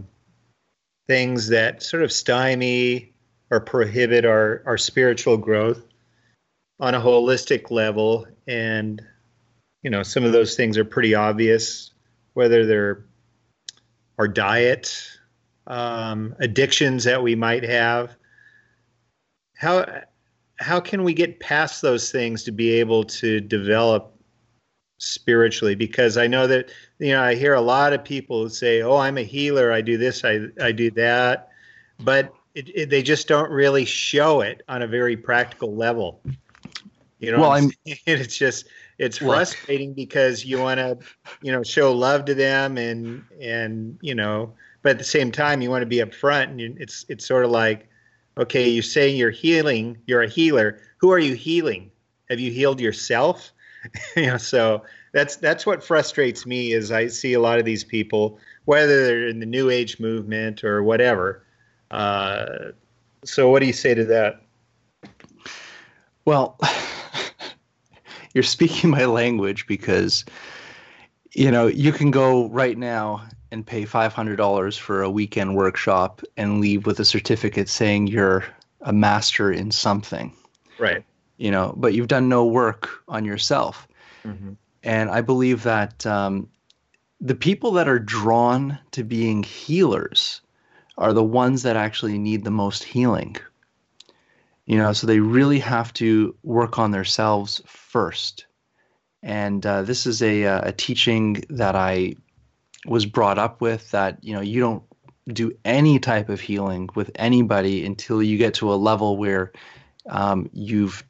things 1.09 1.49
that 1.49 1.83
sort 1.83 2.03
of 2.03 2.11
stymie 2.13 3.11
or 3.51 3.59
prohibit 3.59 4.23
our, 4.23 4.63
our 4.65 4.77
spiritual 4.77 5.35
growth 5.35 5.85
on 6.79 6.95
a 6.95 7.01
holistic 7.01 7.71
level. 7.71 8.25
And, 8.47 9.05
you 9.83 9.89
know, 9.89 10.03
some 10.03 10.23
of 10.23 10.31
those 10.31 10.55
things 10.55 10.77
are 10.77 10.85
pretty 10.85 11.13
obvious, 11.13 11.91
whether 12.35 12.65
they're 12.65 13.03
our 14.17 14.29
diet, 14.29 15.09
um, 15.67 16.35
addictions 16.39 17.03
that 17.03 17.21
we 17.21 17.35
might 17.35 17.63
have. 17.63 18.15
How 19.57 20.03
how 20.59 20.79
can 20.79 21.03
we 21.03 21.13
get 21.13 21.39
past 21.39 21.81
those 21.81 22.11
things 22.11 22.43
to 22.43 22.51
be 22.51 22.71
able 22.71 23.03
to 23.05 23.39
develop 23.39 24.13
spiritually? 24.97 25.75
Because 25.75 26.17
i 26.17 26.27
know 26.27 26.47
that 26.47 26.69
you 26.99 27.13
know 27.13 27.21
i 27.21 27.33
hear 27.33 27.53
a 27.53 27.61
lot 27.61 27.93
of 27.93 28.03
people 28.03 28.49
say 28.49 28.81
oh 28.81 28.97
i'm 28.97 29.17
a 29.17 29.23
healer. 29.23 29.71
I 29.71 29.81
do 29.81 29.97
this 29.97 30.23
i, 30.23 30.41
I 30.61 30.71
do 30.71 30.91
that. 30.91 31.49
But 32.01 32.33
it, 32.55 32.69
it, 32.75 32.89
they 32.89 33.01
just 33.01 33.27
don't 33.27 33.51
really 33.51 33.85
show 33.85 34.41
it 34.41 34.61
on 34.67 34.81
a 34.81 34.87
very 34.87 35.15
practical 35.15 35.75
level. 35.75 36.21
You 37.19 37.31
know 37.31 37.39
well 37.39 37.51
i'm 37.51 37.71
it's 37.85 38.37
just 38.37 38.67
it's 38.97 39.17
frustrating 39.17 39.93
because 39.93 40.45
you 40.45 40.59
want 40.59 40.79
to 40.79 40.97
you 41.41 41.51
know 41.51 41.63
show 41.63 41.93
love 41.93 42.25
to 42.25 42.35
them 42.35 42.77
and 42.77 43.23
and 43.41 43.97
you 44.01 44.15
know 44.15 44.53
but 44.81 44.91
at 44.91 44.97
the 44.97 45.03
same 45.03 45.31
time 45.31 45.61
you 45.61 45.69
want 45.69 45.81
to 45.81 45.85
be 45.85 45.97
upfront 45.97 46.65
and 46.65 46.79
it's 46.79 47.05
it's 47.09 47.25
sort 47.25 47.43
of 47.43 47.51
like 47.51 47.88
okay, 48.39 48.67
you 48.67 48.81
say 48.81 49.09
you're 49.09 49.29
healing, 49.29 49.97
you're 50.07 50.23
a 50.23 50.29
healer. 50.29 50.79
Who 50.97 51.11
are 51.11 51.19
you 51.19 51.35
healing? 51.35 51.91
Have 52.29 52.39
you 52.39 52.51
healed 52.51 52.79
yourself? 52.79 53.51
you 54.15 54.27
know, 54.27 54.37
so 54.37 54.83
that's 55.11 55.35
that's 55.35 55.65
what 55.65 55.83
frustrates 55.83 56.45
me 56.45 56.71
is 56.71 56.91
I 56.91 57.07
see 57.07 57.33
a 57.33 57.39
lot 57.39 57.59
of 57.59 57.65
these 57.65 57.83
people, 57.83 58.39
whether 58.65 59.05
they're 59.05 59.27
in 59.27 59.39
the 59.39 59.45
New 59.45 59.69
Age 59.69 59.99
movement 59.99 60.63
or 60.63 60.83
whatever. 60.83 61.43
Uh, 61.91 62.71
so, 63.23 63.49
what 63.49 63.59
do 63.59 63.65
you 63.65 63.73
say 63.73 63.93
to 63.93 64.05
that? 64.05 64.41
Well, 66.25 66.59
you're 68.33 68.43
speaking 68.43 68.89
my 68.89 69.05
language 69.05 69.67
because 69.67 70.23
you 71.33 71.51
know 71.51 71.67
you 71.67 71.91
can 71.91 72.11
go 72.11 72.47
right 72.49 72.77
now 72.77 73.27
and 73.51 73.65
pay 73.65 73.85
$500 73.85 74.79
for 74.79 75.01
a 75.01 75.09
weekend 75.09 75.55
workshop 75.55 76.21
and 76.37 76.61
leave 76.61 76.85
with 76.85 76.99
a 76.99 77.05
certificate 77.05 77.69
saying 77.69 78.07
you're 78.07 78.45
a 78.81 78.93
master 78.93 79.51
in 79.51 79.71
something. 79.71 80.33
Right. 80.77 81.03
You 81.37 81.51
know, 81.51 81.73
but 81.75 81.93
you've 81.93 82.07
done 82.07 82.29
no 82.29 82.45
work 82.45 82.89
on 83.07 83.25
yourself. 83.25 83.87
Mm-hmm. 84.23 84.53
And 84.83 85.09
I 85.09 85.21
believe 85.21 85.63
that 85.63 86.05
um, 86.05 86.49
the 87.19 87.35
people 87.35 87.71
that 87.71 87.87
are 87.87 87.99
drawn 87.99 88.77
to 88.91 89.03
being 89.03 89.43
healers 89.43 90.41
are 90.97 91.13
the 91.13 91.23
ones 91.23 91.63
that 91.63 91.75
actually 91.75 92.17
need 92.17 92.43
the 92.43 92.51
most 92.51 92.83
healing. 92.83 93.37
You 94.65 94.77
know, 94.77 94.93
so 94.93 95.07
they 95.07 95.19
really 95.19 95.59
have 95.59 95.91
to 95.93 96.35
work 96.43 96.77
on 96.77 96.91
themselves 96.91 97.61
first. 97.65 98.45
And 99.23 99.65
uh, 99.65 99.81
this 99.81 100.05
is 100.05 100.21
a, 100.21 100.45
uh, 100.45 100.69
a 100.69 100.71
teaching 100.71 101.43
that 101.49 101.75
I 101.75 102.15
was 102.85 103.05
brought 103.05 103.37
up 103.37 103.61
with 103.61 103.91
that 103.91 104.23
you 104.23 104.33
know 104.33 104.41
you 104.41 104.59
don't 104.59 104.83
do 105.27 105.51
any 105.63 105.99
type 105.99 106.29
of 106.29 106.39
healing 106.39 106.89
with 106.95 107.11
anybody 107.15 107.85
until 107.85 108.23
you 108.23 108.37
get 108.37 108.55
to 108.55 108.73
a 108.73 108.75
level 108.75 109.15
where 109.17 109.51
um, 110.09 110.49
you've 110.53 111.03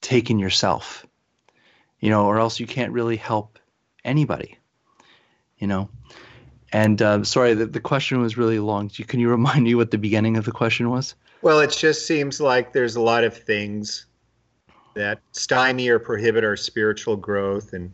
taken 0.00 0.38
yourself 0.38 1.06
you 2.00 2.10
know 2.10 2.26
or 2.26 2.38
else 2.38 2.60
you 2.60 2.66
can't 2.66 2.92
really 2.92 3.16
help 3.16 3.58
anybody 4.04 4.58
you 5.58 5.66
know? 5.66 5.88
And 6.72 7.00
uh, 7.00 7.24
sorry 7.24 7.54
the, 7.54 7.66
the 7.66 7.80
question 7.80 8.20
was 8.20 8.36
really 8.36 8.58
long. 8.58 8.88
Can 8.88 9.20
you 9.20 9.28
remind 9.30 9.64
me 9.64 9.74
what 9.74 9.90
the 9.90 9.98
beginning 9.98 10.36
of 10.36 10.44
the 10.44 10.52
question 10.52 10.90
was? 10.90 11.14
Well 11.42 11.60
it 11.60 11.70
just 11.70 12.06
seems 12.06 12.40
like 12.40 12.72
there's 12.72 12.96
a 12.96 13.00
lot 13.00 13.24
of 13.24 13.36
things 13.36 14.06
that 14.94 15.20
stymie 15.32 15.88
or 15.88 15.98
prohibit 15.98 16.44
our 16.44 16.56
spiritual 16.56 17.16
growth 17.16 17.72
and 17.72 17.92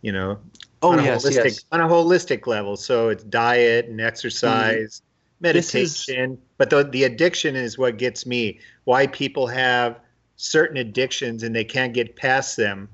you 0.00 0.12
know 0.12 0.38
oh 0.82 0.92
on 0.92 1.04
yes, 1.04 1.26
yes. 1.30 1.64
on 1.72 1.80
a 1.80 1.88
holistic 1.88 2.46
level 2.46 2.76
so 2.76 3.08
it's 3.08 3.24
diet 3.24 3.86
and 3.86 4.00
exercise 4.00 5.00
mm. 5.00 5.42
meditation 5.42 6.32
is, 6.32 6.38
but 6.58 6.70
the, 6.70 6.84
the 6.84 7.04
addiction 7.04 7.56
is 7.56 7.78
what 7.78 7.96
gets 7.96 8.26
me 8.26 8.58
why 8.84 9.06
people 9.06 9.46
have 9.46 9.98
certain 10.36 10.76
addictions 10.76 11.42
and 11.42 11.54
they 11.54 11.64
can't 11.64 11.92
get 11.92 12.16
past 12.16 12.56
them 12.56 12.88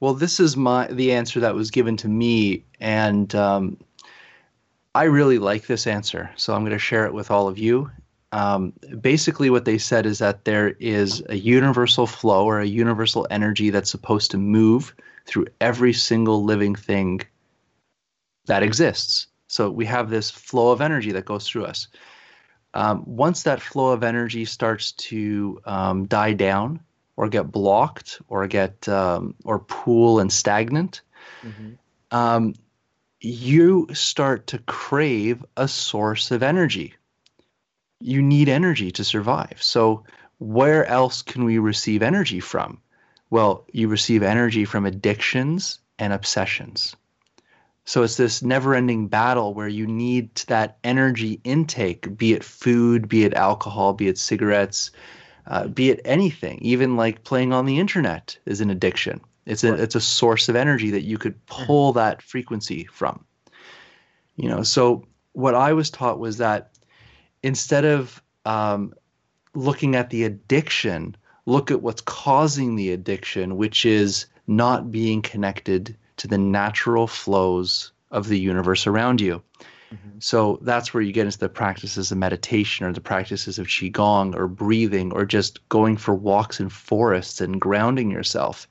well 0.00 0.14
this 0.14 0.38
is 0.38 0.56
my 0.56 0.86
the 0.88 1.12
answer 1.12 1.40
that 1.40 1.54
was 1.54 1.70
given 1.70 1.96
to 1.96 2.08
me 2.08 2.64
and 2.80 3.34
um, 3.34 3.76
i 4.94 5.04
really 5.04 5.38
like 5.38 5.66
this 5.66 5.86
answer 5.86 6.30
so 6.36 6.54
i'm 6.54 6.62
going 6.62 6.72
to 6.72 6.78
share 6.78 7.06
it 7.06 7.12
with 7.12 7.30
all 7.30 7.48
of 7.48 7.58
you 7.58 7.90
um, 8.36 8.74
basically 9.00 9.48
what 9.48 9.64
they 9.64 9.78
said 9.78 10.04
is 10.04 10.18
that 10.18 10.44
there 10.44 10.68
is 10.78 11.22
a 11.30 11.36
universal 11.36 12.06
flow 12.06 12.44
or 12.44 12.60
a 12.60 12.66
universal 12.66 13.26
energy 13.30 13.70
that's 13.70 13.90
supposed 13.90 14.30
to 14.32 14.36
move 14.36 14.94
through 15.24 15.46
every 15.58 15.94
single 15.94 16.44
living 16.44 16.74
thing 16.74 17.22
that 18.44 18.62
exists. 18.62 19.28
So 19.48 19.70
we 19.70 19.86
have 19.86 20.10
this 20.10 20.30
flow 20.30 20.70
of 20.70 20.82
energy 20.82 21.12
that 21.12 21.24
goes 21.24 21.48
through 21.48 21.64
us. 21.64 21.88
Um, 22.74 23.04
once 23.06 23.44
that 23.44 23.62
flow 23.62 23.92
of 23.92 24.04
energy 24.04 24.44
starts 24.44 24.92
to 25.08 25.58
um, 25.64 26.04
die 26.04 26.34
down 26.34 26.80
or 27.16 27.30
get 27.30 27.50
blocked 27.50 28.20
or 28.28 28.46
get 28.46 28.86
um, 28.86 29.34
or 29.46 29.60
pool 29.60 30.20
and 30.20 30.30
stagnant, 30.30 31.00
mm-hmm. 31.42 31.72
Um, 32.12 32.54
you 33.20 33.88
start 33.92 34.46
to 34.48 34.58
crave 34.58 35.44
a 35.56 35.66
source 35.66 36.30
of 36.30 36.42
energy. 36.42 36.94
You 38.00 38.22
need 38.22 38.48
energy 38.48 38.90
to 38.92 39.04
survive. 39.04 39.56
So 39.60 40.04
where 40.38 40.84
else 40.86 41.22
can 41.22 41.44
we 41.44 41.58
receive 41.58 42.02
energy 42.02 42.40
from? 42.40 42.80
Well, 43.30 43.64
you 43.72 43.88
receive 43.88 44.22
energy 44.22 44.64
from 44.64 44.86
addictions 44.86 45.78
and 45.98 46.12
obsessions. 46.12 46.94
So 47.84 48.02
it's 48.02 48.16
this 48.16 48.42
never 48.42 48.74
ending 48.74 49.06
battle 49.06 49.54
where 49.54 49.68
you 49.68 49.86
need 49.86 50.34
that 50.48 50.78
energy 50.82 51.40
intake, 51.44 52.16
be 52.16 52.32
it 52.32 52.42
food, 52.42 53.08
be 53.08 53.24
it 53.24 53.34
alcohol, 53.34 53.92
be 53.92 54.08
it 54.08 54.18
cigarettes, 54.18 54.90
uh, 55.46 55.68
be 55.68 55.90
it 55.90 56.00
anything, 56.04 56.58
even 56.62 56.96
like 56.96 57.22
playing 57.22 57.52
on 57.52 57.64
the 57.64 57.78
internet 57.78 58.36
is 58.44 58.60
an 58.60 58.70
addiction. 58.70 59.20
It's 59.46 59.62
a, 59.62 59.74
it's 59.74 59.94
a 59.94 60.00
source 60.00 60.48
of 60.48 60.56
energy 60.56 60.90
that 60.90 61.04
you 61.04 61.16
could 61.16 61.46
pull 61.46 61.92
that 61.92 62.20
frequency 62.20 62.88
from. 62.92 63.24
You 64.34 64.48
know, 64.48 64.64
so 64.64 65.04
what 65.32 65.54
I 65.54 65.72
was 65.72 65.88
taught 65.88 66.18
was 66.18 66.38
that 66.38 66.75
instead 67.46 67.84
of 67.84 68.20
um, 68.44 68.92
looking 69.54 69.94
at 69.94 70.10
the 70.10 70.24
addiction, 70.24 71.16
look 71.46 71.70
at 71.70 71.80
what's 71.80 72.00
causing 72.00 72.74
the 72.74 72.90
addiction, 72.90 73.56
which 73.56 73.86
is 73.86 74.26
not 74.48 74.90
being 74.90 75.22
connected 75.22 75.96
to 76.16 76.26
the 76.26 76.38
natural 76.38 77.06
flows 77.06 77.92
of 78.10 78.26
the 78.26 78.38
universe 78.38 78.84
around 78.84 79.20
you. 79.20 79.40
Mm-hmm. 79.94 80.18
So 80.18 80.58
that's 80.62 80.92
where 80.92 81.04
you 81.04 81.12
get 81.12 81.26
into 81.26 81.38
the 81.38 81.48
practices 81.48 82.10
of 82.10 82.18
meditation 82.18 82.84
or 82.84 82.92
the 82.92 83.00
practices 83.00 83.60
of 83.60 83.68
qigong 83.68 84.34
or 84.34 84.48
breathing 84.48 85.12
or 85.12 85.24
just 85.24 85.66
going 85.68 85.96
for 85.96 86.16
walks 86.16 86.58
in 86.58 86.68
forests 86.68 87.40
and 87.40 87.60
grounding 87.60 88.10
yourself, 88.10 88.66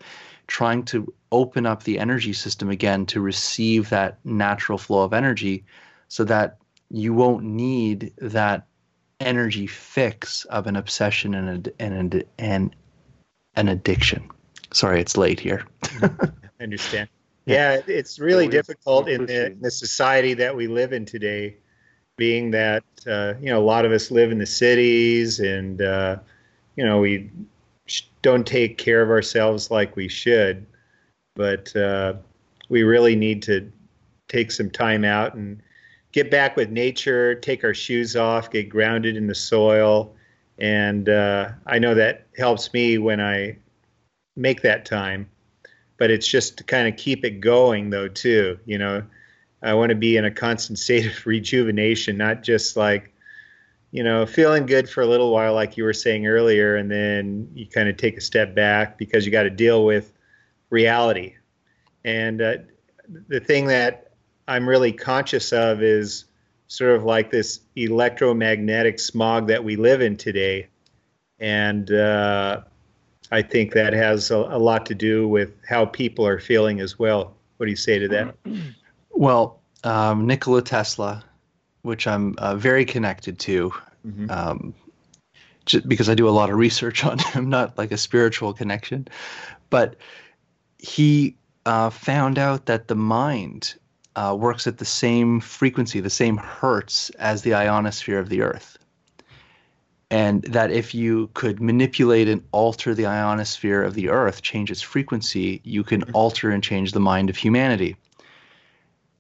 trying 0.48 0.84
to 0.84 1.14
open 1.32 1.66
up 1.66 1.84
the 1.84 1.98
energy 1.98 2.34
system 2.34 2.70
again 2.70 3.06
to 3.06 3.22
receive 3.22 3.90
that 3.90 4.18
natural 4.26 4.78
flow 4.78 5.04
of 5.04 5.14
energy 5.14 5.64
so 6.10 6.26
that 6.26 6.58
you 6.96 7.14
won't 7.14 7.44
need 7.44 8.14
that 8.20 8.66
energy 9.20 9.68
fix 9.68 10.46
of 10.46 10.66
an 10.66 10.78
obsession 10.78 11.34
and, 11.34 11.68
a, 11.68 11.82
and, 11.82 12.24
and 12.38 12.76
an 13.56 13.68
addiction. 13.68 14.30
Sorry, 14.72 15.02
it's 15.02 15.18
late 15.18 15.40
here. 15.40 15.66
I 16.02 16.30
understand. 16.62 17.10
Yeah, 17.46 17.82
it's 17.86 18.18
really 18.18 18.48
difficult 18.48 19.10
in 19.10 19.26
the, 19.26 19.48
in 19.48 19.62
the, 19.62 19.72
society 19.72 20.34
that 20.36 20.56
we 20.56 20.68
live 20.68 20.94
in 20.94 21.06
today, 21.06 21.58
being 22.18 22.52
that 22.52 22.84
uh, 23.06 23.34
you 23.40 23.50
know 23.50 23.60
a 23.60 23.62
lot 23.62 23.86
of 23.86 23.92
us 23.92 24.10
live 24.10 24.32
in 24.32 24.40
the 24.40 24.48
cities, 24.48 25.40
and 25.40 25.82
uh, 25.82 26.18
you 26.76 26.84
know 26.84 27.02
we 27.02 27.30
don't 28.24 28.48
take 28.48 28.80
care 28.80 29.04
of 29.04 29.10
ourselves 29.10 29.70
like 29.70 29.96
we 29.96 30.08
should. 30.08 30.66
But 31.36 31.76
uh, 31.76 32.14
we 32.70 32.82
really 32.82 33.16
need 33.16 33.44
to 33.44 33.72
take 34.28 34.50
some 34.50 34.72
time 34.72 35.04
out 35.04 35.36
and 35.36 35.62
get 36.16 36.32
back 36.32 36.56
with 36.56 36.72
nature, 36.72 37.36
take 37.36 37.64
our 37.64 37.74
shoes 37.74 38.16
off, 38.16 38.50
get 38.50 38.70
grounded 38.70 39.16
in 39.16 39.28
the 39.28 39.36
soil, 39.36 40.16
and 40.58 41.10
uh, 41.10 41.50
I 41.68 41.78
know 41.78 41.94
that 41.94 42.26
helps 42.38 42.74
me 42.74 42.98
when 42.98 43.20
I 43.20 43.58
make 44.36 44.62
that 44.62 44.86
time 44.86 45.30
but 45.98 46.12
it's 46.12 46.28
just 46.28 46.58
to 46.58 46.64
kind 46.64 46.88
of 46.88 46.98
keep 46.98 47.24
it 47.24 47.40
going 47.40 47.90
though 47.90 48.08
too 48.08 48.60
you 48.66 48.78
know? 48.78 49.04
I 49.62 49.74
want 49.74 49.90
to 49.90 49.96
be 49.96 50.18
in 50.18 50.26
a 50.26 50.32
constant 50.32 50.78
state 50.78 51.06
of 51.06 51.26
rejuvenation 51.26 52.18
not 52.18 52.44
just 52.44 52.76
like 52.76 53.14
you 53.92 54.04
know 54.04 54.26
feeling 54.26 54.66
good 54.66 54.90
for 54.90 55.02
a 55.02 55.08
little 55.08 55.32
while 55.32 55.54
like 55.54 55.78
you 55.78 55.84
were 55.84 55.94
saying 55.94 56.28
earlier 56.28 56.76
and 56.76 56.92
then 56.92 57.50
you 57.54 57.66
kind 57.66 57.88
of 57.88 57.98
take 57.98 58.18
a 58.18 58.22
step 58.22 58.54
back 58.54 58.98
because 58.98 59.26
you 59.26 59.32
got 59.32 59.44
to 59.44 59.50
deal 59.50 59.86
with 59.86 60.12
reality. 60.70 61.36
And 62.04 62.42
uh, 62.42 62.58
the 63.28 63.40
thing 63.40 63.68
that 63.68 64.05
i'm 64.48 64.68
really 64.68 64.92
conscious 64.92 65.54
of 65.54 65.82
is 65.82 66.26
sort 66.68 66.96
of 66.96 67.04
like 67.04 67.32
this 67.32 67.60
electromagnetic 67.76 69.00
smog 69.00 69.48
that 69.48 69.64
we 69.64 69.76
live 69.76 70.02
in 70.02 70.18
today 70.18 70.68
and 71.40 71.92
uh, 71.92 72.62
I 73.32 73.42
think 73.42 73.74
that 73.74 73.94
has 73.94 74.32
a, 74.32 74.38
a, 74.38 74.60
lot 74.60 74.86
to 74.88 74.96
do 74.96 75.28
with 75.28 75.54
how 75.68 75.86
people 75.86 76.26
are 76.26 76.40
feeling 76.40 76.80
as 76.80 76.98
well. 76.98 77.36
What 77.58 77.66
do 77.66 77.70
you 77.70 77.76
say 77.76 78.00
to 78.00 78.08
that? 78.10 78.36
Well, 79.18 79.62
um, 79.86 80.28
Nikola 80.28 80.62
Tesla, 80.62 81.24
which 81.84 82.06
I'm 82.06 82.36
uh, 82.38 82.58
very 82.58 82.84
connected 82.84 83.40
to, 83.40 83.72
mm-hmm. 84.06 84.30
um, 84.30 84.74
because 85.88 86.10
I 86.10 86.16
do 86.16 86.28
a 86.28 86.32
lot 86.32 86.50
of 86.50 86.58
research 86.58 87.06
on 87.06 87.20
him, 87.20 87.50
not 87.50 87.78
like 87.78 87.94
a 87.94 87.98
spiritual 87.98 88.52
connection, 88.52 89.08
but 89.70 89.96
he 90.80 91.38
uh, 91.66 91.92
found 91.92 92.38
out 92.38 92.66
that 92.66 92.90
the 92.90 92.96
mind 92.96 93.76
uh, 94.16 94.36
works 94.38 94.68
at 94.68 94.78
the 94.78 94.86
same 94.86 95.40
frequency, 95.40 96.00
the 96.00 96.10
same 96.10 96.38
hertz 96.38 97.10
as 97.12 97.42
the 97.42 97.54
ionosphere 97.54 98.20
of 98.20 98.30
the 98.30 98.42
Earth 98.42 98.78
and 100.12 100.44
that 100.44 100.72
if 100.72 100.94
you 100.94 101.30
could 101.34 101.60
manipulate 101.60 102.28
and 102.28 102.44
alter 102.52 102.94
the 102.94 103.06
ionosphere 103.06 103.82
of 103.82 103.96
the 103.96 104.10
earth 104.10 104.42
change 104.42 104.72
its 104.72 104.82
frequency 104.82 105.62
you 105.64 105.84
can 105.84 106.02
mm-hmm. 106.02 106.16
alter 106.16 106.52
and 106.52 106.64
change 106.64 106.92
the 106.92 107.00
mind 107.00 107.30
of 107.30 107.36
humanity 107.36 107.96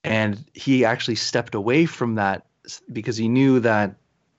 and 0.03 0.45
he 0.53 0.85
actually 0.85 1.15
stepped 1.15 1.55
away 1.55 1.85
from 1.85 2.15
that 2.15 2.45
because 2.93 3.17
he 3.17 3.27
knew 3.27 3.59
that 3.59 3.95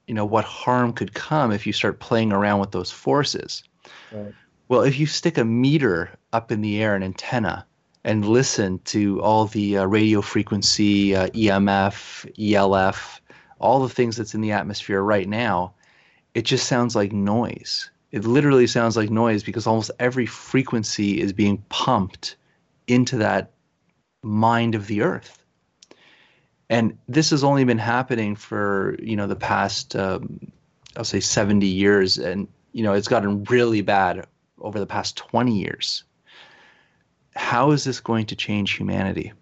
you 0.07 0.15
know 0.15 0.25
what 0.25 0.45
harm 0.45 0.93
could 0.93 1.15
come 1.15 1.51
if 1.51 1.67
you 1.67 1.73
start 1.73 1.99
playing 1.99 2.33
around 2.33 2.61
with 2.61 2.71
those 2.71 2.91
forces 2.91 3.65
right. 4.13 4.33
well 4.69 4.83
if 4.83 4.99
you 4.99 5.07
stick 5.07 5.39
a 5.39 5.45
meter 5.45 6.11
up 6.33 6.53
in 6.53 6.61
the 6.61 6.81
air 6.81 6.95
an 6.95 7.03
antenna 7.03 7.67
and 8.07 8.25
listen 8.25 8.79
to 8.85 9.21
all 9.21 9.45
the 9.45 9.77
uh, 9.77 9.85
radio 9.85 10.23
frequency 10.23 11.15
uh, 11.15 11.27
emf 11.29 12.27
elf 12.55 13.21
all 13.59 13.81
the 13.83 13.95
things 13.95 14.17
that's 14.17 14.35
in 14.35 14.41
the 14.41 14.53
atmosphere 14.53 15.03
right 15.03 15.29
now 15.29 15.75
it 16.37 16.45
just 16.45 16.69
sounds 16.69 16.95
like 16.95 17.15
noise. 17.15 17.91
It 18.13 18.27
literally 18.27 18.67
sounds 18.67 18.95
like 18.95 19.09
noise 19.09 19.43
because 19.43 19.67
almost 19.67 19.91
every 19.99 20.27
frequency 20.27 21.19
is 21.19 21.33
being 21.33 21.65
pumped 21.71 22.37
into 22.87 23.17
that 23.17 23.53
mind 24.23 24.75
of 24.75 24.87
the 24.87 25.01
earth. 25.01 25.43
And 26.69 26.99
this 27.09 27.31
has 27.31 27.43
only 27.43 27.65
been 27.65 27.79
happening 27.79 28.37
for, 28.37 28.97
you 29.01 29.17
know, 29.17 29.27
the 29.27 29.35
past, 29.35 29.97
um, 29.97 30.53
I'll 30.95 31.05
say 31.05 31.21
70 31.21 31.67
years. 31.67 32.19
And, 32.19 32.49
you 32.73 32.83
know, 32.83 32.93
it's 32.93 33.09
gotten 33.09 33.45
really 33.45 33.81
bad 33.81 34.27
over 34.61 34.79
the 34.79 34.87
past 34.87 35.17
20 35.17 35.59
years. 35.59 36.05
How 37.37 37.71
is 37.71 37.85
this 37.85 38.01
going 38.01 38.27
to 38.27 38.37
change 38.37 38.73
humanity? 38.73 39.33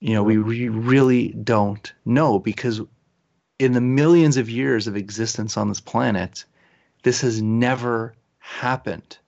You 0.00 0.14
know, 0.14 0.22
we 0.22 0.36
re- 0.36 0.68
really 0.68 1.28
don't 1.32 1.92
know 2.04 2.38
because 2.38 2.80
in 3.58 3.72
the 3.72 3.80
millions 3.80 4.36
of 4.36 4.48
years 4.48 4.86
of 4.86 4.96
existence 4.96 5.56
on 5.56 5.68
this 5.68 5.80
planet, 5.80 6.44
this 7.02 7.20
has 7.22 7.42
never 7.42 8.14
happened. 8.38 9.18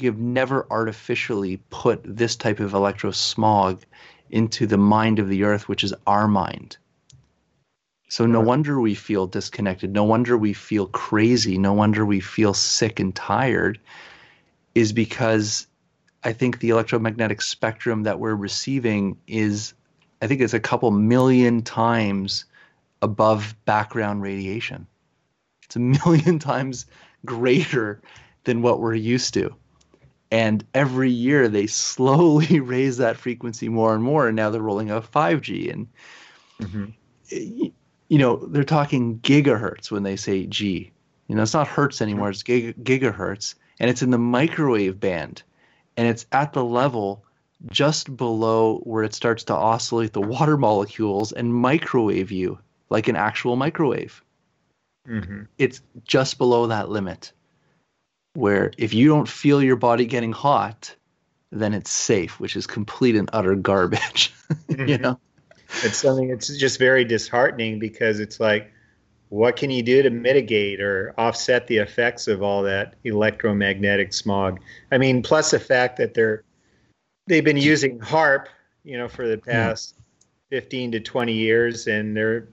We 0.00 0.06
have 0.06 0.18
never 0.18 0.66
artificially 0.70 1.60
put 1.70 2.00
this 2.04 2.36
type 2.36 2.60
of 2.60 2.72
electrosmog 2.72 3.82
into 4.30 4.66
the 4.66 4.78
mind 4.78 5.18
of 5.18 5.28
the 5.28 5.44
earth, 5.44 5.68
which 5.68 5.84
is 5.84 5.94
our 6.06 6.28
mind. 6.28 6.76
So 8.08 8.26
no 8.26 8.40
wonder 8.40 8.80
we 8.80 8.94
feel 8.94 9.26
disconnected. 9.26 9.92
No 9.92 10.04
wonder 10.04 10.36
we 10.38 10.52
feel 10.52 10.86
crazy. 10.86 11.58
No 11.58 11.72
wonder 11.72 12.06
we 12.06 12.20
feel 12.20 12.54
sick 12.54 13.00
and 13.00 13.14
tired, 13.14 13.80
is 14.74 14.92
because 14.92 15.66
I 16.24 16.32
think 16.32 16.58
the 16.58 16.70
electromagnetic 16.70 17.42
spectrum 17.42 18.02
that 18.04 18.18
we're 18.18 18.34
receiving 18.34 19.18
is, 19.26 19.74
I 20.22 20.26
think 20.26 20.40
it's 20.40 20.54
a 20.54 20.60
couple 20.60 20.90
million 20.90 21.62
times 21.62 22.46
above 23.02 23.54
background 23.66 24.22
radiation. 24.22 24.86
It's 25.64 25.76
a 25.76 25.80
million 25.80 26.38
times 26.50 26.86
greater 27.26 28.00
than 28.44 28.62
what 28.62 28.80
we're 28.80 28.94
used 28.94 29.34
to. 29.34 29.54
And 30.30 30.64
every 30.74 31.10
year 31.10 31.48
they 31.48 31.66
slowly 31.66 32.58
raise 32.60 32.96
that 32.96 33.16
frequency 33.16 33.68
more 33.68 33.94
and 33.94 34.02
more. 34.02 34.26
And 34.26 34.36
now 34.36 34.50
they're 34.50 34.62
rolling 34.62 34.90
out 34.90 35.10
5G. 35.10 35.72
And, 35.72 35.88
mm-hmm. 36.60 37.66
you 38.08 38.18
know, 38.18 38.36
they're 38.36 38.64
talking 38.64 39.18
gigahertz 39.20 39.90
when 39.90 40.02
they 40.02 40.16
say 40.16 40.46
G. 40.46 40.90
You 41.28 41.36
know, 41.36 41.42
it's 41.42 41.54
not 41.54 41.68
hertz 41.68 42.02
anymore, 42.02 42.30
it's 42.30 42.42
gig- 42.42 42.82
gigahertz. 42.82 43.54
And 43.78 43.90
it's 43.90 44.02
in 44.02 44.10
the 44.10 44.18
microwave 44.18 44.98
band. 44.98 45.42
And 45.96 46.08
it's 46.08 46.26
at 46.32 46.52
the 46.52 46.64
level 46.64 47.24
just 47.70 48.16
below 48.16 48.78
where 48.80 49.04
it 49.04 49.14
starts 49.14 49.44
to 49.44 49.54
oscillate 49.54 50.12
the 50.12 50.20
water 50.20 50.56
molecules 50.68 51.32
and 51.32 51.54
microwave 51.54 52.30
you 52.30 52.58
like 52.90 53.08
an 53.08 53.16
actual 53.16 53.56
microwave. 53.56 54.22
Mm-hmm. 55.08 55.42
It's 55.58 55.80
just 56.04 56.38
below 56.38 56.66
that 56.68 56.88
limit 56.88 57.32
where 58.34 58.72
if 58.78 58.92
you 58.92 59.08
don't 59.08 59.28
feel 59.28 59.62
your 59.62 59.76
body 59.76 60.06
getting 60.06 60.32
hot, 60.32 60.94
then 61.52 61.72
it's 61.72 61.90
safe, 61.90 62.40
which 62.40 62.56
is 62.56 62.66
complete 62.66 63.14
and 63.16 63.30
utter 63.32 63.54
garbage. 63.54 64.32
you 64.68 64.76
Mhm. 64.76 65.00
know? 65.00 65.20
It's 65.82 65.98
something. 65.98 66.30
It's 66.30 66.48
just 66.56 66.78
very 66.78 67.04
disheartening 67.04 67.78
because 67.78 68.20
it's 68.20 68.40
like, 68.40 68.72
what 69.34 69.56
can 69.56 69.68
you 69.68 69.82
do 69.82 70.00
to 70.00 70.10
mitigate 70.10 70.80
or 70.80 71.12
offset 71.18 71.66
the 71.66 71.78
effects 71.78 72.28
of 72.28 72.40
all 72.40 72.62
that 72.62 72.94
electromagnetic 73.02 74.12
smog? 74.12 74.60
I 74.92 74.98
mean, 74.98 75.24
plus 75.24 75.50
the 75.50 75.58
fact 75.58 75.96
that 75.96 76.14
they're 76.14 76.44
they've 77.26 77.44
been 77.44 77.56
using 77.56 77.98
HAARP, 77.98 78.46
you 78.84 78.96
know, 78.96 79.08
for 79.08 79.26
the 79.26 79.34
hmm. 79.34 79.50
past 79.50 79.96
fifteen 80.50 80.92
to 80.92 81.00
twenty 81.00 81.32
years, 81.32 81.88
and 81.88 82.16
they're 82.16 82.48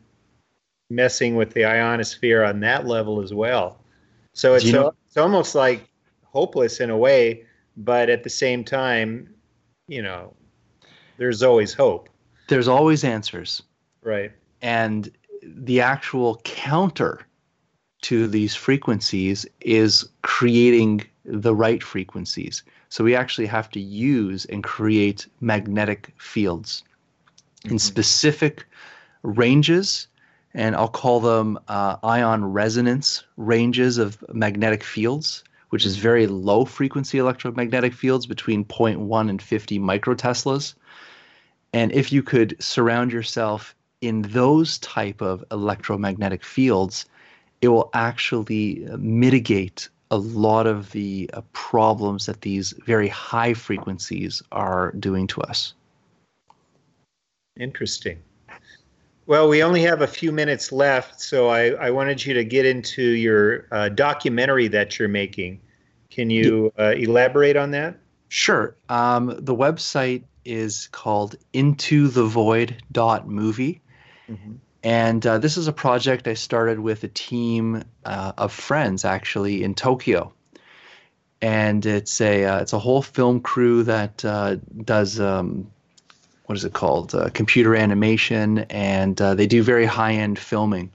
messing 0.89 1.35
with 1.35 1.51
the 1.51 1.65
ionosphere 1.65 2.43
on 2.43 2.61
that 2.61 2.87
level 2.87 3.21
as 3.21 3.31
well. 3.31 3.79
So 4.33 4.55
it's 4.55 4.65
know- 4.65 4.95
it's 5.05 5.17
almost 5.17 5.53
like 5.53 5.87
hopeless 6.23 6.79
in 6.79 6.89
a 6.89 6.97
way, 6.97 7.45
but 7.77 8.09
at 8.09 8.23
the 8.23 8.29
same 8.31 8.63
time, 8.63 9.29
you 9.87 10.01
know, 10.01 10.33
there's 11.17 11.43
always 11.43 11.75
hope, 11.75 12.09
There's 12.47 12.67
always 12.67 13.03
answers. 13.03 13.61
right? 14.01 14.31
and 14.61 15.11
the 15.43 15.81
actual 15.81 16.41
counter 16.43 17.25
to 18.01 18.27
these 18.27 18.55
frequencies 18.55 19.45
is 19.61 20.07
creating 20.23 21.03
the 21.25 21.55
right 21.55 21.83
frequencies. 21.83 22.63
So 22.89 23.03
we 23.03 23.15
actually 23.15 23.47
have 23.47 23.69
to 23.71 23.79
use 23.79 24.45
and 24.45 24.63
create 24.63 25.27
magnetic 25.39 26.13
fields 26.17 26.83
in 27.65 27.75
Mhm. 27.75 27.79
specific 27.79 28.65
ranges, 29.23 30.07
and 30.53 30.75
I'll 30.75 30.87
call 30.87 31.19
them 31.19 31.59
uh, 31.67 31.97
ion 32.03 32.43
resonance 32.45 33.23
ranges 33.37 33.97
of 33.97 34.23
magnetic 34.33 34.83
fields, 34.83 35.43
which 35.69 35.85
is 35.85 35.95
very 35.97 36.27
low 36.27 36.65
frequency 36.65 37.17
electromagnetic 37.19 37.93
fields 37.93 38.25
between 38.25 38.65
0.1 38.65 39.29
and 39.29 39.41
50 39.41 39.79
microteslas. 39.79 40.73
And 41.71 41.91
if 41.93 42.11
you 42.11 42.23
could 42.23 42.57
surround 42.59 43.13
yourself 43.13 43.75
in 44.01 44.23
those 44.23 44.79
type 44.79 45.21
of 45.21 45.45
electromagnetic 45.51 46.43
fields, 46.43 47.05
it 47.61 47.69
will 47.69 47.89
actually 47.93 48.85
uh, 48.87 48.97
mitigate 48.97 49.87
a 50.09 50.17
lot 50.17 50.65
of 50.67 50.91
the 50.91 51.29
uh, 51.33 51.39
problems 51.53 52.25
that 52.25 52.41
these 52.41 52.73
very 52.85 53.07
high 53.07 53.53
frequencies 53.53 54.43
are 54.51 54.91
doing 54.93 55.27
to 55.27 55.39
us. 55.41 55.73
Interesting. 57.59 58.17
Well, 59.27 59.47
we 59.47 59.61
only 59.63 59.83
have 59.83 60.01
a 60.01 60.07
few 60.07 60.31
minutes 60.31 60.71
left, 60.71 61.21
so 61.21 61.49
I, 61.49 61.73
I 61.73 61.91
wanted 61.91 62.25
you 62.25 62.33
to 62.33 62.43
get 62.43 62.65
into 62.65 63.03
your 63.03 63.67
uh, 63.71 63.89
documentary 63.89 64.67
that 64.69 64.97
you're 64.97 65.07
making. 65.07 65.61
Can 66.09 66.27
you 66.29 66.73
uh, 66.77 66.93
elaborate 66.97 67.55
on 67.55 67.71
that? 67.71 67.97
Sure. 68.27 68.75
Um, 68.89 69.27
the 69.37 69.55
website 69.55 70.25
is 70.43 70.89
called 70.91 71.37
intothevoid.movie. 71.53 73.81
And 74.83 75.25
uh, 75.25 75.37
this 75.37 75.57
is 75.57 75.67
a 75.67 75.73
project 75.73 76.27
I 76.27 76.33
started 76.33 76.79
with 76.79 77.03
a 77.03 77.07
team 77.07 77.83
uh, 78.03 78.33
of 78.37 78.51
friends 78.51 79.05
actually 79.05 79.63
in 79.63 79.75
Tokyo. 79.75 80.33
And 81.41 81.85
it's 81.85 82.21
a 82.21 82.45
uh, 82.45 82.61
it's 82.61 82.73
a 82.73 82.79
whole 82.79 83.01
film 83.01 83.41
crew 83.41 83.83
that 83.83 84.23
uh, 84.23 84.57
does 84.83 85.19
um, 85.19 85.71
what 86.45 86.57
is 86.57 86.65
it 86.65 86.73
called 86.73 87.15
uh, 87.15 87.29
computer 87.29 87.75
animation, 87.75 88.59
and 88.69 89.19
uh, 89.19 89.33
they 89.33 89.47
do 89.47 89.63
very 89.63 89.85
high 89.85 90.13
end 90.13 90.37
filming 90.37 90.91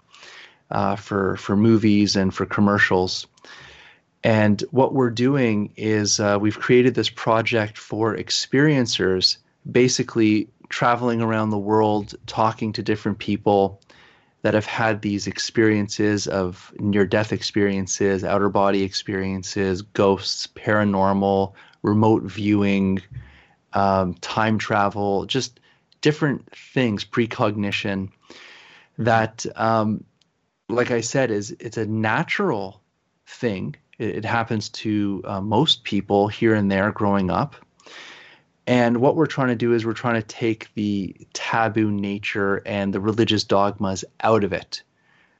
for 0.98 1.36
for 1.36 1.56
movies 1.56 2.14
and 2.14 2.32
for 2.32 2.46
commercials. 2.46 3.26
And 4.22 4.62
what 4.70 4.94
we're 4.94 5.10
doing 5.10 5.72
is 5.76 6.20
we've 6.40 6.58
created 6.58 6.94
this 6.94 7.10
project 7.10 7.76
for 7.76 8.16
experiencers, 8.16 9.38
basically 9.68 10.48
traveling 10.68 11.20
around 11.20 11.50
the 11.50 11.58
world, 11.58 12.14
talking 12.26 12.72
to 12.72 12.82
different 12.82 13.18
people 13.18 13.80
that 14.42 14.54
have 14.54 14.66
had 14.66 15.02
these 15.02 15.26
experiences 15.26 16.26
of 16.28 16.72
near 16.78 17.04
death 17.04 17.32
experiences, 17.32 18.22
outer 18.22 18.48
body 18.48 18.82
experiences, 18.82 19.82
ghosts, 19.82 20.46
paranormal, 20.46 21.52
remote 21.82 22.22
viewing, 22.22 23.02
um, 23.72 24.14
time 24.14 24.58
travel, 24.58 25.26
just 25.26 25.60
different 26.00 26.48
things, 26.54 27.04
precognition 27.04 28.12
that, 28.98 29.44
um, 29.56 30.04
like 30.68 30.90
I 30.90 31.00
said, 31.00 31.30
is 31.30 31.54
it's 31.58 31.76
a 31.76 31.86
natural 31.86 32.80
thing. 33.26 33.74
It, 33.98 34.18
it 34.18 34.24
happens 34.24 34.68
to 34.70 35.22
uh, 35.24 35.40
most 35.40 35.84
people 35.84 36.28
here 36.28 36.54
and 36.54 36.70
there 36.70 36.92
growing 36.92 37.30
up. 37.30 37.56
And 38.66 38.96
what 38.98 39.14
we're 39.14 39.26
trying 39.26 39.48
to 39.48 39.54
do 39.54 39.72
is 39.72 39.86
we're 39.86 39.92
trying 39.92 40.20
to 40.20 40.26
take 40.26 40.74
the 40.74 41.16
taboo 41.32 41.90
nature 41.90 42.62
and 42.66 42.92
the 42.92 43.00
religious 43.00 43.44
dogmas 43.44 44.04
out 44.20 44.42
of 44.42 44.52
it. 44.52 44.82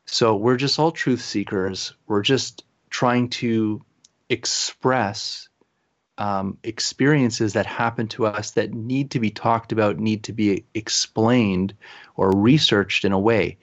So 0.04 0.36
we're 0.36 0.56
just 0.56 0.78
all 0.78 0.92
truth 0.92 1.22
seekers. 1.22 1.92
We're 2.06 2.22
just 2.22 2.64
trying 2.88 3.30
to 3.30 3.84
express 4.28 5.48
um, 6.18 6.58
experiences 6.62 7.54
that 7.54 7.66
happen 7.66 8.08
to 8.08 8.26
us 8.26 8.52
that 8.52 8.72
need 8.72 9.10
to 9.10 9.20
be 9.20 9.30
talked 9.30 9.72
about, 9.72 9.98
need 9.98 10.24
to 10.24 10.32
be 10.32 10.64
explained 10.72 11.74
or 12.14 12.30
researched 12.30 13.04
in 13.04 13.12
a 13.12 13.18
way. 13.18 13.58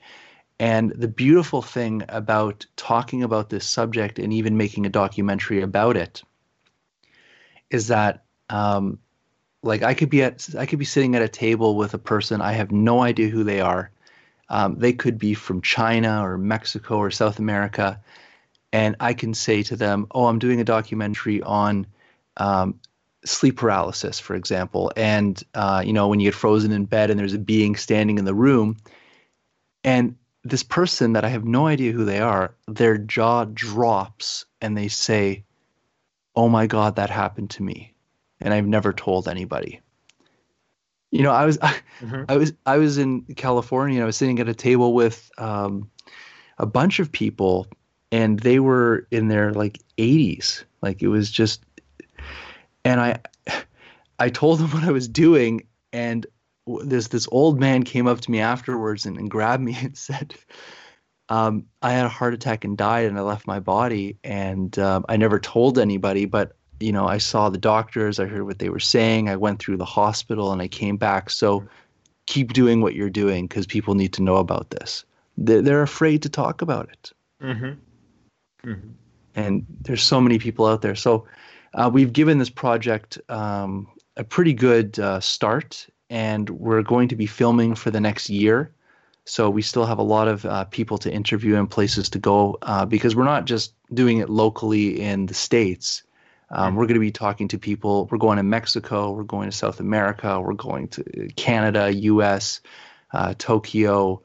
And 0.60 0.92
the 0.92 1.08
beautiful 1.08 1.62
thing 1.62 2.04
about 2.08 2.66
talking 2.76 3.22
about 3.22 3.50
this 3.50 3.66
subject 3.66 4.18
and 4.18 4.32
even 4.32 4.56
making 4.56 4.86
a 4.86 4.90
documentary 4.90 5.62
about 5.62 5.96
it 5.96 6.22
is 7.70 7.88
that 7.88 8.24
um, 8.48 8.98
like 9.64 9.82
I 9.82 9.94
could 9.94 10.10
be 10.10 10.22
at 10.22 10.48
I 10.56 10.66
could 10.66 10.78
be 10.78 10.84
sitting 10.84 11.16
at 11.16 11.22
a 11.22 11.28
table 11.28 11.76
with 11.76 11.94
a 11.94 11.98
person 11.98 12.40
I 12.40 12.52
have 12.52 12.70
no 12.70 13.02
idea 13.02 13.28
who 13.28 13.44
they 13.44 13.60
are. 13.60 13.90
Um, 14.48 14.76
they 14.78 14.92
could 14.92 15.18
be 15.18 15.34
from 15.34 15.62
China 15.62 16.24
or 16.24 16.36
Mexico 16.36 16.98
or 16.98 17.10
South 17.10 17.38
America, 17.38 18.00
and 18.72 18.94
I 19.00 19.14
can 19.14 19.32
say 19.32 19.62
to 19.64 19.76
them, 19.76 20.06
"Oh, 20.10 20.26
I'm 20.26 20.38
doing 20.38 20.60
a 20.60 20.64
documentary 20.64 21.42
on 21.42 21.86
um, 22.36 22.78
sleep 23.24 23.56
paralysis, 23.56 24.20
for 24.20 24.34
example, 24.34 24.92
and 24.96 25.42
uh, 25.54 25.82
you 25.84 25.94
know 25.94 26.08
when 26.08 26.20
you 26.20 26.28
get 26.28 26.34
frozen 26.34 26.72
in 26.72 26.84
bed 26.84 27.10
and 27.10 27.18
there's 27.18 27.34
a 27.34 27.38
being 27.38 27.74
standing 27.76 28.18
in 28.18 28.26
the 28.26 28.34
room, 28.34 28.76
and 29.82 30.16
this 30.44 30.62
person 30.62 31.14
that 31.14 31.24
I 31.24 31.28
have 31.28 31.46
no 31.46 31.66
idea 31.66 31.92
who 31.92 32.04
they 32.04 32.20
are, 32.20 32.54
their 32.68 32.98
jaw 32.98 33.46
drops 33.46 34.44
and 34.60 34.76
they 34.76 34.88
say, 34.88 35.44
"Oh 36.36 36.50
my 36.50 36.66
God, 36.66 36.96
that 36.96 37.08
happened 37.08 37.50
to 37.50 37.62
me." 37.62 37.93
And 38.40 38.52
I've 38.54 38.66
never 38.66 38.92
told 38.92 39.28
anybody. 39.28 39.80
You 41.10 41.22
know, 41.22 41.30
I 41.30 41.44
was 41.44 41.58
I, 41.62 41.76
Mhm. 42.00 42.24
I 42.28 42.36
was 42.36 42.52
I 42.66 42.78
was 42.78 42.98
in 42.98 43.22
California. 43.36 43.96
and 43.96 44.02
I 44.02 44.06
was 44.06 44.16
sitting 44.16 44.40
at 44.40 44.48
a 44.48 44.54
table 44.54 44.94
with 44.94 45.30
um, 45.38 45.90
a 46.58 46.66
bunch 46.66 46.98
of 47.00 47.12
people, 47.12 47.66
and 48.10 48.40
they 48.40 48.58
were 48.60 49.06
in 49.10 49.28
their 49.28 49.52
like 49.52 49.80
80s. 49.98 50.64
Like 50.82 51.02
it 51.02 51.08
was 51.08 51.30
just, 51.30 51.64
and 52.84 53.00
I 53.00 53.20
I 54.18 54.28
told 54.28 54.58
them 54.58 54.70
what 54.72 54.84
I 54.84 54.90
was 54.90 55.08
doing, 55.08 55.66
and 55.92 56.26
this 56.66 57.08
this 57.08 57.28
old 57.30 57.60
man 57.60 57.82
came 57.84 58.06
up 58.06 58.20
to 58.22 58.30
me 58.30 58.40
afterwards 58.40 59.06
and, 59.06 59.16
and 59.16 59.30
grabbed 59.30 59.62
me 59.62 59.76
and 59.82 59.96
said. 59.96 60.34
Um, 61.30 61.64
I 61.80 61.92
had 61.92 62.04
a 62.04 62.10
heart 62.10 62.34
attack 62.34 62.66
and 62.66 62.76
died, 62.76 63.06
and 63.06 63.16
I 63.18 63.22
left 63.22 63.46
my 63.46 63.58
body, 63.58 64.18
and 64.22 64.78
um, 64.78 65.06
I 65.08 65.16
never 65.16 65.40
told 65.40 65.78
anybody. 65.78 66.26
But 66.26 66.54
you 66.84 66.92
know, 66.92 67.06
I 67.06 67.18
saw 67.18 67.48
the 67.48 67.58
doctors, 67.58 68.20
I 68.20 68.26
heard 68.26 68.44
what 68.44 68.58
they 68.58 68.68
were 68.68 68.78
saying, 68.80 69.28
I 69.28 69.36
went 69.36 69.58
through 69.58 69.78
the 69.78 69.84
hospital, 69.84 70.52
and 70.52 70.60
I 70.60 70.68
came 70.68 70.96
back. 70.96 71.30
So 71.30 71.64
keep 72.26 72.52
doing 72.52 72.80
what 72.80 72.94
you're 72.94 73.10
doing 73.10 73.46
because 73.46 73.66
people 73.66 73.94
need 73.94 74.12
to 74.14 74.22
know 74.22 74.36
about 74.36 74.70
this. 74.70 75.04
They're, 75.38 75.62
they're 75.62 75.82
afraid 75.82 76.22
to 76.22 76.28
talk 76.28 76.62
about 76.62 76.88
it. 76.90 77.12
Mm-hmm. 77.42 78.70
Mm-hmm. 78.70 78.88
And 79.34 79.66
there's 79.82 80.02
so 80.02 80.20
many 80.20 80.38
people 80.38 80.66
out 80.66 80.82
there. 80.82 80.94
So 80.94 81.26
uh, 81.72 81.90
we've 81.92 82.12
given 82.12 82.38
this 82.38 82.50
project 82.50 83.18
um, 83.28 83.88
a 84.16 84.24
pretty 84.24 84.52
good 84.52 84.98
uh, 84.98 85.20
start, 85.20 85.86
and 86.10 86.50
we're 86.50 86.82
going 86.82 87.08
to 87.08 87.16
be 87.16 87.26
filming 87.26 87.74
for 87.74 87.90
the 87.90 88.00
next 88.00 88.30
year. 88.30 88.72
So 89.26 89.48
we 89.48 89.62
still 89.62 89.86
have 89.86 89.98
a 89.98 90.02
lot 90.02 90.28
of 90.28 90.44
uh, 90.44 90.64
people 90.66 90.98
to 90.98 91.10
interview 91.10 91.56
and 91.56 91.68
places 91.68 92.10
to 92.10 92.18
go 92.18 92.58
uh, 92.62 92.84
because 92.84 93.16
we're 93.16 93.24
not 93.24 93.46
just 93.46 93.72
doing 93.94 94.18
it 94.18 94.28
locally 94.28 95.00
in 95.00 95.26
the 95.26 95.34
States. 95.34 96.02
Um, 96.50 96.74
We're 96.74 96.86
going 96.86 96.94
to 96.94 97.00
be 97.00 97.10
talking 97.10 97.48
to 97.48 97.58
people. 97.58 98.06
We're 98.10 98.18
going 98.18 98.36
to 98.36 98.42
Mexico. 98.42 99.12
We're 99.12 99.24
going 99.24 99.50
to 99.50 99.56
South 99.56 99.80
America. 99.80 100.40
We're 100.40 100.54
going 100.54 100.88
to 100.88 101.28
Canada, 101.36 101.92
U.S., 101.92 102.60
uh, 103.12 103.34
Tokyo. 103.38 104.22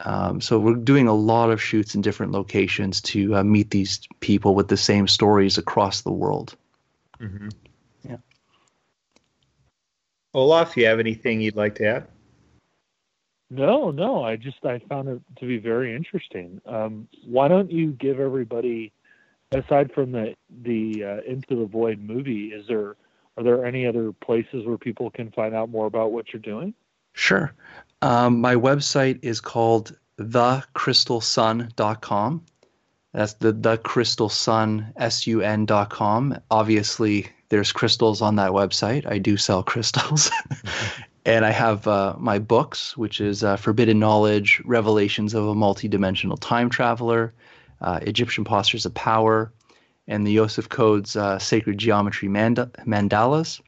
Um, 0.00 0.40
so 0.40 0.58
we're 0.58 0.74
doing 0.74 1.08
a 1.08 1.14
lot 1.14 1.50
of 1.50 1.62
shoots 1.62 1.94
in 1.94 2.02
different 2.02 2.32
locations 2.32 3.00
to 3.02 3.36
uh, 3.36 3.42
meet 3.42 3.70
these 3.70 4.00
people 4.20 4.54
with 4.54 4.68
the 4.68 4.76
same 4.76 5.08
stories 5.08 5.58
across 5.58 6.02
the 6.02 6.12
world. 6.12 6.54
Mm-hmm. 7.18 7.48
Yeah. 8.08 8.16
Olaf, 10.34 10.76
you 10.76 10.86
have 10.86 11.00
anything 11.00 11.40
you'd 11.40 11.56
like 11.56 11.76
to 11.76 11.86
add? 11.86 12.08
No, 13.48 13.90
no. 13.90 14.22
I 14.22 14.36
just 14.36 14.64
I 14.64 14.80
found 14.80 15.08
it 15.08 15.22
to 15.38 15.46
be 15.46 15.58
very 15.58 15.94
interesting. 15.94 16.60
Um, 16.66 17.08
why 17.24 17.48
don't 17.48 17.70
you 17.70 17.92
give 17.92 18.20
everybody, 18.20 18.92
aside 19.52 19.92
from 19.92 20.12
the 20.12 20.34
the 20.62 21.04
uh, 21.04 21.20
Into 21.26 21.56
the 21.56 21.66
Void 21.66 22.00
movie, 22.00 22.46
is 22.48 22.66
there 22.66 22.96
are 23.36 23.44
there 23.44 23.64
any 23.64 23.86
other 23.86 24.12
places 24.12 24.66
where 24.66 24.76
people 24.78 25.10
can 25.10 25.30
find 25.32 25.54
out 25.54 25.70
more 25.70 25.86
about 25.86 26.12
what 26.12 26.32
you're 26.32 26.40
doing? 26.40 26.74
Sure. 27.12 27.52
Um, 28.02 28.40
my 28.40 28.54
website 28.54 29.18
is 29.22 29.40
called 29.40 29.96
thecrystalsun.com. 30.18 32.44
That's 33.12 33.34
the 33.34 33.52
the 33.52 33.76
crystal 33.78 34.28
sun 34.28 34.92
s-u-n.com. 34.96 36.40
Obviously, 36.50 37.28
there's 37.48 37.72
crystals 37.72 38.22
on 38.22 38.36
that 38.36 38.50
website. 38.50 39.06
I 39.06 39.18
do 39.18 39.36
sell 39.36 39.62
crystals. 39.62 40.30
and 41.24 41.44
I 41.44 41.50
have 41.50 41.86
uh, 41.86 42.14
my 42.18 42.38
books, 42.38 42.96
which 42.96 43.20
is 43.20 43.42
uh, 43.42 43.56
Forbidden 43.56 43.98
Knowledge, 43.98 44.62
Revelations 44.64 45.34
of 45.34 45.46
a 45.46 45.54
Multidimensional 45.54 46.38
Time 46.40 46.68
Traveler, 46.68 47.32
uh, 47.80 48.00
Egyptian 48.02 48.44
Postures 48.44 48.86
of 48.86 48.94
Power, 48.94 49.52
and 50.08 50.26
the 50.26 50.32
Yosef 50.32 50.68
Codes 50.68 51.16
uh, 51.16 51.38
Sacred 51.38 51.78
Geometry 51.78 52.28
Mand- 52.28 52.70
Mandalas. 52.86 53.60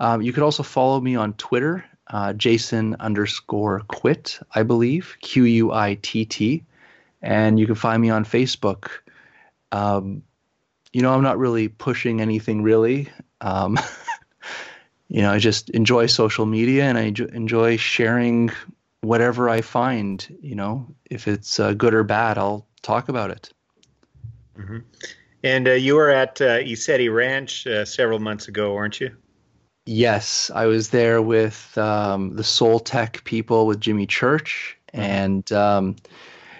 Um, 0.00 0.22
you 0.22 0.32
could 0.32 0.42
also 0.42 0.62
follow 0.62 1.00
me 1.00 1.16
on 1.16 1.34
Twitter, 1.34 1.84
uh, 2.08 2.32
Jason 2.34 2.96
underscore 3.00 3.80
quit, 3.88 4.38
I 4.54 4.62
believe, 4.62 5.16
Q 5.20 5.44
U 5.44 5.72
I 5.72 5.98
T 6.02 6.24
T. 6.24 6.64
And 7.22 7.58
you 7.58 7.66
can 7.66 7.76
find 7.76 8.02
me 8.02 8.10
on 8.10 8.24
Facebook. 8.24 8.88
Um, 9.70 10.22
you 10.92 11.00
know, 11.00 11.14
I'm 11.14 11.22
not 11.22 11.38
really 11.38 11.68
pushing 11.68 12.20
anything 12.20 12.62
really. 12.62 13.08
Um, 13.40 13.78
you 15.08 15.22
know, 15.22 15.32
I 15.32 15.38
just 15.38 15.70
enjoy 15.70 16.06
social 16.06 16.46
media 16.46 16.84
and 16.84 16.98
I 16.98 17.12
enjoy 17.32 17.76
sharing 17.76 18.50
whatever 19.00 19.48
I 19.48 19.60
find. 19.62 20.26
You 20.42 20.56
know, 20.56 20.94
if 21.10 21.28
it's 21.28 21.60
uh, 21.60 21.72
good 21.72 21.94
or 21.94 22.04
bad, 22.04 22.38
I'll 22.38 22.66
talk 22.82 23.08
about 23.08 23.30
it. 23.30 23.50
Mm-hmm. 24.58 24.78
And 25.44 25.68
uh, 25.68 25.72
you 25.72 25.96
were 25.96 26.10
at 26.10 26.40
uh, 26.40 26.60
ECETI 26.60 27.12
Ranch 27.12 27.66
uh, 27.66 27.84
several 27.84 28.18
months 28.18 28.48
ago, 28.48 28.74
weren't 28.74 29.00
you? 29.00 29.16
Yes, 29.86 30.50
I 30.54 30.66
was 30.66 30.90
there 30.90 31.20
with 31.20 31.76
um, 31.76 32.36
the 32.36 32.44
Soul 32.44 32.78
Tech 32.78 33.24
people 33.24 33.66
with 33.66 33.80
Jimmy 33.80 34.06
Church, 34.06 34.78
mm-hmm. 34.92 35.00
and 35.00 35.52
um, 35.52 35.96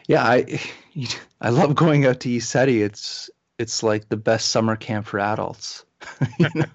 yeah, 0.09 0.25
I 0.25 0.61
I 1.41 1.51
love 1.51 1.77
going 1.77 2.05
out 2.07 2.21
to 2.21 2.29
ECETI. 2.29 2.83
It's 2.83 3.31
it's 3.59 3.83
like 3.85 4.09
the 4.09 4.17
best 4.17 4.49
summer 4.49 4.75
camp 4.75 5.07
for 5.07 5.21
adults. 5.21 5.85
it 6.41 6.69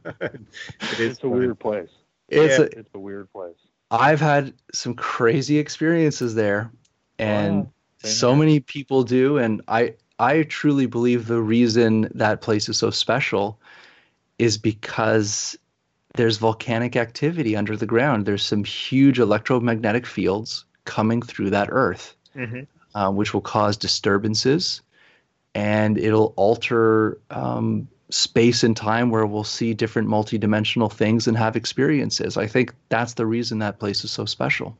is 0.80 1.00
it's 1.00 1.24
a 1.24 1.30
weird 1.30 1.60
place. 1.60 1.90
It's 2.30 2.58
yeah, 2.58 2.66
a, 2.66 2.80
it's 2.80 2.94
a 2.94 3.00
weird 3.00 3.32
place. 3.34 3.58
I've 3.92 4.22
had 4.22 4.54
some 4.74 4.94
crazy 4.94 5.60
experiences 5.60 6.34
there, 6.36 6.72
and 7.20 7.68
so 8.04 8.36
many 8.36 8.60
people 8.60 9.04
do, 9.04 9.38
and 9.38 9.62
I 9.68 9.96
I 10.20 10.44
truly 10.44 10.86
believe 10.86 11.28
the 11.28 11.42
reason 11.42 12.10
that 12.14 12.42
place 12.42 12.70
is 12.70 12.78
so 12.78 12.90
special 12.90 13.60
is 14.40 14.58
because 14.58 15.58
there's 16.16 16.38
volcanic 16.38 16.96
activity 16.96 17.56
under 17.56 17.76
the 17.76 17.86
ground. 17.86 18.26
There's 18.26 18.44
some 18.44 18.64
huge 18.64 19.20
electromagnetic 19.20 20.06
fields 20.06 20.66
coming 20.86 21.22
through 21.22 21.52
that 21.52 21.70
earth, 21.72 22.16
mm-hmm. 22.36 22.62
uh, 22.96 23.12
which 23.12 23.34
will 23.34 23.42
cause 23.42 23.78
disturbances 23.78 24.82
and 25.58 25.98
it'll 25.98 26.34
alter 26.36 27.20
um, 27.32 27.88
space 28.12 28.64
and 28.64 28.78
time 28.78 29.10
where 29.10 29.26
we'll 29.26 29.44
see 29.44 29.74
different 29.74 30.08
multidimensional 30.08 30.92
things 30.92 31.28
and 31.28 31.36
have 31.36 31.56
experiences. 31.56 32.38
I 32.38 32.46
think 32.46 32.74
that's 32.90 33.16
the 33.16 33.26
reason 33.26 33.58
that 33.60 33.80
place 33.80 34.04
is 34.04 34.12
so 34.12 34.26
special. 34.26 34.78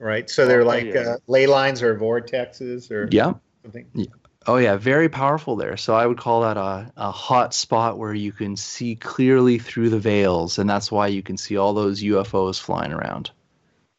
Right. 0.00 0.28
So 0.30 0.46
they're 0.46 0.64
like 0.64 0.96
uh, 0.96 1.18
ley 1.26 1.46
lines 1.46 1.82
or 1.82 1.94
vortexes 1.94 2.90
or 2.90 3.08
yeah. 3.12 3.34
something. 3.62 3.86
Yeah. 3.94 4.06
Oh 4.46 4.56
yeah, 4.56 4.76
very 4.76 5.10
powerful 5.10 5.56
there. 5.56 5.76
So 5.76 5.94
I 5.94 6.06
would 6.06 6.16
call 6.16 6.40
that 6.40 6.56
a, 6.56 6.90
a 6.96 7.10
hot 7.10 7.52
spot 7.52 7.98
where 7.98 8.14
you 8.14 8.32
can 8.32 8.56
see 8.56 8.96
clearly 8.96 9.58
through 9.58 9.90
the 9.90 9.98
veils, 9.98 10.58
and 10.58 10.68
that's 10.68 10.90
why 10.90 11.08
you 11.08 11.22
can 11.22 11.36
see 11.36 11.58
all 11.58 11.74
those 11.74 12.02
UFOs 12.02 12.58
flying 12.58 12.92
around 12.92 13.30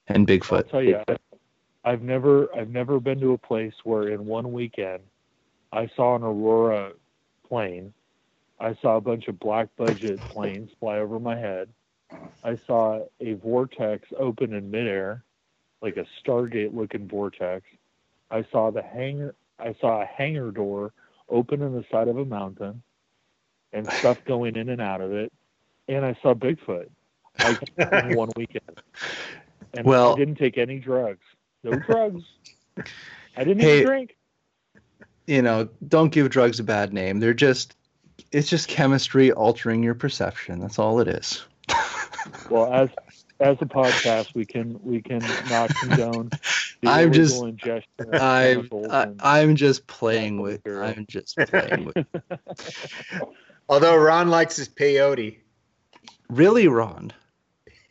and 0.08 0.28
Bigfoot. 0.28 0.58
I'll 0.58 0.64
tell 0.64 0.84
you, 0.84 1.04
I've 1.84 2.02
never 2.02 2.50
I've 2.56 2.70
never 2.70 3.00
been 3.00 3.20
to 3.20 3.34
a 3.34 3.38
place 3.38 3.74
where 3.84 4.10
in 4.10 4.26
one 4.26 4.52
weekend 4.52 5.04
I 5.72 5.88
saw 5.96 6.16
an 6.16 6.24
Aurora 6.24 6.94
plane. 7.48 7.94
I 8.60 8.76
saw 8.82 8.98
a 8.98 9.02
bunch 9.02 9.28
of 9.28 9.40
black 9.40 9.70
budget 9.76 10.20
planes 10.20 10.72
fly 10.80 10.98
over 10.98 11.20
my 11.20 11.36
head. 11.36 11.70
I 12.44 12.56
saw 12.56 13.06
a 13.20 13.34
vortex 13.34 14.08
open 14.18 14.54
in 14.54 14.70
midair, 14.70 15.24
like 15.82 15.98
a 15.98 16.06
Stargate 16.24 16.74
looking 16.74 17.08
vortex. 17.08 17.66
I 18.30 18.46
saw 18.52 18.72
the 18.72 18.82
hangar 18.82 19.36
I 19.60 19.76
saw 19.80 20.02
a 20.02 20.06
hangar 20.06 20.52
door 20.52 20.94
open 21.30 21.62
in 21.62 21.74
the 21.74 21.86
side 21.92 22.08
of 22.08 22.18
a 22.18 22.26
mountain 22.26 22.82
and 23.74 23.92
stuff 24.00 24.24
going 24.26 24.56
in 24.56 24.70
and 24.70 24.82
out 24.82 25.02
of 25.02 25.12
it. 25.12 25.32
And 25.88 26.06
I 26.06 26.18
saw 26.22 26.34
Bigfoot 26.34 26.90
like 27.44 27.60
in 27.78 28.16
one 28.16 28.30
weekend. 28.36 28.82
And 29.74 29.86
well, 29.86 30.14
I 30.14 30.18
didn't 30.18 30.36
take 30.36 30.58
any 30.58 30.80
drugs. 30.80 31.24
No 31.64 31.78
drugs. 31.78 32.24
I 33.38 33.44
didn't 33.44 33.60
hey, 33.60 33.78
even 33.78 33.86
drink 33.86 34.16
you 35.28 35.42
know, 35.42 35.70
don't 35.88 36.12
give 36.12 36.30
drugs 36.30 36.60
a 36.60 36.64
bad 36.64 36.94
name. 36.94 37.20
They're 37.20 37.34
just 37.34 37.76
it's 38.32 38.50
just 38.50 38.68
chemistry 38.68 39.32
altering 39.32 39.84
your 39.84 39.96
perception. 39.96 40.60
That's 40.60 40.80
all 40.80 41.00
it 41.00 41.08
is. 41.08 41.44
well, 42.50 42.72
as 42.72 42.90
as 43.42 43.58
a 43.62 43.66
podcast, 43.66 44.34
we 44.36 44.46
can 44.46 44.80
we 44.84 45.02
can 45.02 45.24
not 45.50 45.70
condone. 45.82 46.30
I'm 46.86 47.12
just 47.12 47.42
I'm 47.42 48.70
I, 49.20 49.40
am 49.40 49.56
just 49.56 49.88
playing 49.88 50.42
with 50.42 50.66
I'm 50.68 51.06
just 51.08 51.38
playing 51.38 51.92
with. 51.94 52.06
Although 53.70 53.98
Ron 53.98 54.30
likes 54.30 54.56
his 54.58 54.70
peyote. 54.70 55.38
Really, 56.30 56.68
Ron? 56.68 57.12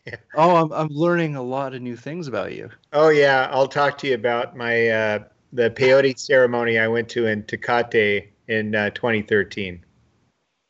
Yeah. 0.06 0.16
Oh, 0.34 0.56
I'm 0.56 0.72
I'm 0.72 0.88
learning 0.88 1.36
a 1.36 1.42
lot 1.42 1.74
of 1.74 1.82
new 1.82 1.96
things 1.96 2.26
about 2.26 2.52
you. 2.54 2.70
Oh 2.92 3.10
yeah, 3.10 3.48
I'll 3.50 3.68
talk 3.68 3.98
to 3.98 4.06
you 4.06 4.14
about 4.14 4.56
my 4.56 4.88
uh, 4.88 5.18
the 5.52 5.70
peyote 5.70 6.18
ceremony 6.18 6.78
I 6.78 6.88
went 6.88 7.08
to 7.10 7.26
in 7.26 7.42
Tecate 7.44 8.28
in 8.48 8.74
uh, 8.74 8.90
2013. 8.90 9.84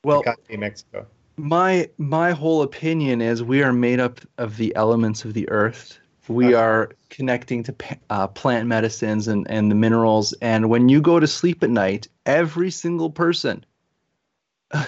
Well, 0.05 0.23
Tecate, 0.23 0.59
Mexico. 0.59 1.07
My 1.41 1.89
my 1.97 2.33
whole 2.33 2.63
opinion 2.63 3.23
is 3.23 3.43
we 3.43 3.63
are 3.63 3.73
made 3.73 3.99
up 3.99 4.21
of 4.37 4.57
the 4.59 4.77
elements 4.77 5.25
of 5.25 5.33
the 5.33 5.49
earth. 5.49 5.99
We 6.29 6.55
are 6.55 6.91
connecting 7.09 7.65
to 7.65 7.75
uh, 8.09 8.29
plant 8.29 8.69
medicines 8.69 9.27
and, 9.27 9.51
and 9.51 9.69
the 9.69 9.75
minerals. 9.75 10.33
And 10.41 10.69
when 10.69 10.89
you 10.89 11.01
go 11.01 11.19
to 11.19 11.27
sleep 11.27 11.65
at 11.65 11.71
night, 11.71 12.07
every 12.25 12.71
single 12.71 13.11
person, 13.11 13.65
uh, 14.71 14.85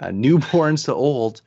newborns 0.00 0.86
to 0.86 0.94
old, 0.94 1.42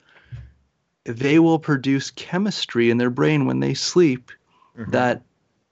they 1.04 1.40
will 1.40 1.60
produce 1.60 2.12
chemistry 2.12 2.90
in 2.90 3.00
their 3.00 3.10
brain 3.10 3.46
when 3.46 3.60
they 3.60 3.74
sleep 3.74 4.32
mm-hmm. 4.78 4.92
that 4.92 5.24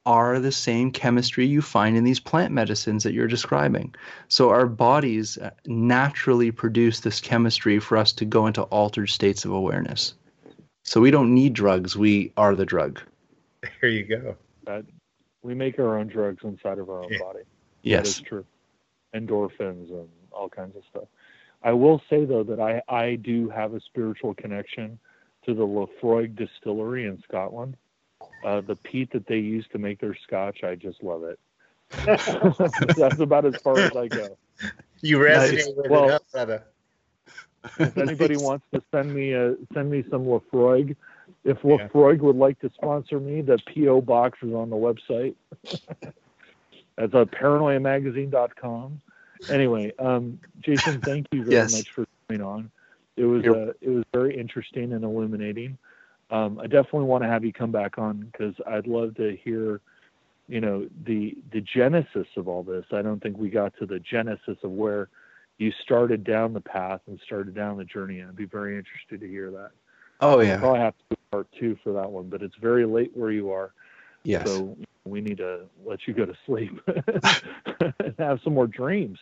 are 0.05 0.39
the 0.39 0.51
same 0.51 0.91
chemistry 0.91 1.45
you 1.45 1.61
find 1.61 1.95
in 1.95 2.03
these 2.03 2.19
plant 2.19 2.51
medicines 2.51 3.03
that 3.03 3.13
you're 3.13 3.27
describing. 3.27 3.93
So 4.27 4.49
our 4.49 4.65
bodies 4.65 5.37
naturally 5.65 6.51
produce 6.51 7.01
this 7.01 7.19
chemistry 7.19 7.79
for 7.79 7.97
us 7.97 8.11
to 8.13 8.25
go 8.25 8.47
into 8.47 8.63
altered 8.63 9.09
states 9.09 9.45
of 9.45 9.51
awareness. 9.51 10.15
So 10.83 10.99
we 11.01 11.11
don't 11.11 11.33
need 11.33 11.53
drugs, 11.53 11.95
we 11.95 12.33
are 12.37 12.55
the 12.55 12.65
drug. 12.65 12.99
There 13.79 13.91
you 13.91 14.03
go. 14.05 14.35
Uh, 14.65 14.81
we 15.43 15.53
make 15.53 15.77
our 15.77 15.99
own 15.99 16.07
drugs 16.07 16.43
inside 16.43 16.79
of 16.79 16.89
our 16.89 17.03
own 17.03 17.11
yeah. 17.11 17.19
body. 17.19 17.41
Yes. 17.83 18.01
That 18.01 18.07
is 18.07 18.21
true. 18.21 18.45
Endorphins 19.13 19.91
and 19.91 20.07
all 20.31 20.49
kinds 20.49 20.75
of 20.75 20.83
stuff. 20.89 21.07
I 21.63 21.73
will 21.73 22.01
say 22.09 22.25
though 22.25 22.43
that 22.43 22.59
I, 22.59 22.81
I 22.87 23.15
do 23.15 23.49
have 23.49 23.75
a 23.75 23.79
spiritual 23.81 24.33
connection 24.33 24.97
to 25.45 25.53
the 25.53 25.65
Laphroaig 25.65 26.35
distillery 26.35 27.05
in 27.05 27.21
Scotland 27.23 27.77
uh, 28.43 28.61
the 28.61 28.75
peat 28.75 29.11
that 29.11 29.27
they 29.27 29.37
use 29.37 29.65
to 29.71 29.77
make 29.77 29.99
their 29.99 30.15
scotch, 30.15 30.63
I 30.63 30.75
just 30.75 31.03
love 31.03 31.23
it. 31.23 31.39
That's 32.05 33.19
about 33.19 33.45
as 33.45 33.55
far 33.61 33.77
as 33.77 33.95
I 33.95 34.07
go. 34.07 34.37
You 35.01 35.17
resonate 35.17 35.53
nice. 35.53 35.67
with 35.75 35.89
well, 35.89 36.09
it, 36.09 36.21
brother. 36.31 36.63
If 37.79 37.97
anybody 37.97 38.35
nice. 38.35 38.43
wants 38.43 38.65
to 38.73 38.81
send 38.91 39.13
me 39.13 39.33
a 39.33 39.55
send 39.73 39.91
me 39.91 40.03
some 40.09 40.25
Laphroaig, 40.25 40.95
if 41.43 41.61
Laphroaig 41.61 42.19
would 42.19 42.35
like 42.35 42.59
to 42.59 42.71
sponsor 42.73 43.19
me, 43.19 43.41
the 43.41 43.59
PO 43.73 44.01
box 44.01 44.39
is 44.41 44.53
on 44.53 44.69
the 44.69 44.75
website. 44.75 45.35
That's 46.97 47.13
a 47.13 47.25
paranoiamagazine.com. 47.25 49.01
Anyway, 49.49 49.91
um, 49.97 50.39
Jason, 50.59 51.01
thank 51.01 51.27
you 51.31 51.43
very 51.43 51.55
yes. 51.55 51.73
much 51.73 51.89
for 51.91 52.05
coming 52.27 52.43
on. 52.43 52.71
It 53.17 53.25
was 53.25 53.45
uh, 53.45 53.73
it 53.81 53.89
was 53.89 54.03
very 54.13 54.37
interesting 54.37 54.93
and 54.93 55.03
illuminating 55.03 55.77
um, 56.31 56.59
I 56.59 56.63
definitely 56.63 57.03
want 57.03 57.23
to 57.23 57.29
have 57.29 57.43
you 57.43 57.51
come 57.51 57.71
back 57.71 57.97
on 57.97 58.29
because 58.31 58.55
I'd 58.65 58.87
love 58.87 59.15
to 59.15 59.37
hear, 59.43 59.81
you 60.47 60.61
know, 60.61 60.87
the 61.05 61.37
the 61.51 61.61
genesis 61.61 62.27
of 62.37 62.47
all 62.47 62.63
this. 62.63 62.85
I 62.91 63.01
don't 63.01 63.21
think 63.21 63.37
we 63.37 63.49
got 63.49 63.77
to 63.79 63.85
the 63.85 63.99
genesis 63.99 64.57
of 64.63 64.71
where 64.71 65.09
you 65.57 65.71
started 65.83 66.23
down 66.23 66.53
the 66.53 66.61
path 66.61 67.01
and 67.07 67.19
started 67.25 67.53
down 67.53 67.77
the 67.77 67.83
journey. 67.83 68.19
And 68.19 68.29
I'd 68.29 68.35
be 68.35 68.45
very 68.45 68.77
interested 68.77 69.19
to 69.19 69.27
hear 69.27 69.51
that. 69.51 69.71
Oh 70.21 70.39
yeah, 70.39 70.53
I'll 70.53 70.59
probably 70.59 70.79
have 70.79 70.97
to 70.97 71.03
do 71.09 71.15
part 71.31 71.47
two 71.59 71.77
for 71.83 71.93
that 71.93 72.09
one, 72.09 72.29
but 72.29 72.41
it's 72.41 72.55
very 72.61 72.85
late 72.85 73.11
where 73.13 73.31
you 73.31 73.51
are. 73.51 73.73
Yes. 74.23 74.47
So 74.47 74.77
we 75.03 75.19
need 75.19 75.37
to 75.37 75.61
let 75.85 76.07
you 76.07 76.13
go 76.13 76.25
to 76.25 76.33
sleep 76.45 76.79
and 76.87 78.15
have 78.17 78.39
some 78.43 78.53
more 78.53 78.67
dreams. 78.67 79.19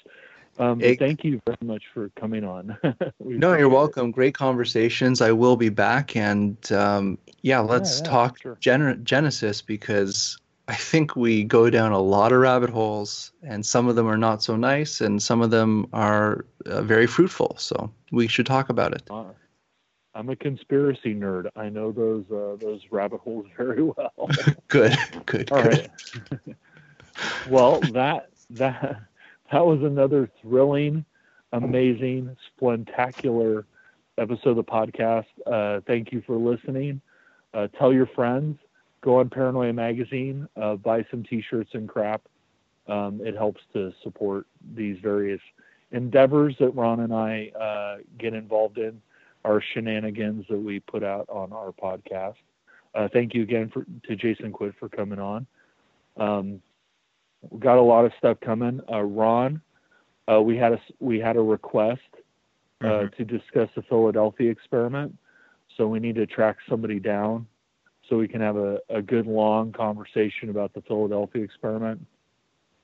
Um, 0.59 0.81
It- 0.81 0.99
thank 0.99 1.23
you 1.23 1.39
very 1.45 1.57
much 1.63 1.83
for 1.93 2.09
coming 2.19 2.43
on. 2.43 2.77
No, 3.19 3.53
you're 3.53 3.69
it. 3.69 3.73
welcome. 3.73 4.11
Great 4.11 4.33
conversations. 4.33 5.21
I 5.21 5.31
will 5.31 5.55
be 5.55 5.69
back, 5.69 6.15
and 6.15 6.57
um, 6.71 7.17
yeah, 7.41 7.59
let's 7.59 8.01
yeah, 8.01 8.09
talk 8.09 8.41
sure. 8.41 8.57
Gen- 8.59 8.99
Genesis 9.05 9.61
because 9.61 10.37
I 10.67 10.75
think 10.75 11.15
we 11.15 11.43
go 11.45 11.69
down 11.69 11.93
a 11.93 11.99
lot 11.99 12.31
of 12.33 12.39
rabbit 12.39 12.69
holes, 12.69 13.31
and 13.43 13.65
some 13.65 13.87
of 13.87 13.95
them 13.95 14.07
are 14.07 14.17
not 14.17 14.43
so 14.43 14.55
nice, 14.57 14.99
and 14.99 15.21
some 15.23 15.41
of 15.41 15.49
them 15.51 15.87
are 15.93 16.45
uh, 16.65 16.81
very 16.81 17.07
fruitful. 17.07 17.55
So 17.57 17.91
we 18.11 18.27
should 18.27 18.45
talk 18.45 18.69
about 18.69 18.93
it. 18.93 19.03
Uh, 19.09 19.25
I'm 20.15 20.29
a 20.29 20.35
conspiracy 20.35 21.15
nerd. 21.15 21.47
I 21.55 21.69
know 21.69 21.91
those 21.93 22.25
uh, 22.31 22.57
those 22.59 22.81
rabbit 22.91 23.21
holes 23.21 23.45
very 23.57 23.83
well. 23.83 24.29
Good, 24.67 24.97
good, 25.25 25.51
All 25.51 25.63
good. 25.63 25.89
right. 26.45 26.55
well, 27.49 27.79
that 27.93 28.29
that 28.51 28.99
that 29.51 29.65
was 29.65 29.81
another 29.81 30.29
thrilling, 30.41 31.05
amazing, 31.53 32.35
splentacular 32.47 33.65
episode 34.17 34.51
of 34.51 34.55
the 34.57 34.63
podcast. 34.63 35.25
Uh, 35.47 35.81
thank 35.87 36.11
you 36.11 36.21
for 36.25 36.35
listening. 36.35 37.01
Uh, 37.53 37.67
tell 37.77 37.93
your 37.93 38.07
friends. 38.07 38.59
Go 39.01 39.19
on 39.19 39.29
Paranoia 39.29 39.73
Magazine. 39.73 40.47
Uh, 40.61 40.75
buy 40.75 41.05
some 41.09 41.23
T-shirts 41.23 41.71
and 41.73 41.87
crap. 41.87 42.21
Um, 42.87 43.21
it 43.23 43.35
helps 43.35 43.61
to 43.73 43.93
support 44.03 44.45
these 44.75 44.97
various 45.01 45.41
endeavors 45.91 46.55
that 46.59 46.71
Ron 46.71 47.01
and 47.01 47.13
I 47.13 47.51
uh, 47.59 47.97
get 48.17 48.33
involved 48.33 48.77
in. 48.77 49.01
Our 49.45 49.63
shenanigans 49.73 50.45
that 50.49 50.57
we 50.57 50.81
put 50.81 51.01
out 51.01 51.29
on 51.29 51.53
our 51.53 51.71
podcast. 51.71 52.35
Uh, 52.93 53.07
thank 53.11 53.33
you 53.33 53.41
again 53.41 53.69
for, 53.69 53.85
to 54.07 54.15
Jason 54.15 54.51
Quitt 54.51 54.75
for 54.77 54.89
coming 54.89 55.19
on. 55.19 55.47
Um, 56.17 56.61
we 57.49 57.59
got 57.59 57.77
a 57.77 57.81
lot 57.81 58.05
of 58.05 58.11
stuff 58.17 58.39
coming. 58.41 58.81
Uh, 58.91 59.01
Ron, 59.01 59.61
uh, 60.31 60.41
we 60.41 60.57
had 60.57 60.73
a 60.73 60.79
we 60.99 61.19
had 61.19 61.35
a 61.37 61.41
request 61.41 62.01
uh, 62.83 62.85
Mhm. 62.87 63.15
to 63.15 63.25
discuss 63.25 63.69
the 63.75 63.81
Philadelphia 63.83 64.49
experiment, 64.51 65.17
so 65.75 65.87
we 65.87 65.99
need 65.99 66.15
to 66.15 66.25
track 66.25 66.57
somebody 66.67 66.99
down 66.99 67.47
so 68.07 68.17
we 68.17 68.27
can 68.27 68.41
have 68.41 68.57
a, 68.57 68.79
a 68.89 69.01
good 69.01 69.27
long 69.27 69.71
conversation 69.71 70.49
about 70.49 70.73
the 70.73 70.81
Philadelphia 70.81 71.43
experiment. 71.43 72.05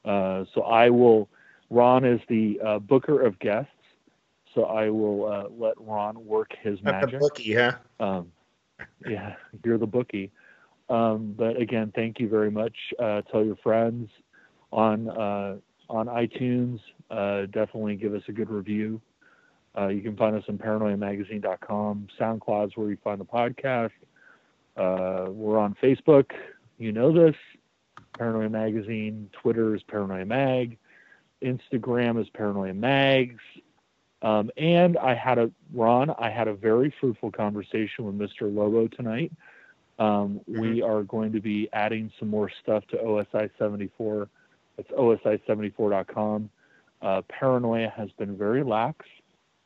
Uh, 0.04 0.46
so 0.54 0.62
I 0.64 0.90
will. 0.90 1.30
Ron 1.70 2.06
is 2.06 2.22
the 2.30 2.60
uh, 2.64 2.80
booker 2.80 3.22
of 3.26 3.40
guests, 3.40 3.72
so 4.54 4.66
I 4.66 4.90
will 4.90 5.26
uh, 5.26 5.48
let 5.50 5.74
Ron 5.80 6.24
work 6.26 6.52
his 6.62 6.80
a 6.82 6.84
magic. 6.84 7.20
bookie, 7.20 7.54
huh? 7.56 7.74
Um, 8.00 8.32
yeah, 9.06 9.36
you're 9.64 9.78
the 9.80 9.88
bookie. 9.88 10.32
Um, 10.90 11.34
but 11.36 11.58
again, 11.60 11.92
thank 11.96 12.20
you 12.20 12.30
very 12.30 12.52
much. 12.52 12.76
Uh, 13.00 13.22
tell 13.24 13.44
your 13.44 13.56
friends 13.58 14.10
on 14.72 15.10
uh, 15.10 15.58
on 15.90 16.08
iTunes. 16.08 16.80
Uh, 17.10 17.46
definitely 17.48 17.96
give 17.96 18.14
us 18.14 18.24
a 18.28 18.32
good 18.32 18.50
review. 18.50 19.02
Uh, 19.78 19.88
you 19.88 20.02
can 20.02 20.16
find 20.16 20.36
us 20.36 20.44
on 20.48 20.58
paranoiamagazine.com. 20.58 22.08
SoundCloud's 22.20 22.78
where 22.78 22.90
you 22.90 22.98
find 23.04 23.20
the 23.20 23.26
podcast. 23.26 23.92
Uh, 24.78 25.30
we're 25.32 25.58
on 25.58 25.76
Facebook. 25.82 26.32
You 26.78 26.92
know 26.92 27.12
this. 27.12 27.36
Paranoia 28.18 28.50
Magazine. 28.50 29.30
Twitter 29.42 29.76
is 29.76 29.84
Paranoia 29.84 30.26
Mag. 30.26 30.78
Instagram 31.44 32.20
is 32.22 32.28
Paranoia 32.30 32.74
Mags. 32.74 33.42
Um, 34.22 34.50
and 34.58 34.98
I 34.98 35.14
had 35.14 35.38
a 35.38 35.52
Ron. 35.74 36.10
I 36.18 36.30
had 36.30 36.48
a 36.48 36.54
very 36.54 36.94
fruitful 37.00 37.32
conversation 37.32 38.06
with 38.06 38.18
Mr. 38.18 38.54
Lobo 38.54 38.88
tonight. 38.88 39.32
Um, 40.00 40.42
We 40.48 40.82
are 40.82 41.04
going 41.04 41.32
to 41.34 41.40
be 41.40 41.70
adding 41.74 42.12
some 42.20 42.30
more 42.30 42.50
stuff 42.64 42.86
to 42.88 42.98
OSI 42.98 43.50
74. 43.58 44.28
It's 44.78 44.90
OSI74.com. 44.92 46.50
Uh, 47.02 47.22
Paranoia 47.30 47.90
has 47.96 48.10
been 48.18 48.38
very 48.38 48.64
lax 48.64 49.06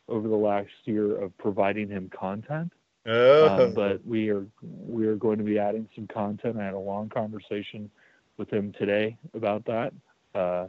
over 0.08 0.28
the 0.28 0.36
last 0.36 0.70
year 0.86 1.16
of 1.22 1.38
providing 1.38 1.88
him 1.90 2.10
content, 2.10 2.72
Oh, 3.06 3.48
um, 3.66 3.74
but 3.74 4.06
we 4.06 4.30
are 4.30 4.46
we 4.88 5.08
are 5.08 5.16
going 5.16 5.38
to 5.38 5.44
be 5.44 5.58
adding 5.58 5.88
some 5.96 6.08
content. 6.08 6.58
I 6.60 6.66
had 6.66 6.74
a 6.74 6.80
long 6.80 7.10
conversation 7.10 7.90
with 8.38 8.52
him 8.52 8.74
today 8.78 9.18
about 9.34 9.66
that. 9.66 9.94
Uh, 10.36 10.68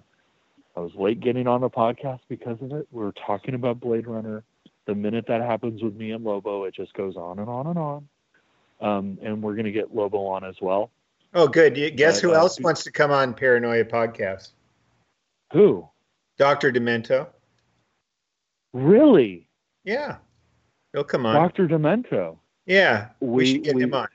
I 0.77 0.81
was 0.81 0.93
late 0.95 1.21
getting 1.21 1.47
on 1.47 1.61
the 1.61 1.71
podcast 1.71 2.21
because 2.29 2.61
of 2.63 2.73
it. 2.73 2.87
We 2.93 3.03
were 3.03 3.15
talking 3.27 3.55
about 3.55 3.81
Blade 3.81 4.07
Runner. 4.07 4.45
The 4.87 4.95
minute 4.95 5.27
that 5.29 5.41
happens 5.43 5.83
with 5.83 5.95
me 5.95 6.13
and 6.13 6.25
Lobo, 6.25 6.65
it 6.65 6.75
just 6.75 6.95
goes 6.95 7.17
on 7.17 7.39
and 7.39 7.49
on 7.49 7.67
and 7.67 7.79
on. 7.79 8.09
Um, 8.81 9.19
and 9.23 9.43
we're 9.43 9.55
going 9.55 9.67
to 9.67 9.73
get 9.73 9.95
Lobo 9.95 10.27
on 10.27 10.45
as 10.45 10.57
well. 10.61 10.91
Oh, 11.35 11.49
good. 11.49 11.77
You- 11.77 11.91
Guess 11.91 12.19
Uh, 12.19 12.29
who 12.29 12.35
uh, 12.35 12.39
else 12.39 12.61
wants 12.61 12.85
to 12.85 12.93
come 12.93 13.11
on 13.11 13.35
Paranoia 13.35 13.85
podcast? 13.85 14.51
Who? 15.53 15.89
Dr. 16.39 16.73
Demento. 16.73 17.29
Really? 18.73 19.49
Yeah, 19.85 20.19
he'll 20.93 21.05
come 21.05 21.27
on. 21.27 21.35
Dr. 21.35 21.67
Demento. 21.67 22.39
yeah, 22.67 23.09
we, 23.21 23.29
We- 23.29 23.47
should 23.47 23.65
get 23.65 23.75
we- 23.77 23.83
him 23.83 23.95
on. 23.95 24.09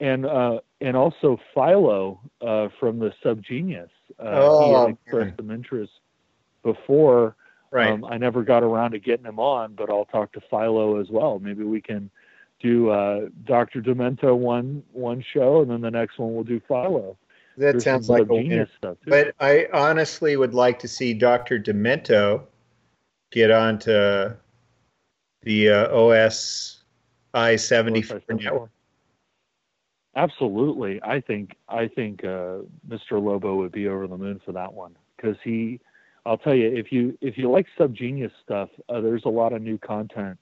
And 0.00 0.26
uh, 0.26 0.58
and 0.80 0.96
also 0.96 1.38
Philo 1.54 2.20
uh, 2.40 2.68
from 2.80 2.98
the 2.98 3.12
Subgenius. 3.24 3.88
Uh, 4.18 4.24
he 4.24 4.36
Oh, 4.38 4.86
had 4.86 4.90
expressed 4.90 5.36
some 5.36 5.50
interest 5.52 5.92
before. 6.64 7.36
Right. 7.70 7.90
Um, 7.90 8.04
I 8.04 8.18
never 8.18 8.42
got 8.42 8.62
around 8.64 8.90
to 8.92 8.98
getting 8.98 9.24
him 9.24 9.38
on, 9.38 9.74
but 9.74 9.88
I'll 9.90 10.04
talk 10.06 10.32
to 10.32 10.40
Philo 10.50 11.00
as 11.00 11.08
well. 11.10 11.38
Maybe 11.38 11.62
we 11.64 11.80
can 11.80 12.10
do 12.64 12.88
uh, 12.88 13.26
Dr. 13.44 13.82
Demento 13.82 14.36
one 14.36 14.82
one 14.92 15.22
show, 15.32 15.60
and 15.60 15.70
then 15.70 15.82
the 15.82 15.90
next 15.90 16.18
one 16.18 16.34
we'll 16.34 16.44
do 16.44 16.60
Philo. 16.66 17.16
that 17.58 17.72
There's 17.72 17.84
sounds 17.84 18.08
like 18.08 18.22
a 18.22 18.24
winner. 18.24 18.68
stuff 18.78 18.96
too. 19.04 19.10
But 19.10 19.34
I 19.38 19.68
honestly 19.72 20.36
would 20.36 20.54
like 20.54 20.78
to 20.78 20.88
see 20.88 21.12
Dr. 21.12 21.58
Demento 21.58 22.44
get 23.30 23.50
onto 23.50 24.32
the 25.42 25.68
uh, 25.68 25.88
OSI 25.88 27.60
74 27.60 28.22
network. 28.30 28.70
Absolutely, 30.16 31.02
I 31.02 31.20
think 31.20 31.56
I 31.68 31.86
think 31.88 32.24
uh, 32.24 32.58
Mr. 32.88 33.22
Lobo 33.22 33.56
would 33.56 33.72
be 33.72 33.88
over 33.88 34.06
the 34.06 34.16
moon 34.16 34.40
for 34.44 34.52
that 34.52 34.72
one 34.72 34.96
because 35.16 35.36
he. 35.44 35.80
I'll 36.26 36.38
tell 36.38 36.54
you, 36.54 36.74
if 36.74 36.90
you 36.90 37.18
if 37.20 37.36
you 37.36 37.50
like 37.50 37.66
Subgenius 37.78 38.30
stuff, 38.42 38.70
uh, 38.88 39.02
there's 39.02 39.26
a 39.26 39.28
lot 39.28 39.52
of 39.52 39.60
new 39.60 39.76
content 39.76 40.38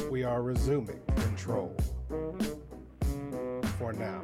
We 0.09 0.23
are 0.23 0.41
resuming 0.41 1.01
control. 1.17 1.75
For 3.77 3.91
now. 3.91 4.21